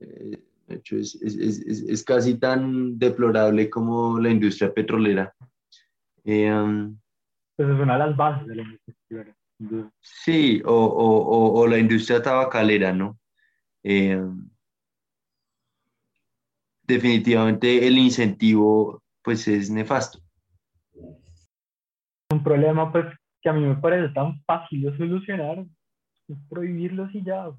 eh, 0.00 0.42
de 0.66 0.74
hecho, 0.74 0.96
es, 0.96 1.14
es, 1.22 1.36
es, 1.36 2.02
casi 2.02 2.34
tan 2.40 2.98
deplorable 2.98 3.70
como 3.70 4.18
la 4.18 4.30
industria 4.30 4.74
petrolera. 4.74 5.32
Eh, 6.24 6.52
um, 6.52 6.98
pues 7.54 7.68
es 7.68 7.78
una 7.78 7.92
de 7.92 7.98
las 8.00 8.16
bases 8.16 8.48
de 8.48 8.56
la 8.56 8.62
industria 8.62 8.96
petrolera. 9.08 9.43
Sí, 10.00 10.62
o, 10.64 10.72
o, 10.72 11.60
o, 11.60 11.66
la 11.66 11.78
industria 11.78 12.20
tabacalera, 12.20 12.92
¿no? 12.92 13.18
Eh, 13.82 14.20
definitivamente 16.82 17.86
el 17.86 17.98
incentivo 17.98 19.02
pues 19.22 19.48
es 19.48 19.70
nefasto. 19.70 20.18
Un 22.30 22.42
problema 22.42 22.92
pues 22.92 23.06
que 23.40 23.48
a 23.48 23.52
mí 23.52 23.60
me 23.64 23.76
parece 23.76 24.12
tan 24.12 24.42
fácil 24.44 24.82
de 24.82 24.96
solucionar, 24.96 25.64
es 26.28 26.36
prohibirlos 26.48 27.14
y 27.14 27.22
ya. 27.22 27.50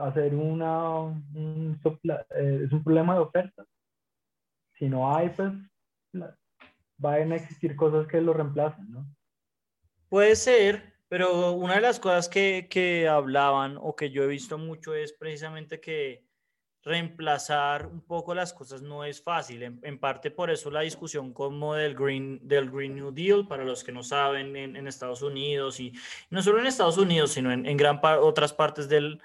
Hacer 0.00 0.34
una, 0.34 0.98
un, 0.98 1.80
eh, 2.04 2.62
es 2.64 2.72
un 2.72 2.82
problema 2.82 3.14
de 3.14 3.20
oferta. 3.20 3.64
Si 4.76 4.88
no 4.88 5.14
hay, 5.14 5.28
pues 5.30 5.52
van 6.98 7.32
a 7.32 7.36
existir 7.36 7.76
cosas 7.76 8.08
que 8.08 8.20
lo 8.20 8.32
reemplacen, 8.32 8.90
¿no? 8.90 9.06
Puede 10.12 10.36
ser, 10.36 10.92
pero 11.08 11.52
una 11.52 11.76
de 11.76 11.80
las 11.80 11.98
cosas 11.98 12.28
que, 12.28 12.68
que, 12.68 13.08
hablaban 13.08 13.78
o 13.80 13.96
que 13.96 14.10
yo 14.10 14.24
he 14.24 14.26
visto 14.26 14.58
mucho 14.58 14.94
es 14.94 15.14
precisamente 15.14 15.80
que 15.80 16.26
reemplazar 16.82 17.86
un 17.86 18.02
poco 18.02 18.34
las 18.34 18.52
cosas 18.52 18.82
no 18.82 19.06
es 19.06 19.22
fácil. 19.22 19.62
En, 19.62 19.80
en 19.82 19.98
parte 19.98 20.30
por 20.30 20.50
eso 20.50 20.70
la 20.70 20.82
discusión 20.82 21.32
como 21.32 21.72
del 21.76 21.94
Green, 21.94 22.46
del 22.46 22.70
Green 22.70 22.94
New 22.94 23.10
Deal, 23.10 23.48
para 23.48 23.64
los 23.64 23.82
que 23.82 23.90
no 23.90 24.02
saben, 24.02 24.54
en, 24.54 24.76
en 24.76 24.86
Estados 24.86 25.22
Unidos 25.22 25.80
y 25.80 25.94
no 26.28 26.42
solo 26.42 26.58
en 26.58 26.66
Estados 26.66 26.98
Unidos, 26.98 27.32
sino 27.32 27.50
en, 27.50 27.64
en 27.64 27.78
gran 27.78 28.02
par 28.02 28.18
otras 28.18 28.52
partes 28.52 28.90
del, 28.90 29.18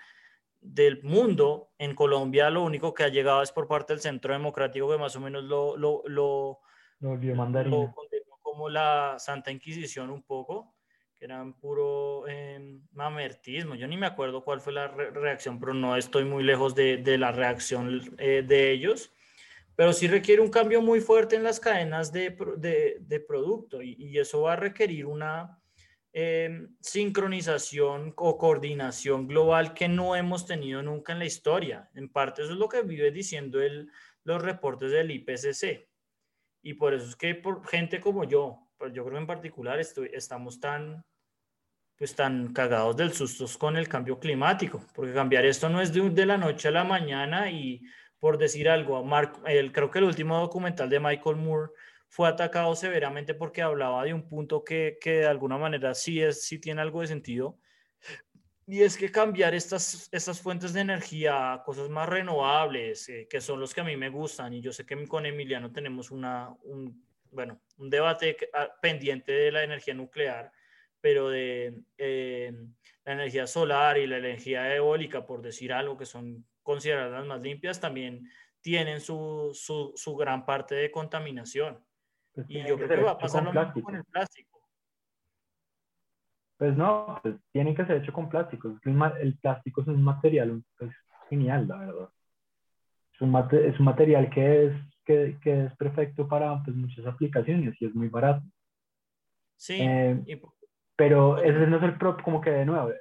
del 0.61 1.03
mundo. 1.03 1.73
En 1.79 1.95
Colombia 1.95 2.49
lo 2.49 2.63
único 2.63 2.93
que 2.93 3.03
ha 3.03 3.09
llegado 3.09 3.41
es 3.41 3.51
por 3.51 3.67
parte 3.67 3.91
del 3.91 3.99
Centro 3.99 4.31
Democrático 4.31 4.89
que 4.89 4.97
más 4.97 5.17
o 5.17 5.19
menos 5.19 5.43
lo, 5.43 5.75
lo, 5.75 6.01
lo, 6.05 6.61
lo, 7.01 7.17
lo 7.17 7.91
condenó 7.93 8.37
como 8.41 8.69
la 8.69 9.17
Santa 9.19 9.51
Inquisición 9.51 10.11
un 10.11 10.23
poco 10.23 10.76
que 11.17 11.25
eran 11.25 11.53
puro 11.53 12.27
eh, 12.27 12.79
mamertismo. 12.91 13.75
Yo 13.75 13.87
ni 13.87 13.97
me 13.97 14.07
acuerdo 14.07 14.43
cuál 14.43 14.61
fue 14.61 14.73
la 14.73 14.87
re 14.87 15.11
reacción, 15.11 15.59
pero 15.59 15.73
no 15.73 15.95
estoy 15.95 16.25
muy 16.25 16.43
lejos 16.43 16.75
de, 16.75 16.97
de 16.97 17.17
la 17.17 17.31
reacción 17.31 18.15
eh, 18.17 18.43
de 18.45 18.71
ellos. 18.71 19.11
Pero 19.75 19.93
sí 19.93 20.07
requiere 20.07 20.41
un 20.41 20.49
cambio 20.49 20.81
muy 20.81 21.01
fuerte 21.01 21.35
en 21.35 21.43
las 21.43 21.59
cadenas 21.59 22.11
de, 22.11 22.35
de, 22.57 22.97
de 22.99 23.19
producto 23.19 23.81
y, 23.81 23.95
y, 23.99 24.17
eso 24.17 24.41
va 24.41 24.53
a 24.53 24.55
requerir 24.55 25.05
una 25.05 25.59
eh, 26.13 26.67
sincronización 26.81 28.13
o 28.17 28.37
coordinación 28.39 29.27
global 29.27 29.75
que 29.75 29.87
no 29.87 30.15
hemos 30.15 30.47
tenido 30.47 30.81
nunca 30.81 31.13
en 31.13 31.19
la 31.19 31.25
historia. 31.25 31.91
En 31.93 32.09
parte 32.09 32.41
eso 32.41 32.53
es 32.53 32.57
lo 32.57 32.67
que 32.67 32.81
vive 32.81 33.11
diciendo 33.11 33.61
el, 33.61 33.91
los 34.23 34.41
reportes 34.41 34.91
del 34.91 35.11
IPCC 35.11 35.87
Y 36.63 36.73
por 36.73 36.93
eso 36.93 37.07
es 37.07 37.15
que 37.15 37.35
por 37.35 37.65
gente 37.67 37.99
como 37.99 38.23
yo, 38.23 38.66
yo 38.93 39.05
creo 39.05 39.17
en 39.17 39.27
particular, 39.27 39.79
estoy, 39.79 40.09
estamos 40.13 40.59
tan, 40.59 41.03
pues 41.97 42.15
tan 42.15 42.53
cagados 42.53 42.95
del 42.97 43.13
susto 43.13 43.45
con 43.57 43.77
el 43.77 43.87
cambio 43.87 44.19
climático, 44.19 44.83
porque 44.93 45.13
cambiar 45.13 45.45
esto 45.45 45.69
no 45.69 45.81
es 45.81 45.93
de, 45.93 46.09
de 46.09 46.25
la 46.25 46.37
noche 46.37 46.67
a 46.67 46.71
la 46.71 46.83
mañana 46.83 47.49
y 47.49 47.81
por 48.19 48.37
decir 48.37 48.69
algo, 48.69 49.03
Mark, 49.03 49.39
el, 49.45 49.71
creo 49.71 49.91
que 49.91 49.99
el 49.99 50.05
último 50.05 50.39
documental 50.39 50.89
de 50.89 50.99
Michael 50.99 51.35
Moore 51.35 51.71
fue 52.09 52.27
atacado 52.27 52.75
severamente 52.75 53.33
porque 53.33 53.61
hablaba 53.61 54.03
de 54.03 54.13
un 54.13 54.27
punto 54.27 54.63
que, 54.63 54.97
que 54.99 55.19
de 55.19 55.27
alguna 55.27 55.57
manera 55.57 55.93
sí, 55.93 56.21
es, 56.21 56.43
sí 56.43 56.59
tiene 56.59 56.81
algo 56.81 57.01
de 57.01 57.07
sentido, 57.07 57.59
y 58.69 58.81
es 58.81 58.97
que 58.97 59.09
cambiar 59.09 59.55
estas, 59.55 60.09
estas 60.11 60.41
fuentes 60.41 60.73
de 60.73 60.81
energía 60.81 61.53
a 61.53 61.63
cosas 61.63 61.89
más 61.89 62.09
renovables, 62.09 63.07
eh, 63.07 63.25
que 63.29 63.39
son 63.39 63.61
los 63.61 63.73
que 63.73 63.79
a 63.79 63.85
mí 63.85 63.95
me 63.95 64.09
gustan, 64.09 64.53
y 64.53 64.61
yo 64.61 64.73
sé 64.73 64.85
que 64.85 65.07
con 65.07 65.25
Emiliano 65.25 65.71
tenemos 65.71 66.11
una, 66.11 66.53
un, 66.63 67.06
bueno, 67.31 67.59
un 67.77 67.89
debate 67.89 68.37
ah, 68.53 68.69
pendiente 68.81 69.31
de 69.31 69.51
la 69.51 69.63
energía 69.63 69.93
nuclear, 69.93 70.51
pero 71.01 71.29
de 71.29 71.81
eh, 71.97 72.53
la 73.05 73.13
energía 73.13 73.47
solar 73.47 73.97
y 73.97 74.07
la 74.07 74.17
energía 74.17 74.75
eólica, 74.75 75.25
por 75.25 75.41
decir 75.41 75.71
algo, 75.71 75.97
que 75.97 76.05
son 76.05 76.45
consideradas 76.63 77.25
más 77.25 77.41
limpias, 77.41 77.79
también 77.79 78.29
tienen 78.61 78.99
su, 78.99 79.51
su, 79.53 79.93
su 79.95 80.15
gran 80.15 80.45
parte 80.45 80.75
de 80.75 80.91
contaminación. 80.91 81.79
Pues 82.33 82.47
y 82.49 82.63
yo 82.67 82.75
creo 82.75 82.89
que 82.89 83.03
va 83.03 83.11
a 83.11 83.17
pasar 83.17 83.43
lo 83.43 83.53
mismo 83.53 83.81
con 83.81 83.95
el 83.95 84.03
plástico. 84.05 84.61
Pues 86.57 86.75
no, 86.75 87.19
pues 87.21 87.35
tienen 87.51 87.75
que 87.75 87.85
ser 87.85 87.97
hecho 87.97 88.11
con 88.11 88.29
plástico. 88.29 88.79
El 89.19 89.37
plástico 89.37 89.81
es 89.81 89.87
un 89.87 90.03
material 90.03 90.63
pues, 90.77 90.91
genial, 91.29 91.67
la 91.67 91.77
verdad. 91.77 92.09
Es 93.13 93.21
un, 93.21 93.35
es 93.35 93.79
un 93.79 93.85
material 93.85 94.29
que 94.29 94.65
es, 94.65 94.73
que, 95.07 95.37
que, 95.41 95.65
es 95.65 95.75
perfecto 95.77 96.27
para 96.27 96.61
pues, 96.63 96.75
muchas 96.75 97.05
aplicaciones 97.05 97.81
y 97.81 97.85
es 97.85 97.95
muy 97.95 98.09
barato. 98.09 98.43
Sí. 99.55 99.77
Eh, 99.79 100.41
pero 100.95 101.41
ese 101.41 101.65
no 101.67 101.77
es 101.77 101.83
el 101.83 101.97
propio, 101.97 102.23
como 102.23 102.41
que 102.41 102.51
de 102.51 102.65
nuevo, 102.65 102.91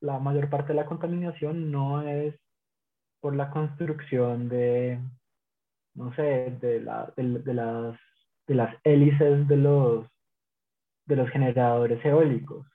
la 0.00 0.18
mayor 0.18 0.48
parte 0.48 0.68
de 0.68 0.74
la 0.74 0.86
contaminación 0.86 1.70
no 1.70 2.02
es 2.02 2.34
por 3.20 3.34
la 3.34 3.50
construcción 3.50 4.48
de, 4.48 5.00
no 5.94 6.14
sé, 6.14 6.56
de, 6.60 6.80
la, 6.80 7.12
de 7.16 7.54
las, 7.54 7.98
de 8.46 8.54
las 8.54 8.76
hélices 8.84 9.48
de 9.48 9.56
los 9.56 10.06
de 11.06 11.16
los 11.16 11.30
generadores 11.30 12.04
eólicos. 12.04 12.66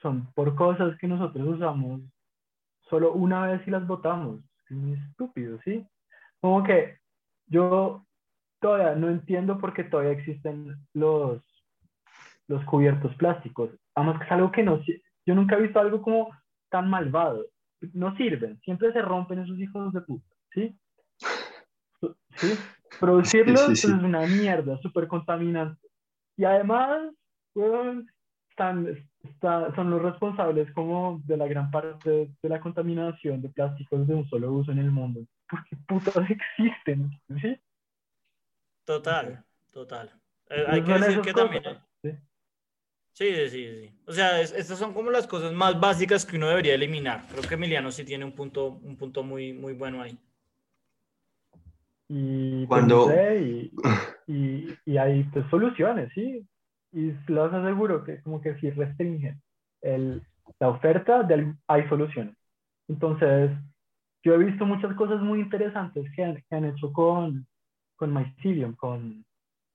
Son 0.00 0.32
por 0.34 0.54
cosas 0.54 0.96
que 0.98 1.06
nosotros 1.06 1.46
usamos 1.46 2.00
solo 2.88 3.12
una 3.12 3.46
vez 3.46 3.66
y 3.66 3.70
las 3.70 3.86
botamos. 3.86 4.40
Es 4.68 4.76
muy 4.76 4.94
estúpido, 4.94 5.58
¿sí? 5.64 5.86
Como 6.40 6.62
que 6.62 6.98
yo 7.46 8.06
todavía 8.60 8.94
no 8.94 9.08
entiendo 9.08 9.58
por 9.58 9.74
qué 9.74 9.84
todavía 9.84 10.12
existen 10.12 10.76
los, 10.94 11.42
los 12.48 12.64
cubiertos 12.64 13.14
plásticos. 13.16 13.70
Además 13.94 14.18
que 14.18 14.24
es 14.24 14.32
algo 14.32 14.52
que 14.52 14.62
no... 14.62 14.80
Yo 15.26 15.34
nunca 15.34 15.56
he 15.56 15.62
visto 15.62 15.80
algo 15.80 16.02
como 16.02 16.30
tan 16.70 16.88
malvado. 16.88 17.46
No 17.92 18.16
sirven. 18.16 18.58
Siempre 18.60 18.92
se 18.92 19.02
rompen 19.02 19.40
esos 19.40 19.58
hijos 19.58 19.92
de 19.92 20.00
puta, 20.00 20.34
¿sí? 20.52 20.76
¿Sí? 22.36 22.54
Producirlos 22.98 23.68
es 23.68 23.84
una 23.84 24.26
mierda, 24.26 24.78
súper 24.78 25.08
contaminante. 25.08 25.88
Y 26.36 26.44
además 26.44 27.12
están, 28.50 28.86
son 29.74 29.90
los 29.90 30.02
responsables 30.02 30.72
como 30.72 31.20
de 31.24 31.36
la 31.36 31.46
gran 31.46 31.70
parte 31.70 32.30
de 32.42 32.48
la 32.48 32.60
contaminación 32.60 33.42
de 33.42 33.48
plásticos 33.48 34.06
de 34.06 34.14
un 34.14 34.28
solo 34.28 34.52
uso 34.52 34.72
en 34.72 34.78
el 34.78 34.90
mundo. 34.90 35.20
Porque 35.48 35.76
putas 35.86 36.16
existen, 36.30 37.10
¿sí? 37.40 37.58
Total, 38.84 39.44
total. 39.72 40.12
Eh, 40.50 40.64
hay 40.68 40.82
que 40.82 40.92
decir 40.92 41.20
que 41.20 41.32
también... 41.32 41.62
¿sí? 42.02 42.10
Sí, 43.12 43.48
sí, 43.48 43.48
sí. 43.50 43.98
O 44.06 44.12
sea, 44.12 44.40
estas 44.40 44.78
son 44.78 44.92
como 44.92 45.10
las 45.10 45.26
cosas 45.26 45.52
más 45.52 45.78
básicas 45.78 46.26
que 46.26 46.36
uno 46.36 46.48
debería 46.48 46.74
eliminar. 46.74 47.22
Creo 47.30 47.42
que 47.42 47.54
Emiliano 47.54 47.92
sí 47.92 48.04
tiene 48.04 48.24
un 48.24 48.32
punto, 48.32 48.80
un 48.82 48.96
punto 48.96 49.22
muy, 49.22 49.52
muy 49.52 49.72
bueno 49.72 50.02
ahí. 50.02 50.18
Y, 52.08 52.66
Cuando... 52.66 53.10
y, 53.12 53.72
y, 54.26 54.76
y, 54.84 54.96
hay 54.98 55.22
pues, 55.24 55.46
soluciones, 55.48 56.12
¿sí? 56.14 56.46
y 56.94 57.12
los 57.26 57.52
aseguro 57.52 58.04
que 58.04 58.22
como 58.22 58.40
que 58.40 58.54
si 58.60 58.70
restringen 58.70 59.42
el, 59.82 60.22
la 60.60 60.68
oferta, 60.68 61.24
de, 61.24 61.54
hay 61.66 61.88
soluciones. 61.88 62.36
Entonces, 62.88 63.50
yo 64.24 64.34
he 64.34 64.38
visto 64.38 64.64
muchas 64.64 64.94
cosas 64.96 65.20
muy 65.20 65.40
interesantes 65.40 66.10
que 66.16 66.24
han, 66.24 66.64
hecho 66.64 66.92
con, 66.92 67.46
con 67.94 68.12
mycelium, 68.12 68.74
con, 68.74 69.24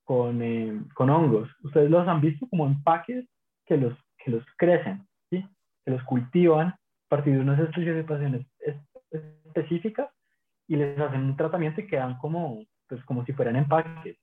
con, 0.03 0.41
eh, 0.41 0.81
con, 0.95 1.11
hongos. 1.11 1.47
Ustedes 1.63 1.89
los 1.89 2.07
han 2.07 2.19
visto 2.19 2.47
como 2.49 2.65
empaques 2.65 3.25
que 3.65 3.77
los, 3.77 3.93
que 4.17 4.31
los 4.31 4.43
crecen, 4.57 5.07
¿sí? 5.29 5.47
que 5.85 5.91
los 5.91 6.03
cultivan 6.03 6.69
a 6.69 6.79
partir 7.07 7.35
de 7.35 7.41
unas 7.41 7.59
especificaciones 7.59 8.45
específicas 9.11 10.09
y 10.67 10.75
les 10.77 10.99
hacen 10.99 11.21
un 11.21 11.37
tratamiento 11.37 11.81
y 11.81 11.87
quedan 11.87 12.17
como, 12.17 12.63
pues, 12.87 13.03
como 13.05 13.23
si 13.25 13.33
fueran 13.33 13.55
empaques 13.55 14.17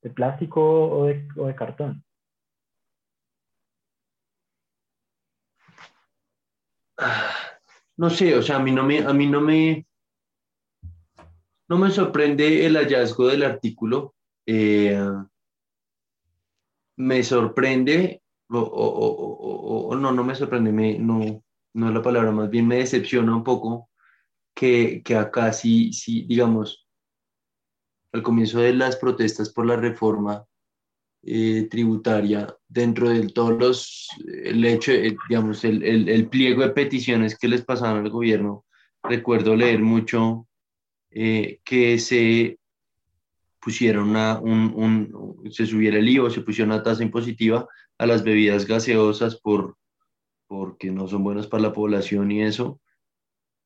de 0.00 0.10
plástico 0.10 0.62
o 0.62 1.06
de, 1.06 1.28
o 1.36 1.46
de 1.46 1.54
cartón. 1.54 2.02
No 8.02 8.10
sé, 8.10 8.36
o 8.36 8.42
sea, 8.42 8.56
a 8.56 8.58
mí 8.58 8.72
no 8.72 8.82
me, 8.82 8.98
a 8.98 9.12
mí 9.12 9.28
no 9.28 9.40
me, 9.40 9.86
no 11.68 11.78
me 11.78 11.88
sorprende 11.88 12.66
el 12.66 12.76
hallazgo 12.76 13.28
del 13.28 13.44
artículo. 13.44 14.16
Eh, 14.44 15.00
me 16.96 17.22
sorprende, 17.22 18.20
o, 18.48 19.96
no, 19.96 20.10
no 20.10 20.24
me 20.24 20.34
sorprende, 20.34 20.72
me, 20.72 20.98
no, 20.98 21.44
no 21.74 21.88
es 21.88 21.94
la 21.94 22.02
palabra, 22.02 22.32
más 22.32 22.50
bien 22.50 22.66
me 22.66 22.78
decepciona 22.78 23.36
un 23.36 23.44
poco 23.44 23.88
que, 24.52 25.00
que 25.04 25.14
acá 25.14 25.52
sí, 25.52 25.92
sí, 25.92 26.22
digamos, 26.22 26.88
al 28.12 28.24
comienzo 28.24 28.58
de 28.58 28.74
las 28.74 28.96
protestas 28.96 29.52
por 29.52 29.64
la 29.64 29.76
reforma, 29.76 30.44
eh, 31.24 31.68
tributaria 31.70 32.52
dentro 32.66 33.08
de 33.08 33.28
todos 33.28 33.56
los, 33.56 34.08
el 34.26 34.64
hecho, 34.64 34.90
eh, 34.90 35.16
digamos, 35.28 35.64
el, 35.64 35.80
el, 35.84 36.08
el, 36.08 36.28
pliego 36.28 36.62
de 36.62 36.70
peticiones 36.70 37.38
que 37.38 37.46
les 37.46 37.64
pasaron 37.64 38.04
al 38.04 38.10
gobierno. 38.10 38.64
Recuerdo 39.04 39.54
leer 39.54 39.80
mucho 39.80 40.48
eh, 41.10 41.60
que 41.64 42.00
se 42.00 42.58
pusiera 43.60 44.02
una, 44.02 44.40
un, 44.40 44.72
un, 44.74 45.52
se 45.52 45.64
subiera 45.64 45.98
el 45.98 46.08
IVA, 46.08 46.28
se 46.28 46.40
pusiera 46.40 46.74
una 46.74 46.82
tasa 46.82 47.04
impositiva 47.04 47.68
a 47.98 48.06
las 48.06 48.24
bebidas 48.24 48.66
gaseosas 48.66 49.40
por, 49.40 49.76
porque 50.48 50.90
no 50.90 51.06
son 51.06 51.22
buenas 51.22 51.46
para 51.46 51.62
la 51.62 51.72
población 51.72 52.32
y 52.32 52.42
eso. 52.42 52.80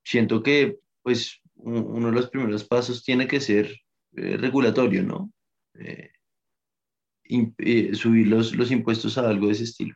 Siento 0.05 0.43
que, 0.43 0.79
pues, 1.03 1.41
uno 1.55 2.09
de 2.09 2.13
los 2.13 2.29
primeros 2.29 2.65
pasos 2.65 3.03
tiene 3.03 3.27
que 3.27 3.41
ser 3.41 3.75
regulatorio, 4.13 5.03
¿no? 5.03 5.33
Eh, 5.79 6.11
subir 7.95 8.27
los, 8.29 8.55
los 8.55 8.71
impuestos 8.71 9.19
a 9.19 9.29
algo 9.29 9.47
de 9.47 9.53
ese 9.53 9.65
estilo. 9.65 9.95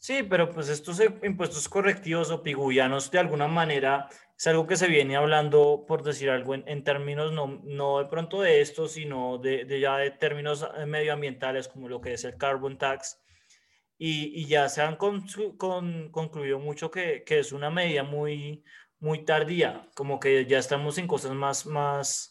Sí, 0.00 0.22
pero 0.22 0.50
pues 0.50 0.70
estos 0.70 0.98
impuestos 1.22 1.68
correctivos 1.68 2.30
o 2.30 2.42
piguyanos 2.42 3.10
de 3.10 3.18
alguna 3.18 3.48
manera 3.48 4.08
es 4.34 4.46
algo 4.46 4.66
que 4.66 4.76
se 4.76 4.88
viene 4.88 5.14
hablando, 5.14 5.84
por 5.86 6.02
decir 6.02 6.30
algo, 6.30 6.54
en, 6.54 6.64
en 6.66 6.82
términos 6.82 7.32
no, 7.32 7.60
no, 7.64 7.98
de 7.98 8.06
pronto 8.06 8.40
de 8.40 8.62
esto, 8.62 8.88
sino 8.88 9.36
de, 9.36 9.66
de, 9.66 9.78
ya 9.78 9.98
de 9.98 10.10
términos 10.12 10.66
eh, 10.78 10.86
medioambientales 10.86 11.68
como 11.68 11.90
lo 11.90 12.00
que 12.00 12.14
es 12.14 12.24
el 12.24 12.38
carbon 12.38 12.78
tax. 12.78 13.20
Y, 13.98 14.40
y 14.40 14.46
ya 14.46 14.70
se 14.70 14.80
han 14.80 14.96
con, 14.96 15.26
con, 15.58 16.10
concluido 16.10 16.58
mucho 16.58 16.90
que, 16.90 17.22
que, 17.22 17.40
es 17.40 17.52
una 17.52 17.68
medida 17.68 18.02
muy, 18.02 18.64
muy 19.00 19.26
tardía, 19.26 19.90
como 19.94 20.18
que 20.18 20.46
ya 20.46 20.58
estamos 20.58 20.96
en 20.96 21.06
cosas 21.06 21.32
más, 21.32 21.66
más, 21.66 22.29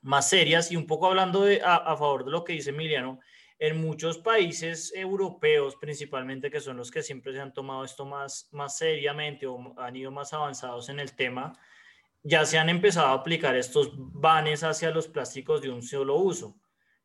más 0.00 0.28
serias 0.28 0.70
y 0.70 0.76
un 0.76 0.86
poco 0.86 1.06
hablando 1.06 1.42
de, 1.44 1.60
a, 1.64 1.96
favor 1.96 2.24
de 2.24 2.30
lo 2.30 2.44
que 2.44 2.52
dice 2.54 2.70
Emiliano, 2.70 3.20
en 3.58 3.80
muchos 3.80 4.18
países 4.18 4.92
europeos 4.94 5.76
principalmente, 5.76 6.50
que 6.50 6.60
son 6.60 6.76
los 6.76 6.90
que 6.90 7.02
siempre 7.02 7.32
se 7.32 7.40
han 7.40 7.52
tomado 7.52 7.84
esto 7.84 8.04
más, 8.04 8.48
más 8.52 8.78
seriamente 8.78 9.46
o 9.46 9.74
han 9.78 9.96
ido 9.96 10.10
más 10.10 10.32
avanzados 10.32 10.88
en 10.88 11.00
el 11.00 11.14
tema, 11.14 11.58
ya 12.22 12.44
se 12.44 12.58
han 12.58 12.68
empezado 12.68 13.08
a 13.08 13.14
aplicar 13.14 13.56
estos 13.56 13.92
banes 13.96 14.62
hacia 14.62 14.90
los 14.90 15.08
plásticos 15.08 15.62
de 15.62 15.70
un 15.70 15.82
solo 15.82 16.16
uso, 16.16 16.56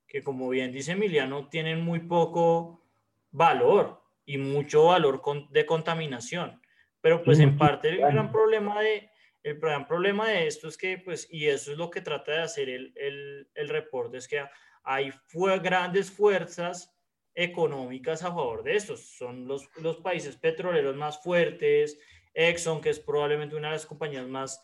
que 0.08 0.22
como 0.22 0.50
bien 0.50 0.72
dice 0.72 0.92
Emiliano, 0.92 1.50
tienen 1.50 1.82
muy 1.82 2.02
poco 2.02 2.84
valor 3.32 4.04
y 4.26 4.38
mucho 4.38 4.86
valor 4.86 5.22
de 5.50 5.66
contaminación. 5.66 6.62
Pero 7.02 7.24
pues 7.24 7.40
en 7.40 7.58
parte 7.58 7.90
el 7.90 7.98
gran 7.98 8.32
problema 8.32 8.80
de, 8.80 9.10
el 9.44 9.60
gran 9.60 9.86
problema 9.86 10.30
de 10.30 10.48
esto 10.48 10.68
es 10.68 10.78
que, 10.78 10.98
pues, 10.98 11.28
y 11.30 11.48
eso 11.48 11.72
es 11.72 11.78
lo 11.78 11.90
que 11.90 12.02
trata 12.02 12.32
de 12.32 12.42
hacer 12.42 12.70
el, 12.70 12.94
el, 12.96 13.50
el 13.54 13.70
reporte, 13.70 14.18
es 14.18 14.28
que 14.28 14.44
hay 14.84 15.12
fue, 15.28 15.60
grandes 15.60 16.10
fuerzas 16.10 16.96
económicas 17.36 18.24
a 18.24 18.28
favor 18.28 18.64
de 18.64 18.76
estos. 18.76 19.02
Son 19.18 19.48
los, 19.48 19.70
los 19.78 19.98
países 19.98 20.38
petroleros 20.38 20.96
más 20.96 21.22
fuertes, 21.22 22.00
Exxon, 22.34 22.82
que 22.82 22.90
es 22.90 23.00
probablemente 23.00 23.56
una 23.56 23.68
de 23.68 23.74
las 23.74 23.86
compañías 23.86 24.28
más 24.28 24.62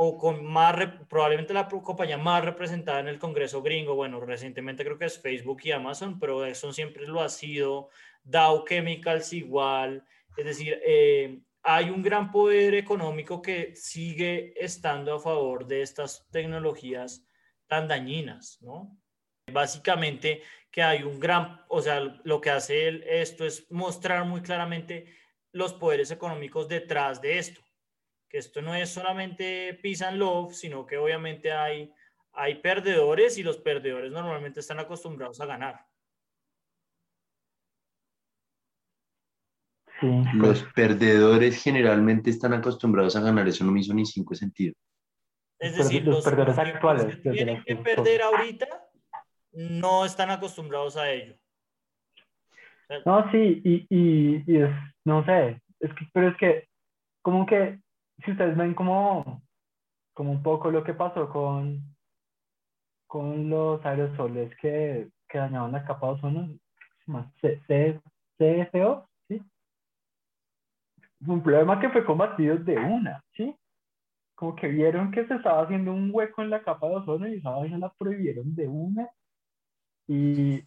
o 0.00 0.16
con 0.16 0.44
más, 0.44 0.76
probablemente 1.08 1.52
la 1.52 1.66
compañía 1.66 2.16
más 2.16 2.44
representada 2.44 3.00
en 3.00 3.08
el 3.08 3.18
Congreso 3.18 3.62
gringo, 3.62 3.96
bueno, 3.96 4.20
recientemente 4.20 4.84
creo 4.84 4.96
que 4.96 5.06
es 5.06 5.20
Facebook 5.20 5.58
y 5.64 5.72
Amazon, 5.72 6.20
pero 6.20 6.46
Exxon 6.46 6.72
siempre 6.72 7.04
lo 7.08 7.20
ha 7.20 7.28
sido, 7.28 7.88
Dow 8.22 8.64
Chemicals 8.64 9.32
igual, 9.32 10.04
es 10.36 10.44
decir, 10.44 10.80
eh, 10.84 11.40
hay 11.70 11.90
un 11.90 12.02
gran 12.02 12.30
poder 12.30 12.74
económico 12.74 13.42
que 13.42 13.74
sigue 13.76 14.54
estando 14.56 15.14
a 15.14 15.20
favor 15.20 15.66
de 15.66 15.82
estas 15.82 16.26
tecnologías 16.30 17.26
tan 17.66 17.86
dañinas, 17.86 18.58
¿no? 18.62 18.98
Básicamente 19.52 20.42
que 20.70 20.82
hay 20.82 21.02
un 21.02 21.18
gran, 21.20 21.62
o 21.68 21.82
sea, 21.82 22.00
lo 22.00 22.40
que 22.40 22.50
hace 22.50 23.20
esto 23.20 23.44
es 23.44 23.70
mostrar 23.70 24.24
muy 24.24 24.42
claramente 24.42 25.14
los 25.52 25.72
poderes 25.74 26.10
económicos 26.10 26.68
detrás 26.68 27.20
de 27.20 27.38
esto 27.38 27.60
que 28.28 28.38
esto 28.38 28.60
no 28.60 28.74
es 28.74 28.90
solamente 28.90 29.78
peace 29.82 30.04
and 30.04 30.18
love, 30.18 30.54
sino 30.54 30.86
que 30.86 30.98
obviamente 30.98 31.52
hay, 31.52 31.92
hay 32.32 32.56
perdedores 32.56 33.38
y 33.38 33.42
los 33.42 33.58
perdedores 33.58 34.12
normalmente 34.12 34.60
están 34.60 34.78
acostumbrados 34.78 35.40
a 35.40 35.46
ganar. 35.46 35.87
Los 40.34 40.62
perdedores 40.74 41.62
generalmente 41.62 42.30
están 42.30 42.52
acostumbrados 42.52 43.16
a 43.16 43.20
ganar, 43.20 43.48
eso 43.48 43.64
no 43.64 43.72
me 43.72 43.80
hizo 43.80 43.94
ni 43.94 44.06
cinco 44.06 44.34
sentidos. 44.34 44.76
Es 45.58 45.76
decir, 45.76 46.04
los, 46.04 46.24
perdedores 46.24 46.58
actuales 46.58 47.16
que 47.16 47.30
tienen 47.30 47.64
que 47.64 47.76
perder 47.76 48.22
ahorita 48.22 48.66
no 49.52 50.04
están 50.04 50.30
acostumbrados 50.30 50.96
a 50.96 51.10
ello. 51.10 51.34
No, 53.04 53.30
sí, 53.32 53.60
y, 53.64 53.86
y, 53.90 54.44
y 54.46 54.62
es, 54.62 54.70
no 55.04 55.24
sé, 55.24 55.60
es 55.80 55.92
que, 55.94 56.06
pero 56.12 56.28
es 56.28 56.36
que 56.36 56.68
como 57.22 57.44
que 57.44 57.80
si 58.24 58.30
ustedes 58.30 58.56
ven 58.56 58.74
como, 58.74 59.42
como 60.14 60.30
un 60.30 60.42
poco 60.42 60.70
lo 60.70 60.84
que 60.84 60.94
pasó 60.94 61.28
con, 61.28 61.82
con 63.06 63.50
los 63.50 63.84
aerosoles 63.84 64.56
que, 64.60 65.08
que 65.28 65.38
dañaban 65.38 65.72
la 65.72 65.84
capa 65.84 66.06
de 66.06 66.12
ozono, 66.14 66.48
CFO, 67.06 68.00
¿sí? 68.38 69.17
Un 71.26 71.42
problema 71.42 71.80
que 71.80 71.90
fue 71.90 72.04
combatido 72.04 72.56
de 72.56 72.78
una, 72.78 73.22
¿sí? 73.34 73.54
Como 74.34 74.54
que 74.54 74.68
vieron 74.68 75.10
que 75.10 75.26
se 75.26 75.34
estaba 75.34 75.62
haciendo 75.62 75.92
un 75.92 76.10
hueco 76.12 76.42
en 76.42 76.50
la 76.50 76.62
capa 76.62 76.88
de 76.88 76.96
ozono 76.96 77.28
y 77.28 77.34
esa 77.34 77.50
vaina 77.50 77.78
la 77.78 77.92
prohibieron 77.98 78.54
de 78.54 78.68
una. 78.68 79.08
Y, 80.06 80.62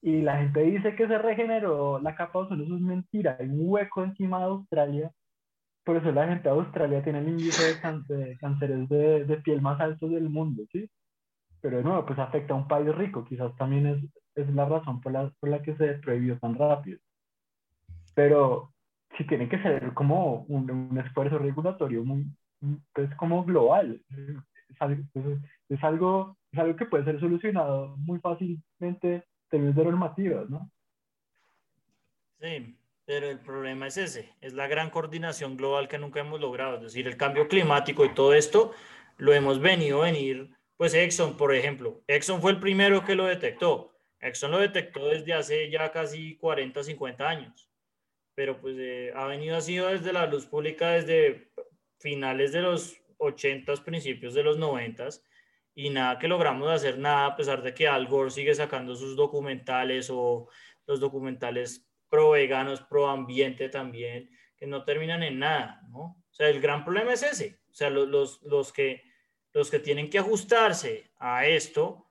y 0.00 0.22
la 0.22 0.38
gente 0.38 0.62
dice 0.62 0.96
que 0.96 1.06
se 1.06 1.18
regeneró 1.18 1.98
la 2.00 2.14
capa 2.14 2.38
de 2.40 2.44
ozono, 2.46 2.64
eso 2.64 2.76
es 2.76 2.80
mentira. 2.80 3.36
Hay 3.38 3.48
un 3.48 3.60
hueco 3.60 4.04
encima 4.04 4.38
de 4.38 4.44
Australia 4.44 5.12
por 5.88 5.96
eso 5.96 6.12
la 6.12 6.28
gente 6.28 6.42
de 6.42 6.54
Australia 6.54 7.02
tiene 7.02 7.20
el 7.20 7.30
índice 7.30 7.62
de, 8.06 8.36
cánceres 8.38 8.90
de, 8.90 9.24
de, 9.24 9.36
piel 9.38 9.62
más 9.62 9.80
alto 9.80 10.06
del 10.06 10.28
mundo, 10.28 10.64
¿sí? 10.70 10.86
Pero 11.62 11.78
de 11.78 11.82
nuevo, 11.82 12.04
pues 12.04 12.18
afecta 12.18 12.52
a 12.52 12.58
un 12.58 12.68
país 12.68 12.94
rico, 12.94 13.24
quizás 13.24 13.56
también 13.56 13.86
es, 13.86 14.04
es 14.34 14.54
la 14.54 14.66
razón 14.66 15.00
por 15.00 15.12
la, 15.12 15.32
por 15.40 15.48
la 15.48 15.62
que 15.62 15.74
se 15.76 15.94
prohibió 15.94 16.38
tan 16.40 16.56
rápido. 16.58 16.98
Pero 18.14 18.74
sí 19.18 19.24
tiene 19.24 19.48
que 19.48 19.60
ser 19.60 19.92
como 19.92 20.44
un, 20.48 20.70
un 20.70 20.98
esfuerzo 20.98 21.38
regulatorio 21.38 22.04
muy, 22.04 22.24
pues 22.94 23.14
como 23.16 23.44
global. 23.44 24.00
Es 24.08 24.80
algo, 24.80 25.02
es, 25.68 25.84
algo, 25.84 26.36
es 26.52 26.58
algo 26.58 26.76
que 26.76 26.86
puede 26.86 27.04
ser 27.04 27.20
solucionado 27.20 27.96
muy 27.98 28.20
fácilmente 28.20 29.14
en 29.14 29.24
términos 29.50 29.76
de 29.76 29.84
normativas, 29.84 30.48
¿no? 30.48 30.70
Sí, 32.40 32.78
pero 33.04 33.28
el 33.28 33.40
problema 33.40 33.88
es 33.88 33.96
ese, 33.96 34.34
es 34.40 34.52
la 34.52 34.68
gran 34.68 34.90
coordinación 34.90 35.56
global 35.56 35.88
que 35.88 35.98
nunca 35.98 36.20
hemos 36.20 36.40
logrado. 36.40 36.76
Es 36.76 36.82
decir, 36.82 37.08
el 37.08 37.16
cambio 37.16 37.48
climático 37.48 38.04
y 38.04 38.14
todo 38.14 38.34
esto 38.34 38.72
lo 39.16 39.32
hemos 39.32 39.60
venido 39.60 40.02
a 40.02 40.06
venir, 40.06 40.50
pues 40.76 40.94
Exxon, 40.94 41.36
por 41.36 41.52
ejemplo. 41.52 42.02
Exxon 42.06 42.40
fue 42.40 42.52
el 42.52 42.60
primero 42.60 43.04
que 43.04 43.16
lo 43.16 43.24
detectó. 43.24 43.92
Exxon 44.20 44.52
lo 44.52 44.58
detectó 44.58 45.08
desde 45.08 45.34
hace 45.34 45.70
ya 45.70 45.90
casi 45.90 46.36
40, 46.36 46.84
50 46.84 47.28
años. 47.28 47.68
Pero 48.38 48.60
pues 48.60 48.76
eh, 48.78 49.10
ha 49.16 49.26
venido 49.26 49.56
así 49.56 49.78
desde 49.78 50.12
la 50.12 50.24
luz 50.26 50.46
pública 50.46 50.90
desde 50.90 51.50
finales 51.98 52.52
de 52.52 52.62
los 52.62 52.96
80, 53.16 53.74
principios 53.84 54.32
de 54.32 54.44
los 54.44 54.56
90 54.58 55.08
y 55.74 55.90
nada 55.90 56.20
que 56.20 56.28
logramos 56.28 56.70
hacer 56.70 56.98
nada 56.98 57.26
a 57.26 57.36
pesar 57.36 57.64
de 57.64 57.74
que 57.74 57.88
Al 57.88 58.06
Gore 58.06 58.30
sigue 58.30 58.54
sacando 58.54 58.94
sus 58.94 59.16
documentales 59.16 60.08
o 60.08 60.48
los 60.86 61.00
documentales 61.00 61.84
pro 62.08 62.30
veganos, 62.30 62.80
pro 62.80 63.08
ambiente 63.08 63.68
también, 63.70 64.30
que 64.56 64.68
no 64.68 64.84
terminan 64.84 65.24
en 65.24 65.40
nada, 65.40 65.82
¿no? 65.88 65.98
O 65.98 66.30
sea, 66.30 66.48
el 66.48 66.60
gran 66.60 66.84
problema 66.84 67.14
es 67.14 67.24
ese. 67.24 67.58
O 67.72 67.74
sea, 67.74 67.90
los, 67.90 68.40
los, 68.44 68.72
que, 68.72 69.02
los 69.52 69.68
que 69.68 69.80
tienen 69.80 70.10
que 70.10 70.20
ajustarse 70.20 71.10
a 71.18 71.44
esto, 71.44 72.08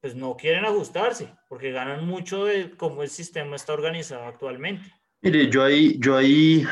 pues 0.00 0.14
no 0.14 0.36
quieren 0.36 0.64
ajustarse, 0.64 1.34
porque 1.48 1.72
ganan 1.72 2.06
mucho 2.06 2.44
de 2.44 2.70
cómo 2.76 3.02
el 3.02 3.10
sistema 3.10 3.56
está 3.56 3.72
organizado 3.72 4.26
actualmente. 4.26 4.99
Mire, 5.22 5.50
yo 5.50 5.62
ahí, 5.62 5.98
yo 6.00 6.16
ahí 6.16 6.64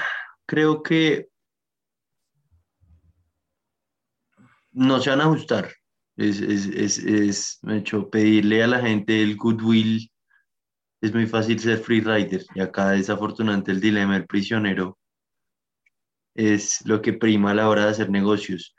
creo 0.46 0.82
que 0.82 1.28
no 4.72 5.00
se 5.00 5.10
van 5.10 5.20
a 5.20 5.24
ajustar. 5.24 5.70
Es, 6.16 6.40
es, 6.40 6.66
es, 6.66 6.98
es 6.98 7.60
hecho, 7.68 8.08
pedirle 8.08 8.62
a 8.62 8.66
la 8.66 8.80
gente 8.80 9.22
el 9.22 9.36
goodwill 9.36 10.10
es 11.00 11.14
muy 11.14 11.26
fácil 11.26 11.58
ser 11.60 11.78
freerider 11.78 12.44
y 12.54 12.60
acá 12.60 12.90
desafortunadamente 12.90 13.70
el 13.70 13.80
dilema 13.80 14.14
del 14.14 14.26
prisionero 14.26 14.98
es 16.34 16.84
lo 16.86 17.00
que 17.02 17.12
prima 17.12 17.50
a 17.50 17.54
la 17.54 17.68
hora 17.68 17.84
de 17.84 17.90
hacer 17.90 18.10
negocios. 18.10 18.74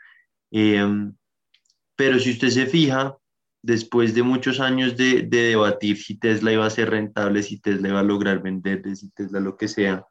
Em, 0.52 1.16
pero 1.96 2.20
si 2.20 2.32
usted 2.32 2.50
se 2.50 2.66
fija, 2.66 3.18
después 3.62 4.14
de 4.16 4.24
muchos 4.24 4.60
años 4.60 4.96
de, 4.96 5.24
debatir 5.24 5.98
si 5.98 6.18
Tesla 6.18 6.52
iba 6.54 6.66
a 6.66 6.70
ser 6.70 6.90
rentable, 6.90 7.44
si 7.44 7.60
Tesla 7.60 7.90
iba 7.90 8.00
a 8.00 8.04
lograr 8.04 8.42
vender, 8.42 8.82
si 8.96 9.10
Tesla 9.12 9.40
lo 9.40 9.58
que 9.58 9.68
sea, 9.68 10.06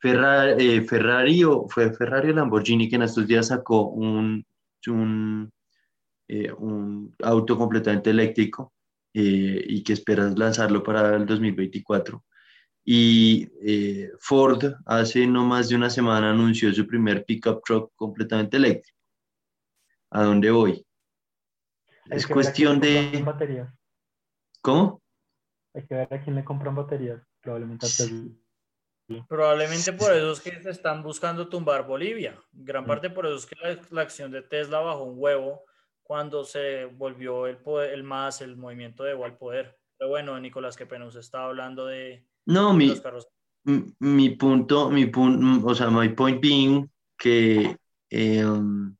Ferrari, 0.00 0.76
eh, 0.76 0.82
Ferrari 0.82 1.44
o 1.44 1.68
fue 1.68 1.92
Ferrari 1.92 2.30
o 2.30 2.34
Lamborghini 2.34 2.88
que 2.88 2.96
en 2.96 3.02
estos 3.02 3.26
días 3.26 3.48
sacó 3.48 3.88
un, 3.88 4.44
eh, 6.28 6.52
auto 7.22 7.58
completamente 7.58 8.10
eléctrico 8.10 8.72
eh, 9.14 9.64
y 9.66 9.82
que 9.82 9.94
esperas 9.94 10.38
lanzarlo 10.38 10.82
para 10.82 11.16
el 11.16 11.26
2024. 11.26 12.24
Y 12.84 13.46
Ford 14.18 14.64
hace 14.86 15.26
no 15.26 15.44
más 15.44 15.68
de 15.68 15.76
una 15.76 15.90
semana 15.90 16.30
anunció 16.30 16.72
su 16.72 16.86
primer 16.86 17.24
pickup 17.26 17.62
truck 17.64 17.92
completamente 17.94 18.56
eléctrico. 18.56 18.98
¿A 20.10 20.22
dónde 20.22 20.50
voy? 20.50 20.87
Es 22.10 22.26
cuestión 22.26 22.80
de... 22.80 23.22
Baterías. 23.24 23.72
¿Cómo? 24.60 25.00
Hay 25.74 25.86
que 25.86 25.94
ver 25.94 26.12
a 26.12 26.20
quién 26.20 26.36
le 26.36 26.44
compran 26.44 26.74
baterías. 26.74 27.22
Probablemente 27.40 27.86
a 27.86 29.24
Probablemente 29.26 29.92
por 29.94 30.12
eso 30.12 30.32
es 30.32 30.40
que 30.40 30.62
se 30.62 30.70
están 30.70 31.02
buscando 31.02 31.48
tumbar 31.48 31.86
Bolivia. 31.86 32.38
Gran 32.52 32.84
mm. 32.84 32.86
parte 32.86 33.10
por 33.10 33.26
eso 33.26 33.36
es 33.36 33.46
que 33.46 33.56
la, 33.56 33.80
la 33.90 34.02
acción 34.02 34.30
de 34.30 34.42
Tesla 34.42 34.80
bajó 34.80 35.04
un 35.04 35.14
huevo 35.18 35.64
cuando 36.02 36.44
se 36.44 36.86
volvió 36.86 37.46
el, 37.46 37.58
poder, 37.58 37.94
el 37.94 38.02
más, 38.02 38.40
el 38.40 38.56
movimiento 38.56 39.04
de 39.04 39.12
igual 39.12 39.36
poder. 39.36 39.78
Pero 39.96 40.10
bueno, 40.10 40.38
Nicolás, 40.40 40.76
qué 40.76 40.86
pena, 40.86 41.06
usted 41.06 41.20
estaba 41.20 41.46
hablando 41.46 41.86
de, 41.86 42.26
no, 42.46 42.72
mi, 42.72 42.86
los 42.86 43.00
carros. 43.02 43.28
Mi 43.64 44.30
punto, 44.30 44.88
mi 44.88 45.04
punto, 45.06 45.66
o 45.66 45.74
sea, 45.74 45.90
my 45.90 46.08
point 46.08 46.40
being 46.40 46.88
que 47.18 47.76
eh, 48.08 48.44
um, 48.44 48.96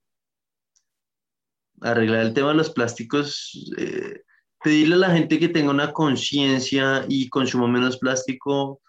arreglar 1.82 2.26
el 2.26 2.34
tema 2.34 2.50
de 2.50 2.56
los 2.56 2.70
plásticos, 2.70 3.72
eh, 3.78 4.22
pedirle 4.62 4.96
a 4.96 4.98
la 4.98 5.10
gente 5.10 5.38
que 5.38 5.48
tenga 5.48 5.70
una 5.70 5.92
conciencia 5.92 7.04
y 7.08 7.28
consuma 7.28 7.68
menos 7.68 7.98
plástico, 7.98 8.80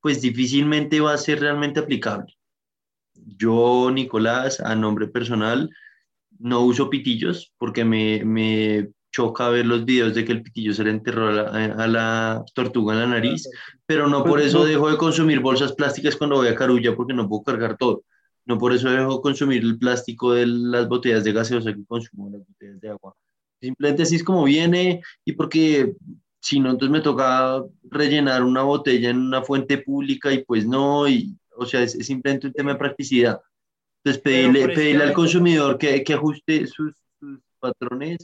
pues 0.00 0.20
difícilmente 0.20 1.00
va 1.00 1.14
a 1.14 1.18
ser 1.18 1.40
realmente 1.40 1.80
aplicable. 1.80 2.32
Yo, 3.14 3.90
Nicolás, 3.90 4.60
a 4.60 4.74
nombre 4.74 5.08
personal, 5.08 5.70
no 6.38 6.60
uso 6.60 6.90
pitillos 6.90 7.52
porque 7.58 7.84
me, 7.84 8.24
me, 8.24 8.90
choca 9.16 9.48
ver 9.48 9.64
los 9.64 9.86
videos 9.86 10.14
de 10.14 10.26
que 10.26 10.32
el 10.32 10.42
pitillo 10.42 10.74
se 10.74 10.84
le 10.84 10.90
enterró 10.90 11.28
a 11.28 11.86
la, 11.86 12.44
tortuga 12.54 12.92
en 12.92 13.00
la 13.00 13.06
nariz, 13.06 13.48
pero 13.86 14.08
no 14.08 14.22
por 14.22 14.42
eso 14.42 14.62
dejo 14.66 14.90
de 14.90 14.98
consumir 14.98 15.40
bolsas 15.40 15.72
plásticas 15.72 16.16
cuando 16.16 16.36
voy 16.36 16.48
a 16.48 16.54
Carulla 16.54 16.94
porque 16.94 17.14
no 17.14 17.26
puedo 17.26 17.42
cargar 17.42 17.78
todo. 17.78 18.02
No 18.46 18.58
por 18.58 18.72
eso 18.72 18.88
dejo 18.88 19.16
de 19.16 19.22
consumir 19.22 19.62
el 19.62 19.78
plástico 19.78 20.32
de 20.32 20.46
las 20.46 20.88
botellas 20.88 21.24
de 21.24 21.32
gaseosa 21.32 21.74
que 21.74 21.84
consumo, 21.84 22.30
las 22.30 22.46
botellas 22.46 22.80
de 22.80 22.88
agua. 22.88 23.14
Simplemente 23.60 24.04
así 24.04 24.16
es 24.16 24.24
como 24.24 24.44
viene 24.44 25.02
y 25.24 25.32
porque 25.32 25.94
si 26.40 26.60
no, 26.60 26.70
entonces 26.70 26.92
me 26.92 27.00
toca 27.00 27.64
rellenar 27.90 28.44
una 28.44 28.62
botella 28.62 29.10
en 29.10 29.18
una 29.18 29.42
fuente 29.42 29.78
pública 29.78 30.32
y 30.32 30.44
pues 30.44 30.64
no, 30.64 31.08
y, 31.08 31.36
o 31.56 31.66
sea, 31.66 31.82
es 31.82 31.92
simplemente 31.92 32.46
un 32.46 32.52
tema 32.52 32.72
de 32.72 32.78
practicidad. 32.78 33.40
Entonces, 34.04 34.22
pedirle, 34.22 35.02
al 35.02 35.12
consumidor 35.12 35.76
que, 35.76 36.04
que 36.04 36.14
ajuste 36.14 36.68
sus, 36.68 36.94
patrones, 37.58 38.18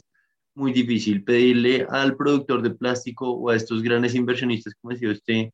muy 0.55 0.71
difícil. 0.71 1.23
Pedirle 1.23 1.85
al 1.89 2.15
productor 2.15 2.61
de 2.61 2.69
plástico 2.69 3.29
o 3.29 3.49
a 3.49 3.55
estos 3.55 3.81
grandes 3.81 4.15
inversionistas, 4.15 4.73
como 4.75 4.93
decía 4.93 5.11
usted, 5.11 5.49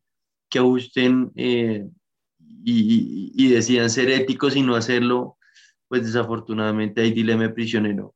que 0.49 0.59
ajusten 0.59 1.31
eh, 1.35 1.87
y, 2.63 3.31
y, 3.35 3.49
decidan 3.49 3.89
ser 3.89 4.09
éticos 4.09 4.55
y 4.55 4.61
no 4.61 4.75
hacerlo, 4.75 5.37
pues 5.87 6.03
desafortunadamente 6.03 7.01
hay 7.01 7.11
dilema 7.11 7.53
prisionero. 7.53 8.13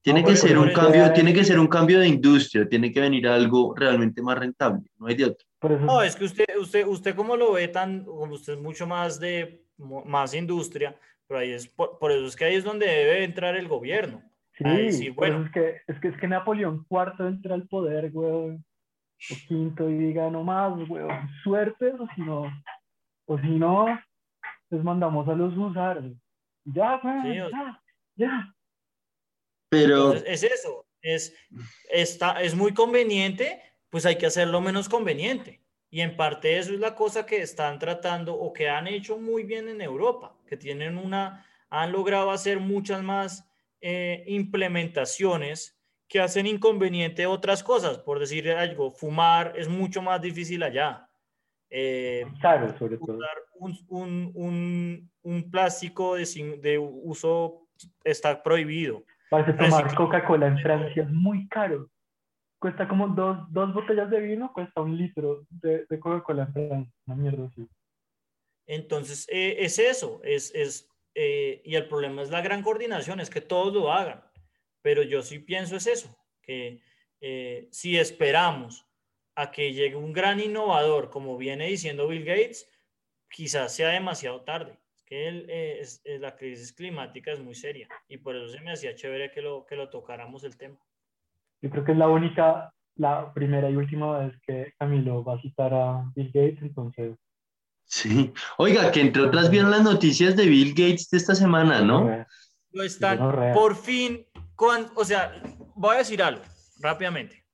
Tiene 0.00 0.22
No, 0.22 0.28
que 0.28 0.36
ser 0.36 0.58
un 0.58 0.72
cambio, 0.72 1.12
tiene 1.12 1.34
que 1.34 1.44
ser 1.44 1.58
un 1.58 1.66
cambio 1.66 1.98
de 2.00 2.08
industria, 2.08 2.68
tiene 2.68 2.92
que 2.92 3.00
venir 3.00 3.26
algo 3.28 3.74
realmente 3.74 4.22
más 4.22 4.38
rentable, 4.38 4.88
no 4.98 5.06
hay 5.06 5.16
de 5.16 5.24
otro. 5.26 5.46
No, 5.80 6.02
es 6.02 6.16
que 6.16 6.24
usted, 6.24 6.46
usted, 6.58 6.86
usted 6.86 7.14
como 7.14 7.36
lo 7.36 7.52
ve 7.52 7.68
tan, 7.68 8.04
como 8.04 8.34
usted 8.34 8.54
es 8.54 8.58
mucho 8.60 8.86
más 8.86 9.18
de 9.18 9.64
más 9.76 10.34
industria, 10.34 10.96
pero 11.26 11.40
ahí 11.40 11.50
es 11.50 11.68
por, 11.68 11.98
por 11.98 12.10
eso 12.10 12.26
es 12.26 12.36
que 12.36 12.44
ahí 12.44 12.54
es 12.54 12.64
donde 12.64 12.86
debe 12.86 13.24
entrar 13.24 13.56
el 13.56 13.68
gobierno. 13.68 14.22
sí, 14.56 14.64
eso 14.66 15.14
bueno. 15.14 15.44
es 15.44 15.52
que, 15.52 15.76
es 15.86 16.00
que 16.00 16.08
es 16.08 16.16
que 16.16 16.28
Napoleón 16.28 16.86
IV 16.88 17.26
entra 17.26 17.54
al 17.54 17.66
poder, 17.68 18.10
weón, 18.12 18.64
o 19.30 19.34
quinto 19.46 19.90
y 19.90 19.98
diga 19.98 20.30
no 20.30 20.42
más, 20.42 20.72
weón, 20.88 21.28
suerte, 21.42 21.92
o 21.98 22.08
si 22.14 22.22
no, 22.22 22.44
o 23.28 23.38
si 23.38 23.46
no, 23.48 23.86
les 24.70 24.82
mandamos 24.82 25.28
a 25.28 25.34
los 25.34 25.56
húsaros. 25.56 26.04
Ya, 26.64 27.00
weón, 27.02 27.22
Sí, 27.22 27.40
o- 27.40 27.50
ya, 27.50 27.82
ya. 28.16 28.54
Pero 29.70 30.12
Entonces, 30.14 30.42
es 30.44 30.52
eso, 30.52 30.86
es, 31.02 31.34
está, 31.90 32.40
es 32.42 32.54
muy 32.54 32.72
conveniente, 32.72 33.62
pues 33.90 34.06
hay 34.06 34.16
que 34.16 34.26
hacerlo 34.26 34.60
menos 34.60 34.88
conveniente. 34.88 35.62
Y 35.90 36.00
en 36.00 36.16
parte 36.16 36.58
eso 36.58 36.72
es 36.72 36.80
la 36.80 36.94
cosa 36.94 37.26
que 37.26 37.40
están 37.42 37.78
tratando 37.78 38.34
o 38.34 38.52
que 38.52 38.68
han 38.68 38.86
hecho 38.86 39.18
muy 39.18 39.42
bien 39.42 39.68
en 39.68 39.80
Europa, 39.82 40.34
que 40.46 40.56
tienen 40.56 40.96
una, 40.96 41.46
han 41.70 41.92
logrado 41.92 42.30
hacer 42.30 42.60
muchas 42.60 43.02
más 43.02 43.46
eh, 43.80 44.24
implementaciones 44.26 45.78
que 46.08 46.20
hacen 46.20 46.46
inconveniente 46.46 47.26
otras 47.26 47.62
cosas. 47.62 47.98
Por 47.98 48.18
decir 48.18 48.50
algo, 48.50 48.90
fumar 48.90 49.52
es 49.56 49.68
mucho 49.68 50.00
más 50.00 50.20
difícil 50.22 50.62
allá. 50.62 51.07
Eh, 51.70 52.24
Claro, 52.40 52.76
sobre 52.78 52.96
todo. 52.96 53.16
usar 53.16 53.36
un, 53.54 53.78
un, 53.88 54.30
un, 54.34 55.10
un 55.22 55.50
plástico 55.50 56.14
de, 56.16 56.24
de 56.62 56.78
uso 56.78 57.66
está 58.04 58.42
prohibido. 58.42 59.04
Así 59.30 59.52
tomar 59.52 59.94
Coca-Cola 59.94 60.46
en 60.46 60.58
Francia 60.58 61.02
es 61.02 61.10
muy 61.10 61.46
caro. 61.48 61.90
Cuesta 62.58 62.88
como 62.88 63.08
dos, 63.08 63.38
dos 63.50 63.72
botellas 63.74 64.10
de 64.10 64.20
vino, 64.20 64.50
cuesta 64.52 64.80
un 64.80 64.96
litro 64.96 65.44
de, 65.50 65.84
de 65.88 66.00
Coca-Cola 66.00 66.44
en 66.44 66.52
Francia. 66.52 66.92
Una 67.06 67.16
mierda 67.16 67.46
así. 67.46 67.68
Entonces, 68.66 69.26
eh, 69.30 69.56
es 69.60 69.78
eso, 69.78 70.20
es, 70.24 70.54
es, 70.54 70.88
eh, 71.14 71.62
y 71.64 71.74
el 71.74 71.86
problema 71.88 72.22
es 72.22 72.30
la 72.30 72.42
gran 72.42 72.62
coordinación, 72.62 73.20
es 73.20 73.30
que 73.30 73.40
todos 73.40 73.72
lo 73.72 73.92
hagan, 73.92 74.22
pero 74.82 75.02
yo 75.02 75.22
sí 75.22 75.38
pienso 75.38 75.76
es 75.76 75.86
eso, 75.86 76.14
que 76.42 76.80
eh, 77.20 77.68
si 77.70 77.96
esperamos 77.96 78.86
a 79.40 79.50
que 79.52 79.72
llegue 79.72 79.94
un 79.94 80.12
gran 80.12 80.40
innovador, 80.40 81.10
como 81.10 81.36
viene 81.38 81.66
diciendo 81.68 82.08
Bill 82.08 82.24
Gates, 82.24 82.68
quizás 83.30 83.74
sea 83.74 83.88
demasiado 83.90 84.40
tarde. 84.42 84.78
Es 84.96 85.02
que 85.04 85.28
el, 85.28 85.48
eh, 85.48 85.78
es- 85.80 86.00
es- 86.04 86.20
la 86.20 86.34
crisis 86.34 86.72
climática 86.72 87.30
es 87.32 87.38
muy 87.38 87.54
seria 87.54 87.88
y 88.08 88.16
por 88.18 88.34
eso 88.34 88.48
se 88.48 88.60
me 88.60 88.72
hacía 88.72 88.96
chévere 88.96 89.30
que 89.30 89.40
lo, 89.40 89.64
que 89.64 89.76
lo 89.76 89.88
tocáramos 89.90 90.42
el 90.42 90.56
tema. 90.56 90.76
Yo 91.62 91.70
creo 91.70 91.84
que 91.84 91.92
es 91.92 91.98
la 91.98 92.08
única, 92.08 92.72
la 92.96 93.32
primera 93.32 93.70
y 93.70 93.76
última 93.76 94.18
vez 94.18 94.34
que 94.44 94.72
Camilo 94.76 95.22
va 95.22 95.34
a 95.36 95.40
citar 95.40 95.72
a 95.72 96.10
Bill 96.16 96.32
Gates, 96.34 96.62
entonces. 96.62 97.16
sí. 97.84 98.32
Oiga, 98.58 98.90
que 98.90 99.00
entre 99.00 99.22
otras 99.22 99.50
vieron 99.50 99.70
las 99.70 99.82
noticias 99.82 100.36
de 100.36 100.46
Bill 100.46 100.70
Gates 100.70 101.08
de 101.10 101.18
esta 101.18 101.34
semana, 101.36 101.80
¿no? 101.80 102.10
eh, 102.12 102.26
Lo 102.72 102.82
están 102.82 103.18
por 103.54 103.76
fin, 103.76 104.26
con, 104.56 104.90
o 104.96 105.04
sea, 105.04 105.40
voy 105.76 105.94
a 105.94 105.98
decir 105.98 106.20
algo 106.22 106.42
rápidamente. 106.80 107.44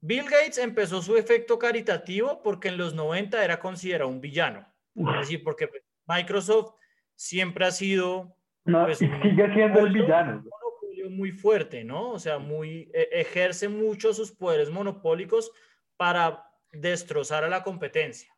Bill 0.00 0.24
Gates 0.24 0.58
empezó 0.58 1.02
su 1.02 1.16
efecto 1.16 1.58
caritativo 1.58 2.42
porque 2.42 2.68
en 2.68 2.76
los 2.78 2.94
90 2.94 3.42
era 3.44 3.58
considerado 3.58 4.08
un 4.10 4.20
villano. 4.20 4.66
Es 4.94 5.20
decir, 5.20 5.42
porque 5.42 5.68
pues, 5.68 5.82
Microsoft 6.06 6.74
siempre 7.14 7.66
ha 7.66 7.70
sido 7.70 8.36
No, 8.64 8.84
pues, 8.84 9.02
y 9.02 9.06
sigue 9.06 9.52
siendo 9.54 9.80
el 9.80 9.92
villano. 9.92 10.32
un 10.38 10.44
monopolio 10.48 11.10
muy 11.10 11.32
fuerte, 11.32 11.84
¿no? 11.84 12.10
O 12.12 12.18
sea, 12.18 12.38
muy, 12.38 12.90
e- 12.94 13.08
ejerce 13.12 13.68
mucho 13.68 14.12
sus 14.14 14.32
poderes 14.32 14.70
monopólicos 14.70 15.50
para 15.96 16.44
destrozar 16.72 17.44
a 17.44 17.48
la 17.48 17.62
competencia. 17.62 18.30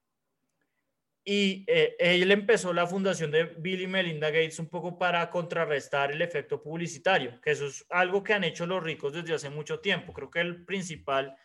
Y 1.24 1.64
eh, 1.68 1.94
él 1.98 2.30
empezó 2.32 2.72
la 2.72 2.86
fundación 2.86 3.30
de 3.30 3.44
Bill 3.44 3.82
y 3.82 3.86
Melinda 3.86 4.30
Gates 4.30 4.58
un 4.58 4.68
poco 4.68 4.96
para 4.96 5.28
contrarrestar 5.30 6.10
el 6.10 6.22
efecto 6.22 6.62
publicitario, 6.62 7.38
que 7.42 7.50
eso 7.50 7.66
es 7.66 7.84
algo 7.90 8.22
que 8.22 8.32
han 8.32 8.44
hecho 8.44 8.66
los 8.66 8.82
ricos 8.82 9.12
desde 9.12 9.34
hace 9.34 9.50
mucho 9.50 9.80
tiempo. 9.80 10.14
Creo 10.14 10.30
que 10.30 10.40
el 10.40 10.64
principal 10.64 11.36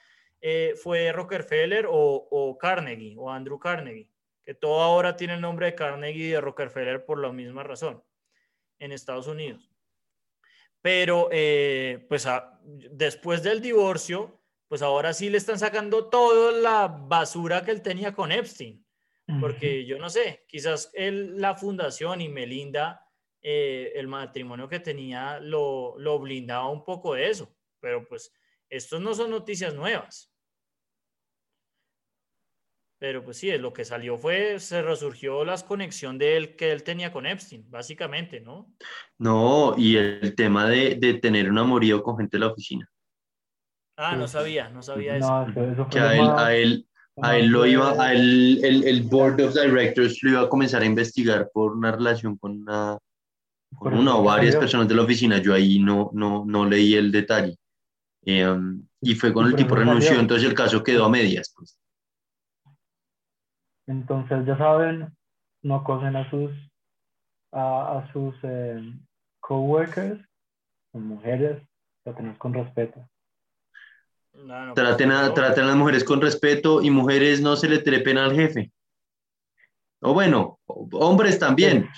eh, 0.46 0.74
fue 0.76 1.10
Rockefeller 1.14 1.86
o, 1.89 1.94
o 2.30 2.58
Carnegie 2.58 3.16
o 3.18 3.32
Andrew 3.32 3.58
Carnegie, 3.58 4.12
que 4.44 4.54
todo 4.54 4.82
ahora 4.82 5.16
tiene 5.16 5.36
el 5.36 5.41
nombre 5.41 5.68
de 5.68 5.76
Carnegie 5.76 6.26
y 6.26 6.32
de 6.32 6.41
Rockefeller 6.41 7.06
por 7.06 7.18
la 7.20 7.32
misma 7.32 7.64
razón 7.64 8.04
en 8.78 8.91
Estados 8.91 9.28
Unidos. 9.28 9.72
Pero 10.82 11.30
eh, 11.32 12.06
pues 12.10 12.26
a- 12.26 12.60
después 12.64 13.41
del 13.41 13.62
divorcio, 13.62 14.41
pues 14.68 14.82
ahora 14.82 15.14
sí 15.14 15.30
le 15.30 15.38
están 15.38 15.58
sacando 15.60 16.10
toda 16.10 16.52
la 16.52 16.88
basura 16.88 17.64
que 17.64 17.72
él 17.72 17.82
tenía 17.82 18.14
con 18.14 18.32
Epstein. 18.32 18.86
Porque 19.39 19.86
yo 19.86 19.98
no 19.98 20.10
sé, 20.10 20.44
quizás 20.50 20.91
él, 20.94 21.39
la 21.39 21.56
fundación 21.56 22.20
y 22.20 22.28
Melinda, 22.28 23.08
eh, 23.41 23.94
el 23.96 24.08
matrimonio 24.10 24.68
que 24.68 24.82
tenía, 24.82 25.39
lo, 25.39 25.98
lo 25.98 26.20
blindaba 26.20 26.70
un 26.70 26.84
poco 26.84 27.14
de 27.14 27.30
eso. 27.30 27.56
Pero 27.80 28.06
pues, 28.06 28.34
estos 28.70 29.00
no 29.00 29.14
son 29.16 29.32
noticias 29.32 29.74
nuevas. 29.74 30.32
Pero 33.04 33.22
pues 33.22 33.36
sí, 33.36 33.51
lo 33.58 33.74
que 33.74 33.84
salió 33.84 34.18
fue, 34.18 34.62
se 34.62 34.82
resurgió 34.82 35.43
la 35.43 35.58
conexión 35.58 36.18
de 36.18 36.38
él 36.38 36.56
que 36.56 36.72
él 36.72 36.84
tenía 36.84 37.12
con 37.12 37.26
Epstein, 37.26 37.70
básicamente, 37.70 38.39
¿no? 38.39 38.74
No, 39.20 39.76
y 39.78 39.97
el 39.97 40.34
tema 40.36 40.70
de, 40.70 40.95
de 40.95 41.16
tener 41.16 41.51
un 41.51 41.58
amorío 41.58 42.01
con 42.01 42.16
gente 42.16 42.38
de 42.38 42.45
la 42.45 42.47
oficina. 42.54 42.89
Ah, 43.97 44.16
no 44.16 44.26
sabía, 44.26 44.70
no 44.70 44.82
sabía 44.82 45.18
eso. 45.18 45.28
No, 45.47 45.74
eso, 45.74 45.89
Que 45.89 45.99
a 45.99 46.14
él, 46.14 46.22
más- 46.22 46.41
a 46.41 46.56
él, 46.56 46.88
a 47.22 47.36
él 47.36 47.47
lo 47.47 47.66
iba, 47.66 47.91
a 48.01 48.14
él, 48.14 48.62
el, 48.64 48.86
el 48.86 49.01
Board 49.01 49.41
of 49.41 49.54
Directors 49.54 50.24
lo 50.24 50.30
iba 50.30 50.41
a 50.43 50.47
comenzar 50.47 50.82
a 50.82 50.86
investigar 50.86 51.49
por 51.54 51.74
una 51.74 51.91
relación 51.91 52.38
con 52.38 52.62
una, 52.62 52.97
con 53.80 53.95
una 53.95 54.16
o 54.16 54.24
varias 54.24 54.56
personas 54.56 54.88
de 54.88 54.95
la 54.95 55.01
oficina. 55.01 55.39
Yo 55.39 55.54
ahí 55.54 55.78
no, 55.78 56.10
no, 56.14 56.45
no 56.47 56.66
leí 56.66 56.95
el 56.95 57.12
detalle. 57.12 57.58
Eh, 58.26 58.47
y 59.01 59.16
fue 59.16 59.34
cuando 59.34 59.51
Y 59.51 59.56
el 59.56 59.58
tipo 59.58 59.76
renunció, 59.76 60.18
entonces 60.18 60.47
el 60.47 60.56
caso 60.56 60.82
quedó 60.82 61.04
a 61.04 61.10
medias. 61.10 61.54
Pues. 61.54 61.78
Entonces, 63.88 64.45
ya 64.45 64.57
saben, 64.57 65.13
no 65.63 65.75
acosen 65.75 66.15
a 66.15 66.29
sus, 66.29 66.51
a, 67.51 67.99
a 67.99 68.13
sus 68.13 68.36
eh, 68.43 68.81
coworkers, 69.39 70.19
son 70.91 71.07
mujeres, 71.07 71.61
tratenlas 72.03 72.38
con 72.38 72.53
respeto. 72.53 73.07
No, 74.34 74.65
no, 74.67 74.73
Traten 74.73 75.11
a, 75.11 75.27
no. 75.27 75.34
traten 75.34 75.63
a 75.65 75.67
las 75.67 75.75
mujeres 75.75 76.03
con 76.03 76.21
respeto 76.21 76.81
y 76.81 76.89
mujeres 76.89 77.41
no 77.41 77.55
se 77.55 77.69
le 77.69 77.79
trepen 77.79 78.17
al 78.17 78.34
jefe. 78.34 78.71
O 80.01 80.13
bueno, 80.13 80.59
hombres 80.65 81.39
también. 81.39 81.89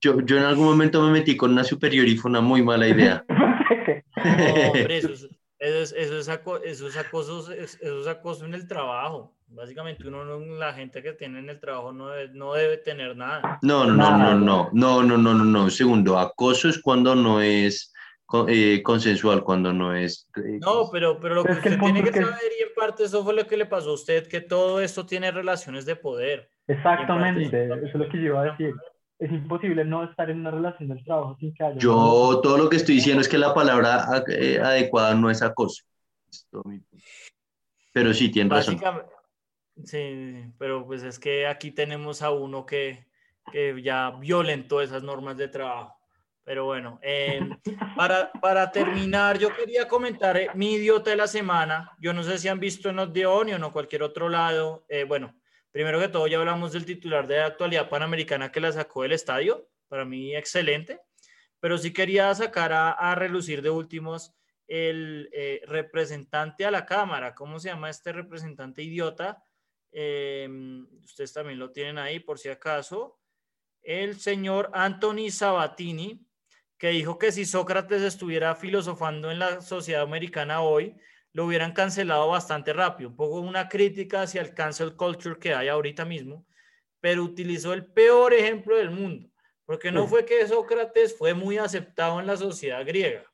Yo, 0.00 0.20
yo 0.20 0.36
en 0.38 0.44
algún 0.44 0.64
momento 0.66 1.02
me 1.02 1.12
metí 1.12 1.36
con 1.36 1.52
una 1.52 1.64
superior 1.64 2.06
y 2.08 2.16
fue 2.16 2.30
una 2.30 2.40
muy 2.40 2.62
mala 2.62 2.88
idea. 2.88 3.24
No, 4.24 4.70
hombre, 4.70 4.98
eso 4.98 5.12
es, 5.12 5.28
eso 5.62 5.78
es, 5.78 5.92
eso 5.92 6.18
es 6.18 6.28
aco- 6.28 6.60
eso 6.62 6.88
es 6.88 6.96
acoso, 6.96 7.52
es- 7.52 7.78
eso 7.80 8.00
es 8.00 8.06
acoso 8.06 8.44
en 8.44 8.54
el 8.54 8.66
trabajo. 8.66 9.34
Básicamente, 9.46 10.08
uno, 10.08 10.24
no- 10.24 10.38
la 10.58 10.72
gente 10.72 11.02
que 11.02 11.12
tiene 11.12 11.38
en 11.38 11.48
el 11.50 11.60
trabajo 11.60 11.92
no 11.92 12.08
debe, 12.08 12.32
no 12.34 12.54
debe 12.54 12.78
tener 12.78 13.16
nada. 13.16 13.58
No, 13.62 13.84
no, 13.84 13.92
no, 13.92 13.96
Nada. 13.96 14.34
no, 14.34 14.40
no, 14.40 14.70
no, 14.72 15.02
no, 15.02 15.16
no, 15.18 15.34
no, 15.34 15.44
no. 15.44 15.70
Segundo, 15.70 16.18
acoso 16.18 16.68
es 16.68 16.80
cuando 16.80 17.14
no 17.14 17.40
es 17.40 17.92
eh, 18.48 18.82
consensual, 18.82 19.44
cuando 19.44 19.74
no 19.74 19.94
es... 19.94 20.26
eh, 20.36 20.58
No, 20.62 20.88
pero, 20.90 21.20
pero 21.20 21.34
lo 21.34 21.44
que 21.44 21.52
es 21.52 21.58
que 21.58 21.68
usted 21.68 21.80
tiene 21.82 22.02
que 22.02 22.08
es 22.08 22.14
que- 22.14 22.22
saber, 22.22 22.40
y 22.58 22.62
en 22.62 22.74
parte 22.74 23.04
eso 23.04 23.22
fue 23.22 23.34
lo 23.34 23.46
que 23.46 23.58
le 23.58 23.66
pasó 23.66 23.90
a 23.90 23.94
usted, 23.94 24.26
que 24.26 24.40
todo 24.40 24.80
esto 24.80 25.04
tiene 25.04 25.30
relaciones 25.30 25.84
de 25.84 25.96
poder. 25.96 26.48
Exactamente, 26.66 27.68
parte- 27.68 27.86
eso 27.86 27.98
es 27.98 28.06
lo 28.06 28.08
que 28.08 28.16
yo 28.18 28.24
iba 28.24 28.40
a 28.40 28.44
decir. 28.52 28.74
Es 29.22 29.30
imposible 29.30 29.84
no 29.84 30.02
estar 30.02 30.28
en 30.30 30.40
una 30.40 30.50
relación 30.50 30.88
del 30.88 31.04
trabajo 31.04 31.36
sin 31.38 31.54
que 31.54 31.62
haya. 31.62 31.78
Yo 31.78 32.40
todo 32.42 32.58
lo 32.58 32.68
que 32.68 32.74
estoy 32.74 32.96
diciendo 32.96 33.20
es 33.20 33.28
que 33.28 33.38
la 33.38 33.54
palabra 33.54 34.24
eh, 34.26 34.58
adecuada 34.60 35.14
no 35.14 35.30
es 35.30 35.42
acoso. 35.42 35.84
Pero 37.92 38.12
sí, 38.12 38.32
tiene 38.32 38.50
razón. 38.50 38.80
Sí, 39.84 40.44
pero 40.58 40.84
pues 40.84 41.04
es 41.04 41.20
que 41.20 41.46
aquí 41.46 41.70
tenemos 41.70 42.20
a 42.20 42.32
uno 42.32 42.66
que, 42.66 43.06
que 43.52 43.80
ya 43.80 44.10
violentó 44.10 44.80
esas 44.80 45.04
normas 45.04 45.36
de 45.36 45.46
trabajo. 45.46 45.94
Pero 46.42 46.64
bueno, 46.64 46.98
eh, 47.00 47.48
para, 47.96 48.32
para 48.32 48.72
terminar, 48.72 49.38
yo 49.38 49.54
quería 49.54 49.86
comentar 49.86 50.36
eh, 50.36 50.48
mi 50.54 50.72
idiota 50.74 51.10
de 51.10 51.16
la 51.16 51.28
semana. 51.28 51.92
Yo 52.00 52.12
no 52.12 52.24
sé 52.24 52.38
si 52.38 52.48
han 52.48 52.58
visto 52.58 52.88
en 52.88 52.96
los 52.96 53.12
de 53.12 53.24
Onion 53.24 53.62
o 53.62 53.72
cualquier 53.72 54.02
otro 54.02 54.28
lado. 54.28 54.84
eh, 54.88 55.04
bueno, 55.04 55.32
primero 55.72 55.98
que 55.98 56.08
todo, 56.08 56.28
ya 56.28 56.38
hablamos 56.38 56.72
del 56.72 56.86
titular 56.86 57.26
de 57.26 57.38
la 57.38 57.46
actualidad 57.46 57.88
panamericana 57.88 58.52
que 58.52 58.60
la 58.60 58.70
sacó 58.70 59.02
del 59.02 59.12
estadio. 59.12 59.68
Para 59.88 60.04
mí, 60.04 60.36
excelente. 60.36 61.00
Pero 61.58 61.78
sí 61.78 61.92
quería 61.92 62.34
sacar 62.34 62.72
a, 62.72 62.92
a 62.92 63.14
relucir 63.14 63.62
de 63.62 63.70
últimos 63.70 64.34
el 64.68 65.28
eh, 65.32 65.60
representante 65.66 66.64
a 66.64 66.70
la 66.70 66.86
Cámara. 66.86 67.34
¿Cómo 67.34 67.58
se 67.58 67.68
llama 67.68 67.90
este 67.90 68.12
representante 68.12 68.82
idiota? 68.82 69.42
Eh, 69.92 70.48
ustedes 71.04 71.32
también 71.32 71.58
lo 71.58 71.70
tienen 71.72 71.98
ahí 71.98 72.20
por 72.20 72.38
si 72.38 72.48
acaso. 72.48 73.18
El 73.82 74.18
señor 74.18 74.70
Anthony 74.72 75.30
Sabatini, 75.30 76.26
que 76.78 76.88
dijo 76.88 77.18
que 77.18 77.32
si 77.32 77.44
Sócrates 77.44 78.02
estuviera 78.02 78.54
filosofando 78.54 79.30
en 79.30 79.40
la 79.40 79.60
sociedad 79.60 80.02
americana 80.02 80.62
hoy, 80.62 80.96
lo 81.32 81.46
hubieran 81.46 81.72
cancelado 81.72 82.28
bastante 82.28 82.72
rápido, 82.72 83.10
un 83.10 83.16
poco 83.16 83.40
una 83.40 83.68
crítica 83.68 84.22
hacia 84.22 84.40
el 84.40 84.54
cancel 84.54 84.96
culture 84.96 85.38
que 85.38 85.54
hay 85.54 85.68
ahorita 85.68 86.04
mismo, 86.04 86.46
pero 87.00 87.22
utilizó 87.22 87.72
el 87.72 87.86
peor 87.86 88.34
ejemplo 88.34 88.76
del 88.76 88.90
mundo, 88.90 89.28
porque 89.64 89.90
no 89.90 90.06
fue 90.06 90.24
que 90.24 90.46
Sócrates 90.46 91.16
fue 91.16 91.34
muy 91.34 91.58
aceptado 91.58 92.20
en 92.20 92.26
la 92.26 92.36
sociedad 92.36 92.84
griega, 92.86 93.24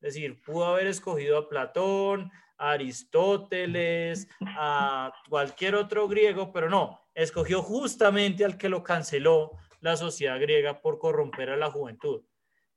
es 0.00 0.14
decir, 0.14 0.40
pudo 0.42 0.64
haber 0.64 0.86
escogido 0.86 1.36
a 1.36 1.48
Platón, 1.48 2.30
a 2.56 2.72
Aristóteles, 2.72 4.28
a 4.40 5.12
cualquier 5.28 5.74
otro 5.74 6.08
griego, 6.08 6.52
pero 6.52 6.70
no, 6.70 7.00
escogió 7.14 7.62
justamente 7.62 8.44
al 8.44 8.56
que 8.56 8.68
lo 8.68 8.82
canceló 8.82 9.52
la 9.80 9.96
sociedad 9.96 10.40
griega 10.40 10.80
por 10.80 10.98
corromper 10.98 11.50
a 11.50 11.56
la 11.56 11.70
juventud. 11.70 12.22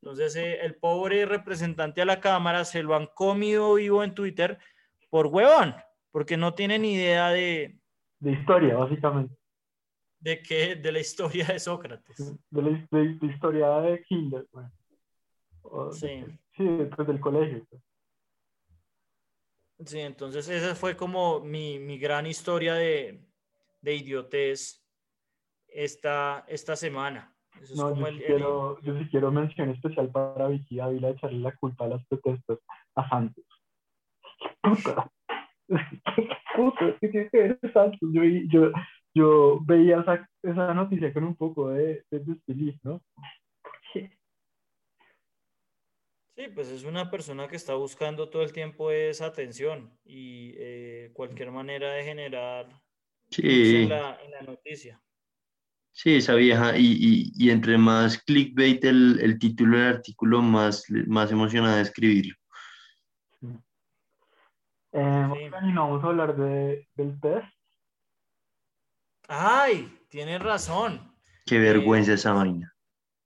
Entonces, 0.04 0.36
eh, 0.36 0.60
el 0.66 0.76
pobre 0.76 1.26
representante 1.26 2.02
a 2.02 2.06
la 2.06 2.20
Cámara 2.20 2.66
se 2.66 2.84
lo 2.84 2.94
han 2.94 3.08
comido 3.16 3.76
vivo 3.76 4.04
en 4.04 4.14
Twitter 4.14 4.60
por 5.10 5.28
huevón, 5.28 5.74
porque 6.12 6.36
no 6.36 6.54
tiene 6.54 6.78
ni 6.78 6.96
idea 6.96 7.30
de... 7.30 7.80
De 8.20 8.34
historia, 8.34 8.76
básicamente. 8.76 9.34
¿De 10.20 10.42
qué? 10.42 10.76
De 10.76 10.92
la 10.92 11.00
historia 11.00 11.46
de 11.46 11.58
Sócrates. 11.58 12.36
De 12.50 12.62
la, 12.62 13.32
historia 13.32 13.70
de 13.80 14.06
Hitler, 14.10 14.46
bueno. 14.52 14.74
sí. 15.94 16.26
sí, 16.58 16.66
después 16.66 17.08
del 17.08 17.22
colegio. 17.22 17.66
Pues. 17.70 17.82
Sí, 19.86 20.02
entonces 20.02 20.50
esa 20.50 20.76
fue 20.76 20.98
como 20.98 21.40
mi, 21.40 21.80
mi 21.80 21.98
gran 21.98 22.28
historia 22.28 22.74
de, 22.74 23.26
de 23.80 23.96
idiotez 23.96 24.86
esta, 25.70 26.44
esta 26.50 26.76
semana 26.76 27.33
no, 27.76 27.96
yo, 27.96 28.06
sí 28.08 28.22
quiero, 28.26 28.82
yo 28.82 28.98
sí 28.98 29.08
quiero 29.10 29.32
mención 29.32 29.70
especial 29.70 30.10
para 30.10 30.48
Vicky 30.48 30.80
Ávila 30.80 31.10
echarle 31.10 31.40
la 31.40 31.56
culpa 31.56 31.86
a 31.86 31.90
las 31.90 32.06
protestas 32.08 32.60
a 32.96 33.10
Santos. 33.10 33.46
Puta. 34.62 35.12
Puta, 36.56 36.98
¿qué 37.02 37.58
Santos? 37.74 38.10
Yo, 38.12 38.24
yo, 38.24 38.72
yo 39.14 39.60
veía 39.66 40.00
esa, 40.02 40.30
esa, 40.44 40.74
noticia 40.74 41.14
con 41.14 41.24
un 41.24 41.36
poco 41.36 41.70
de, 41.70 42.04
de 42.12 42.80
¿no? 42.84 43.02
Sí, 46.36 46.48
pues 46.48 46.70
es 46.70 46.84
una 46.84 47.12
persona 47.12 47.48
que 47.48 47.56
está 47.56 47.76
buscando 47.76 48.28
todo 48.30 48.42
el 48.42 48.52
tiempo 48.52 48.90
esa 48.90 49.28
atención 49.28 49.96
y 50.04 50.56
eh, 50.58 51.12
cualquier 51.14 51.52
manera 51.52 51.94
de 51.94 52.04
generar 52.04 52.82
sí. 53.30 53.84
en, 53.84 53.90
la, 53.90 54.20
en 54.24 54.32
la 54.32 54.42
noticia. 54.42 55.00
Sí, 55.96 56.16
esa 56.16 56.34
vieja, 56.34 56.76
y, 56.76 57.32
y, 57.36 57.52
entre 57.52 57.78
más 57.78 58.18
clickbait 58.24 58.84
el, 58.84 59.20
el, 59.22 59.38
título 59.38 59.78
del 59.78 59.96
artículo, 59.96 60.42
más, 60.42 60.86
más 61.06 61.32
emocionada 61.32 61.78
de 61.78 61.84
escribirlo. 61.84 62.36
Eh, 64.92 65.50
vamos 65.52 66.04
a 66.04 66.08
hablar 66.08 66.36
de, 66.36 66.88
del 66.96 67.20
test. 67.20 67.48
Ay, 69.28 69.96
tienes 70.10 70.42
razón. 70.42 71.16
Qué 71.46 71.60
vergüenza 71.60 72.12
eh, 72.12 72.16
esa 72.16 72.34
vaina. 72.34 72.74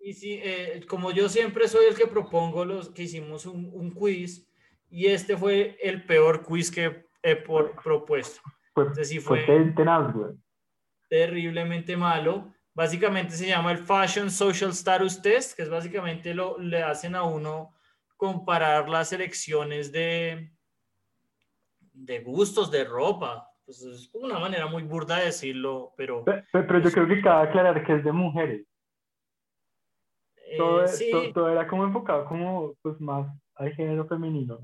Y 0.01 0.13
sí, 0.13 0.39
eh, 0.43 0.85
como 0.89 1.11
yo 1.11 1.29
siempre 1.29 1.69
soy 1.69 1.85
el 1.85 1.95
que 1.95 2.07
propongo 2.07 2.65
los 2.65 2.89
que 2.89 3.03
hicimos 3.03 3.45
un, 3.45 3.69
un 3.73 3.91
quiz, 3.91 4.45
y 4.89 5.07
este 5.07 5.37
fue 5.37 5.77
el 5.81 6.05
peor 6.05 6.43
quiz 6.43 6.69
que 6.69 7.05
he 7.23 7.37
por, 7.37 7.81
propuesto. 7.81 8.41
Fue, 8.73 8.87
este 8.91 9.21
fue, 9.21 9.45
tenaz, 9.73 10.13
güey. 10.13 10.33
terriblemente 11.09 11.95
malo 11.95 12.53
Básicamente 12.77 13.33
se 13.33 13.47
llama 13.47 13.71
el 13.71 13.79
Fashion 13.79 14.29
Social 14.29 14.69
Status 14.69 15.19
Test, 15.19 15.55
que 15.55 15.63
es 15.63 15.69
básicamente 15.69 16.35
lo 16.35 16.59
le 16.59 16.83
hacen 16.83 17.15
a 17.15 17.23
uno 17.23 17.73
comparar 18.15 18.87
las 18.87 19.11
elecciones 19.11 19.91
de, 19.91 20.51
de 21.91 22.19
gustos 22.19 22.69
de 22.69 22.83
ropa. 22.83 23.49
Pues 23.65 23.81
es 23.81 24.11
una 24.13 24.37
manera 24.37 24.67
muy 24.67 24.83
burda 24.83 25.17
de 25.17 25.25
decirlo, 25.25 25.95
pero... 25.97 26.23
Pero, 26.23 26.79
yo 26.79 26.91
creo 26.91 27.07
que 27.07 27.19
cabe 27.19 27.47
aclarar 27.49 27.83
que 27.83 27.95
es 27.95 28.03
de 28.03 28.11
mujeres. 28.11 28.67
Eh, 30.35 30.57
todo, 30.57 30.87
sí. 30.87 31.11
todo, 31.33 31.49
era 31.49 31.67
como 31.67 31.83
enfocado 31.83 32.25
como 32.25 32.75
pues 32.83 33.01
más 33.01 33.27
al 33.55 33.73
género 33.73 34.05
femenino, 34.05 34.59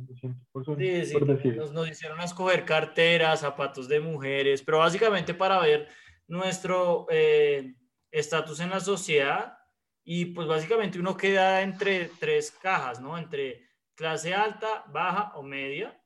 por, 0.51 0.63
sí, 0.77 1.03
sí, 1.03 1.51
Nos, 1.55 1.73
nos 1.73 1.89
hicieron 1.89 2.21
escoger 2.21 2.63
carteras, 2.63 3.39
zapatos 3.39 3.87
de 3.87 3.99
mujeres, 3.99 4.61
pero 4.61 4.77
básicamente 4.77 5.33
para 5.33 5.57
ver 5.57 5.87
nuestro... 6.27 7.07
Eh, 7.09 7.73
estatus 8.13 8.59
en 8.59 8.69
la 8.69 8.79
sociedad 8.79 9.57
y 10.05 10.25
pues 10.25 10.47
básicamente 10.47 10.99
uno 10.99 11.17
queda 11.17 11.61
entre 11.61 12.09
tres 12.19 12.51
cajas, 12.51 13.01
¿no? 13.01 13.17
Entre 13.17 13.67
clase 13.95 14.33
alta, 14.33 14.85
baja 14.87 15.33
o 15.35 15.43
media 15.43 15.99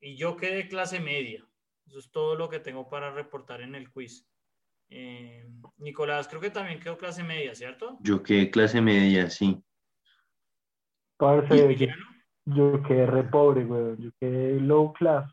y 0.00 0.16
yo 0.16 0.36
quedé 0.36 0.66
clase 0.68 0.98
media. 1.00 1.46
Eso 1.86 1.98
es 1.98 2.10
todo 2.10 2.34
lo 2.34 2.48
que 2.48 2.60
tengo 2.60 2.88
para 2.88 3.10
reportar 3.10 3.60
en 3.60 3.74
el 3.74 3.90
quiz. 3.90 4.26
Eh, 4.88 5.46
Nicolás, 5.78 6.28
creo 6.28 6.40
que 6.40 6.50
también 6.50 6.80
quedó 6.80 6.96
clase 6.96 7.22
media, 7.22 7.54
¿cierto? 7.54 7.98
Yo 8.00 8.22
quedé 8.22 8.50
clase 8.50 8.80
media, 8.80 9.28
sí. 9.28 9.62
Parce, 11.18 11.76
yo, 11.76 11.92
yo, 12.46 12.82
quedé 12.82 13.06
re 13.06 13.24
pobre, 13.24 13.64
güey. 13.64 13.96
Yo 13.98 14.10
quedé 14.18 14.58
low 14.60 14.92
class. 14.94 15.30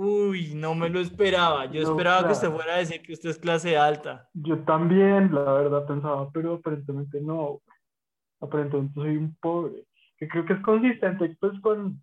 Uy, 0.00 0.54
no 0.54 0.76
me 0.76 0.88
lo 0.88 1.00
esperaba. 1.00 1.66
Yo 1.66 1.82
esperaba 1.82 2.24
que 2.24 2.32
usted 2.32 2.52
fuera 2.52 2.76
a 2.76 2.78
decir 2.78 3.02
que 3.02 3.14
usted 3.14 3.30
es 3.30 3.38
clase 3.38 3.76
alta. 3.76 4.28
Yo 4.32 4.60
también, 4.60 5.34
la 5.34 5.54
verdad, 5.54 5.88
pensaba, 5.88 6.30
pero 6.30 6.54
aparentemente 6.54 7.20
no. 7.20 7.60
Aparentemente 8.40 8.94
soy 8.94 9.16
un 9.16 9.34
pobre. 9.40 9.88
Que 10.16 10.28
creo 10.28 10.46
que 10.46 10.52
es 10.52 10.60
consistente 10.60 11.36
pues 11.40 11.60
con, 11.62 12.00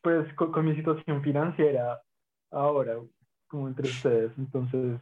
pues, 0.00 0.32
con, 0.32 0.64
mi 0.64 0.74
situación 0.76 1.22
financiera 1.22 2.00
ahora, 2.50 2.94
como 3.48 3.68
entre 3.68 3.90
ustedes. 3.90 4.32
Entonces, 4.38 4.98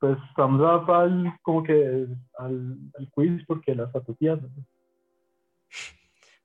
pues 0.00 0.16
vamos 0.34 0.62
a, 0.62 1.02
al, 1.02 1.38
como 1.42 1.62
que 1.62 2.06
al, 2.38 2.78
al 2.98 3.10
quiz 3.10 3.44
porque 3.46 3.74
las 3.74 3.92
fotografías. 3.92 4.38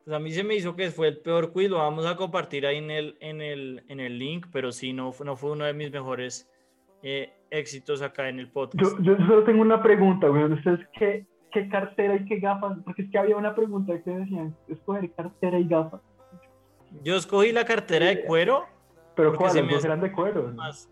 Pues 0.06 0.16
a 0.16 0.20
mí 0.20 0.32
se 0.32 0.44
me 0.44 0.56
hizo 0.56 0.76
que 0.76 0.92
fue 0.92 1.08
el 1.08 1.18
peor 1.18 1.54
quiz, 1.54 1.70
lo 1.70 1.78
vamos 1.78 2.06
a 2.06 2.18
compartir 2.18 2.66
ahí 2.66 2.78
en 2.78 2.92
el, 2.92 3.18
en 3.22 3.42
el, 3.42 3.84
en 3.88 4.00
el 4.02 4.20
link, 4.20 4.48
pero 4.52 4.72
sí, 4.72 4.92
no, 4.92 5.12
no 5.24 5.36
fue 5.38 5.52
uno 5.52 5.64
de 5.64 5.74
mis 5.74 5.92
mejores 5.92 6.50
eh, 7.04 7.34
éxitos 7.50 8.02
acá 8.02 8.28
en 8.28 8.40
el 8.40 8.52
podcast. 8.52 8.98
Yo, 9.00 9.02
yo 9.02 9.16
solo 9.26 9.44
tengo 9.46 9.62
una 9.62 9.82
pregunta, 9.82 10.28
güey. 10.28 10.44
¿Ustedes 10.44 10.82
qué, 10.98 11.26
qué 11.52 11.70
cartera 11.70 12.16
y 12.16 12.26
qué 12.26 12.40
gafas? 12.40 12.78
Porque 12.84 13.04
es 13.04 13.12
que 13.12 13.18
había 13.18 13.38
una 13.38 13.56
pregunta 13.56 13.94
que 14.04 14.12
decían, 14.12 14.54
escoger 14.68 15.10
cartera 15.14 15.58
y 15.58 15.68
gafas. 15.70 16.02
Yo 17.02 17.16
escogí 17.16 17.54
la 17.54 17.64
cartera 17.64 18.08
de 18.08 18.26
cuero. 18.26 18.66
¿Pero 19.16 19.36
cuáles? 19.36 19.86
eran 19.86 20.02
de 20.02 20.12
cuero? 20.12 20.52
Más, 20.54 20.90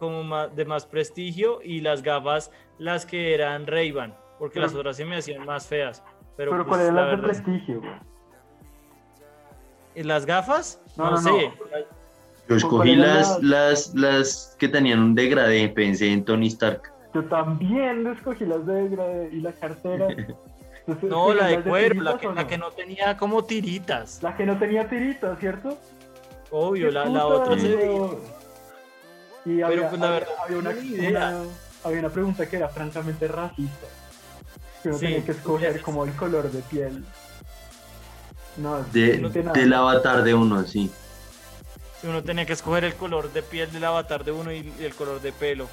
como 0.00 0.24
más, 0.24 0.54
de 0.56 0.64
más 0.64 0.86
prestigio 0.86 1.60
y 1.62 1.82
las 1.82 2.02
gafas, 2.02 2.50
las 2.78 3.06
que 3.06 3.32
eran 3.32 3.66
Ray-Ban, 3.66 4.14
porque 4.40 4.58
las 4.58 4.74
otras 4.74 4.96
se 4.96 5.04
me 5.04 5.16
hacían 5.16 5.44
más 5.44 5.68
feas. 5.68 6.02
Pero, 6.36 6.50
pero 6.50 6.64
pues, 6.64 6.78
¿cuál 6.78 6.80
era 6.80 6.92
las 6.92 7.10
de 7.16 7.22
prestigio, 7.22 7.80
güey? 7.80 8.13
¿Las 9.96 10.26
gafas? 10.26 10.80
No, 10.96 11.10
no, 11.10 11.16
sé. 11.18 11.52
Yo 12.48 12.56
escogí 12.56 12.94
las, 12.94 13.42
las, 13.42 13.94
las 13.94 14.56
que 14.58 14.68
tenían 14.68 15.00
un 15.00 15.14
degradé, 15.14 15.68
pensé 15.68 16.12
en 16.12 16.24
Tony 16.24 16.48
Stark. 16.48 16.92
Yo 17.14 17.24
también 17.24 18.06
escogí 18.08 18.44
las 18.44 18.66
de 18.66 18.74
degradé 18.74 19.30
y 19.32 19.40
la 19.40 19.52
cartera. 19.52 20.08
no, 21.02 21.32
la 21.32 21.46
de 21.46 21.62
cuero, 21.62 22.02
la, 22.02 22.18
que, 22.18 22.28
la 22.28 22.46
que 22.46 22.58
no 22.58 22.70
tenía 22.72 23.16
como 23.16 23.44
tiritas. 23.44 24.22
La 24.22 24.36
que 24.36 24.44
no 24.44 24.58
tenía 24.58 24.88
tiritas, 24.88 25.38
¿cierto? 25.38 25.78
Obvio, 26.50 26.90
la, 26.90 27.06
la, 27.06 27.26
otra 27.26 27.58
se 27.58 27.68
Y 29.46 29.62
había, 29.62 29.66
Pero 29.68 29.88
pues 29.88 30.00
la 30.00 30.10
verdad, 30.10 30.28
había 30.44 30.58
una, 30.58 30.72
idea. 30.72 31.42
había 31.82 31.98
una 32.00 32.10
pregunta 32.10 32.48
que 32.48 32.56
era 32.56 32.68
francamente 32.68 33.26
racista. 33.26 33.86
Que 34.82 34.90
uno 34.90 34.98
tenía 34.98 35.24
que 35.24 35.32
escoger 35.32 35.80
como 35.80 36.04
el 36.04 36.12
color 36.12 36.50
de 36.50 36.60
piel 36.62 37.04
de, 38.92 39.18
del 39.54 39.72
avatar 39.72 40.22
de 40.22 40.34
uno, 40.34 40.64
sí. 40.64 40.90
Uno 42.02 42.22
tenía 42.22 42.44
que 42.44 42.52
escoger 42.52 42.84
el 42.84 42.94
color 42.94 43.32
de 43.32 43.42
piel 43.42 43.72
del 43.72 43.84
avatar 43.84 44.24
de 44.24 44.32
uno 44.32 44.52
y 44.52 44.72
el 44.80 44.94
color 44.94 45.20
de 45.20 45.32
pelo. 45.32 45.68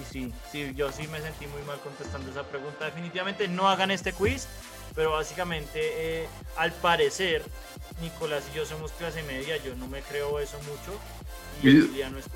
Y 0.00 0.12
sí, 0.12 0.32
sí, 0.50 0.72
yo 0.74 0.90
sí 0.92 1.06
me 1.08 1.20
sentí 1.20 1.46
muy 1.46 1.62
mal 1.62 1.78
contestando 1.80 2.30
esa 2.30 2.44
pregunta. 2.44 2.84
Definitivamente 2.86 3.48
no 3.48 3.68
hagan 3.68 3.90
este 3.90 4.12
quiz, 4.12 4.46
pero 4.94 5.12
básicamente, 5.12 5.70
eh, 5.74 6.28
al 6.56 6.72
parecer, 6.72 7.42
Nicolás 8.00 8.44
y 8.52 8.56
yo 8.56 8.66
somos 8.66 8.92
clase 8.92 9.22
media. 9.24 9.56
Yo 9.58 9.74
no 9.76 9.86
me 9.88 10.00
creo 10.02 10.38
eso 10.40 10.58
mucho. 10.58 10.98
Y 11.62 12.02
no 12.10 12.18
es 12.18 12.26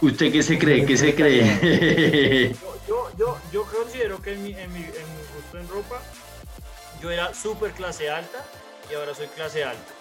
¿Usted 0.00 0.32
qué 0.32 0.42
se 0.42 0.58
cree? 0.58 0.84
¿Qué 0.84 0.96
se 0.96 1.14
cree? 1.14 2.52
yo, 2.88 3.10
yo, 3.18 3.38
yo, 3.52 3.62
considero 3.64 4.20
que 4.20 4.34
en 4.34 4.42
mi, 4.42 4.52
en 4.52 4.72
mi, 4.72 4.80
en 4.80 4.84
mi 4.84 5.22
gusto 5.34 5.58
en 5.58 5.68
ropa, 5.68 6.00
yo 7.00 7.10
era 7.10 7.32
súper 7.32 7.72
clase 7.72 8.10
alta 8.10 8.44
y 8.90 8.94
ahora 8.94 9.14
soy 9.14 9.26
clase 9.28 9.64
alta. 9.64 9.92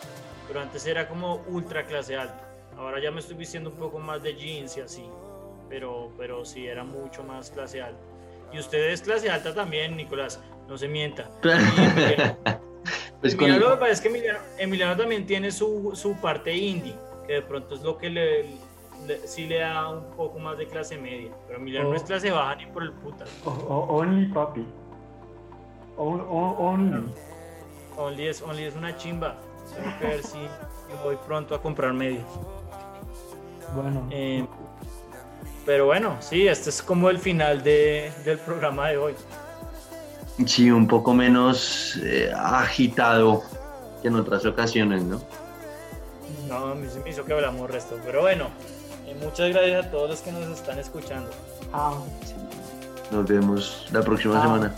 Pero 0.48 0.60
antes 0.62 0.86
era 0.86 1.08
como 1.08 1.44
ultra 1.48 1.86
clase 1.86 2.16
alta. 2.16 2.42
Ahora 2.78 3.00
ya 3.02 3.10
me 3.12 3.20
estoy 3.20 3.36
vistiendo 3.36 3.70
un 3.70 3.78
poco 3.78 4.00
más 4.00 4.22
de 4.24 4.36
jeans 4.36 4.78
y 4.78 4.82
así. 4.82 5.06
Pero, 5.70 6.12
pero 6.18 6.46
sí, 6.46 6.68
era 6.68 6.84
mucho 6.84 7.24
más 7.24 7.50
clase 7.50 7.82
alta. 7.82 8.00
Y 8.52 8.60
usted 8.60 8.90
es 8.92 9.02
clase 9.02 9.30
alta 9.30 9.54
también, 9.54 9.96
Nicolás. 9.98 10.40
No 10.68 10.78
se 10.78 10.88
mienta. 10.88 11.30
Pues 13.22 13.34
Emiliano, 13.34 13.62
con- 13.62 13.70
lo 13.70 13.76
que 13.76 13.80
pasa 13.80 13.92
es 13.94 14.02
que 14.02 14.08
Emiliano, 14.10 14.40
Emiliano 14.60 14.96
también 14.98 15.26
tiene 15.26 15.50
su, 15.50 15.94
su 15.96 16.14
parte 16.18 16.54
indie, 16.56 16.94
que 17.26 17.34
de 17.34 17.42
pronto 17.42 17.74
es 17.74 17.82
lo 17.82 17.98
que 17.98 18.10
le, 18.10 18.44
le- 19.08 19.28
sí 19.28 19.48
le 19.48 19.60
da 19.60 19.90
un 19.90 20.12
poco 20.12 20.38
más 20.38 20.58
de 20.60 20.68
clase 20.68 20.96
media. 20.98 21.32
Pero 21.48 21.58
Emiliano 21.60 21.88
Oh. 21.88 21.92
no 21.92 21.98
es 21.98 22.04
clase 22.04 22.30
baja 22.30 22.56
ni 22.58 22.68
por 22.68 22.84
el 22.84 22.92
puta. 22.92 23.26
Only, 23.46 24.28
papi. 24.28 24.64
Only. 25.98 27.12
Only 27.98 28.28
es, 28.28 28.42
Only 28.42 28.64
es 28.66 28.76
una 28.76 28.96
chimba. 28.98 29.36
Tengo 29.74 29.98
que 30.00 30.06
ver 30.08 30.24
si 30.24 30.38
voy 31.04 31.18
pronto 31.26 31.56
a 31.56 31.62
comprar 31.62 31.94
medios. 31.94 32.24
Bueno. 33.76 34.08
Eh, 34.12 34.46
pero 35.66 35.86
bueno, 35.88 36.16
sí, 36.20 36.48
este 36.48 36.70
es 36.70 36.82
como 36.82 37.10
el 37.10 37.18
final 37.20 37.64
de- 37.64 38.12
del 38.24 38.38
programa 38.38 38.90
de 38.90 38.98
hoy. 38.98 39.14
Sí, 40.46 40.70
un 40.70 40.88
poco 40.88 41.14
menos 41.14 41.98
eh, 42.04 42.32
agitado 42.36 43.42
que 44.02 44.10
en 44.10 44.16
otras 44.16 44.46
ocasiones, 44.46 45.04
¿no? 45.04 45.22
No, 46.48 46.58
a 46.68 46.76
mí 46.76 46.88
se 46.90 47.00
me 47.00 47.10
hizo 47.10 47.26
que 47.26 47.34
hablamos 47.34 47.70
resto. 47.72 47.98
Pero 48.06 48.22
bueno, 48.22 48.50
eh, 49.08 49.18
muchas 49.24 49.50
gracias 49.50 49.86
a 49.86 49.90
todos 49.92 50.10
los 50.10 50.20
que 50.22 50.32
nos 50.32 50.44
están 50.60 50.78
escuchando. 50.78 51.30
Ah. 51.74 51.96
Nos 53.12 53.26
vemos 53.26 53.88
la 53.92 54.02
próxima 54.02 54.38
Ah. 54.38 54.42
semana. 54.44 54.76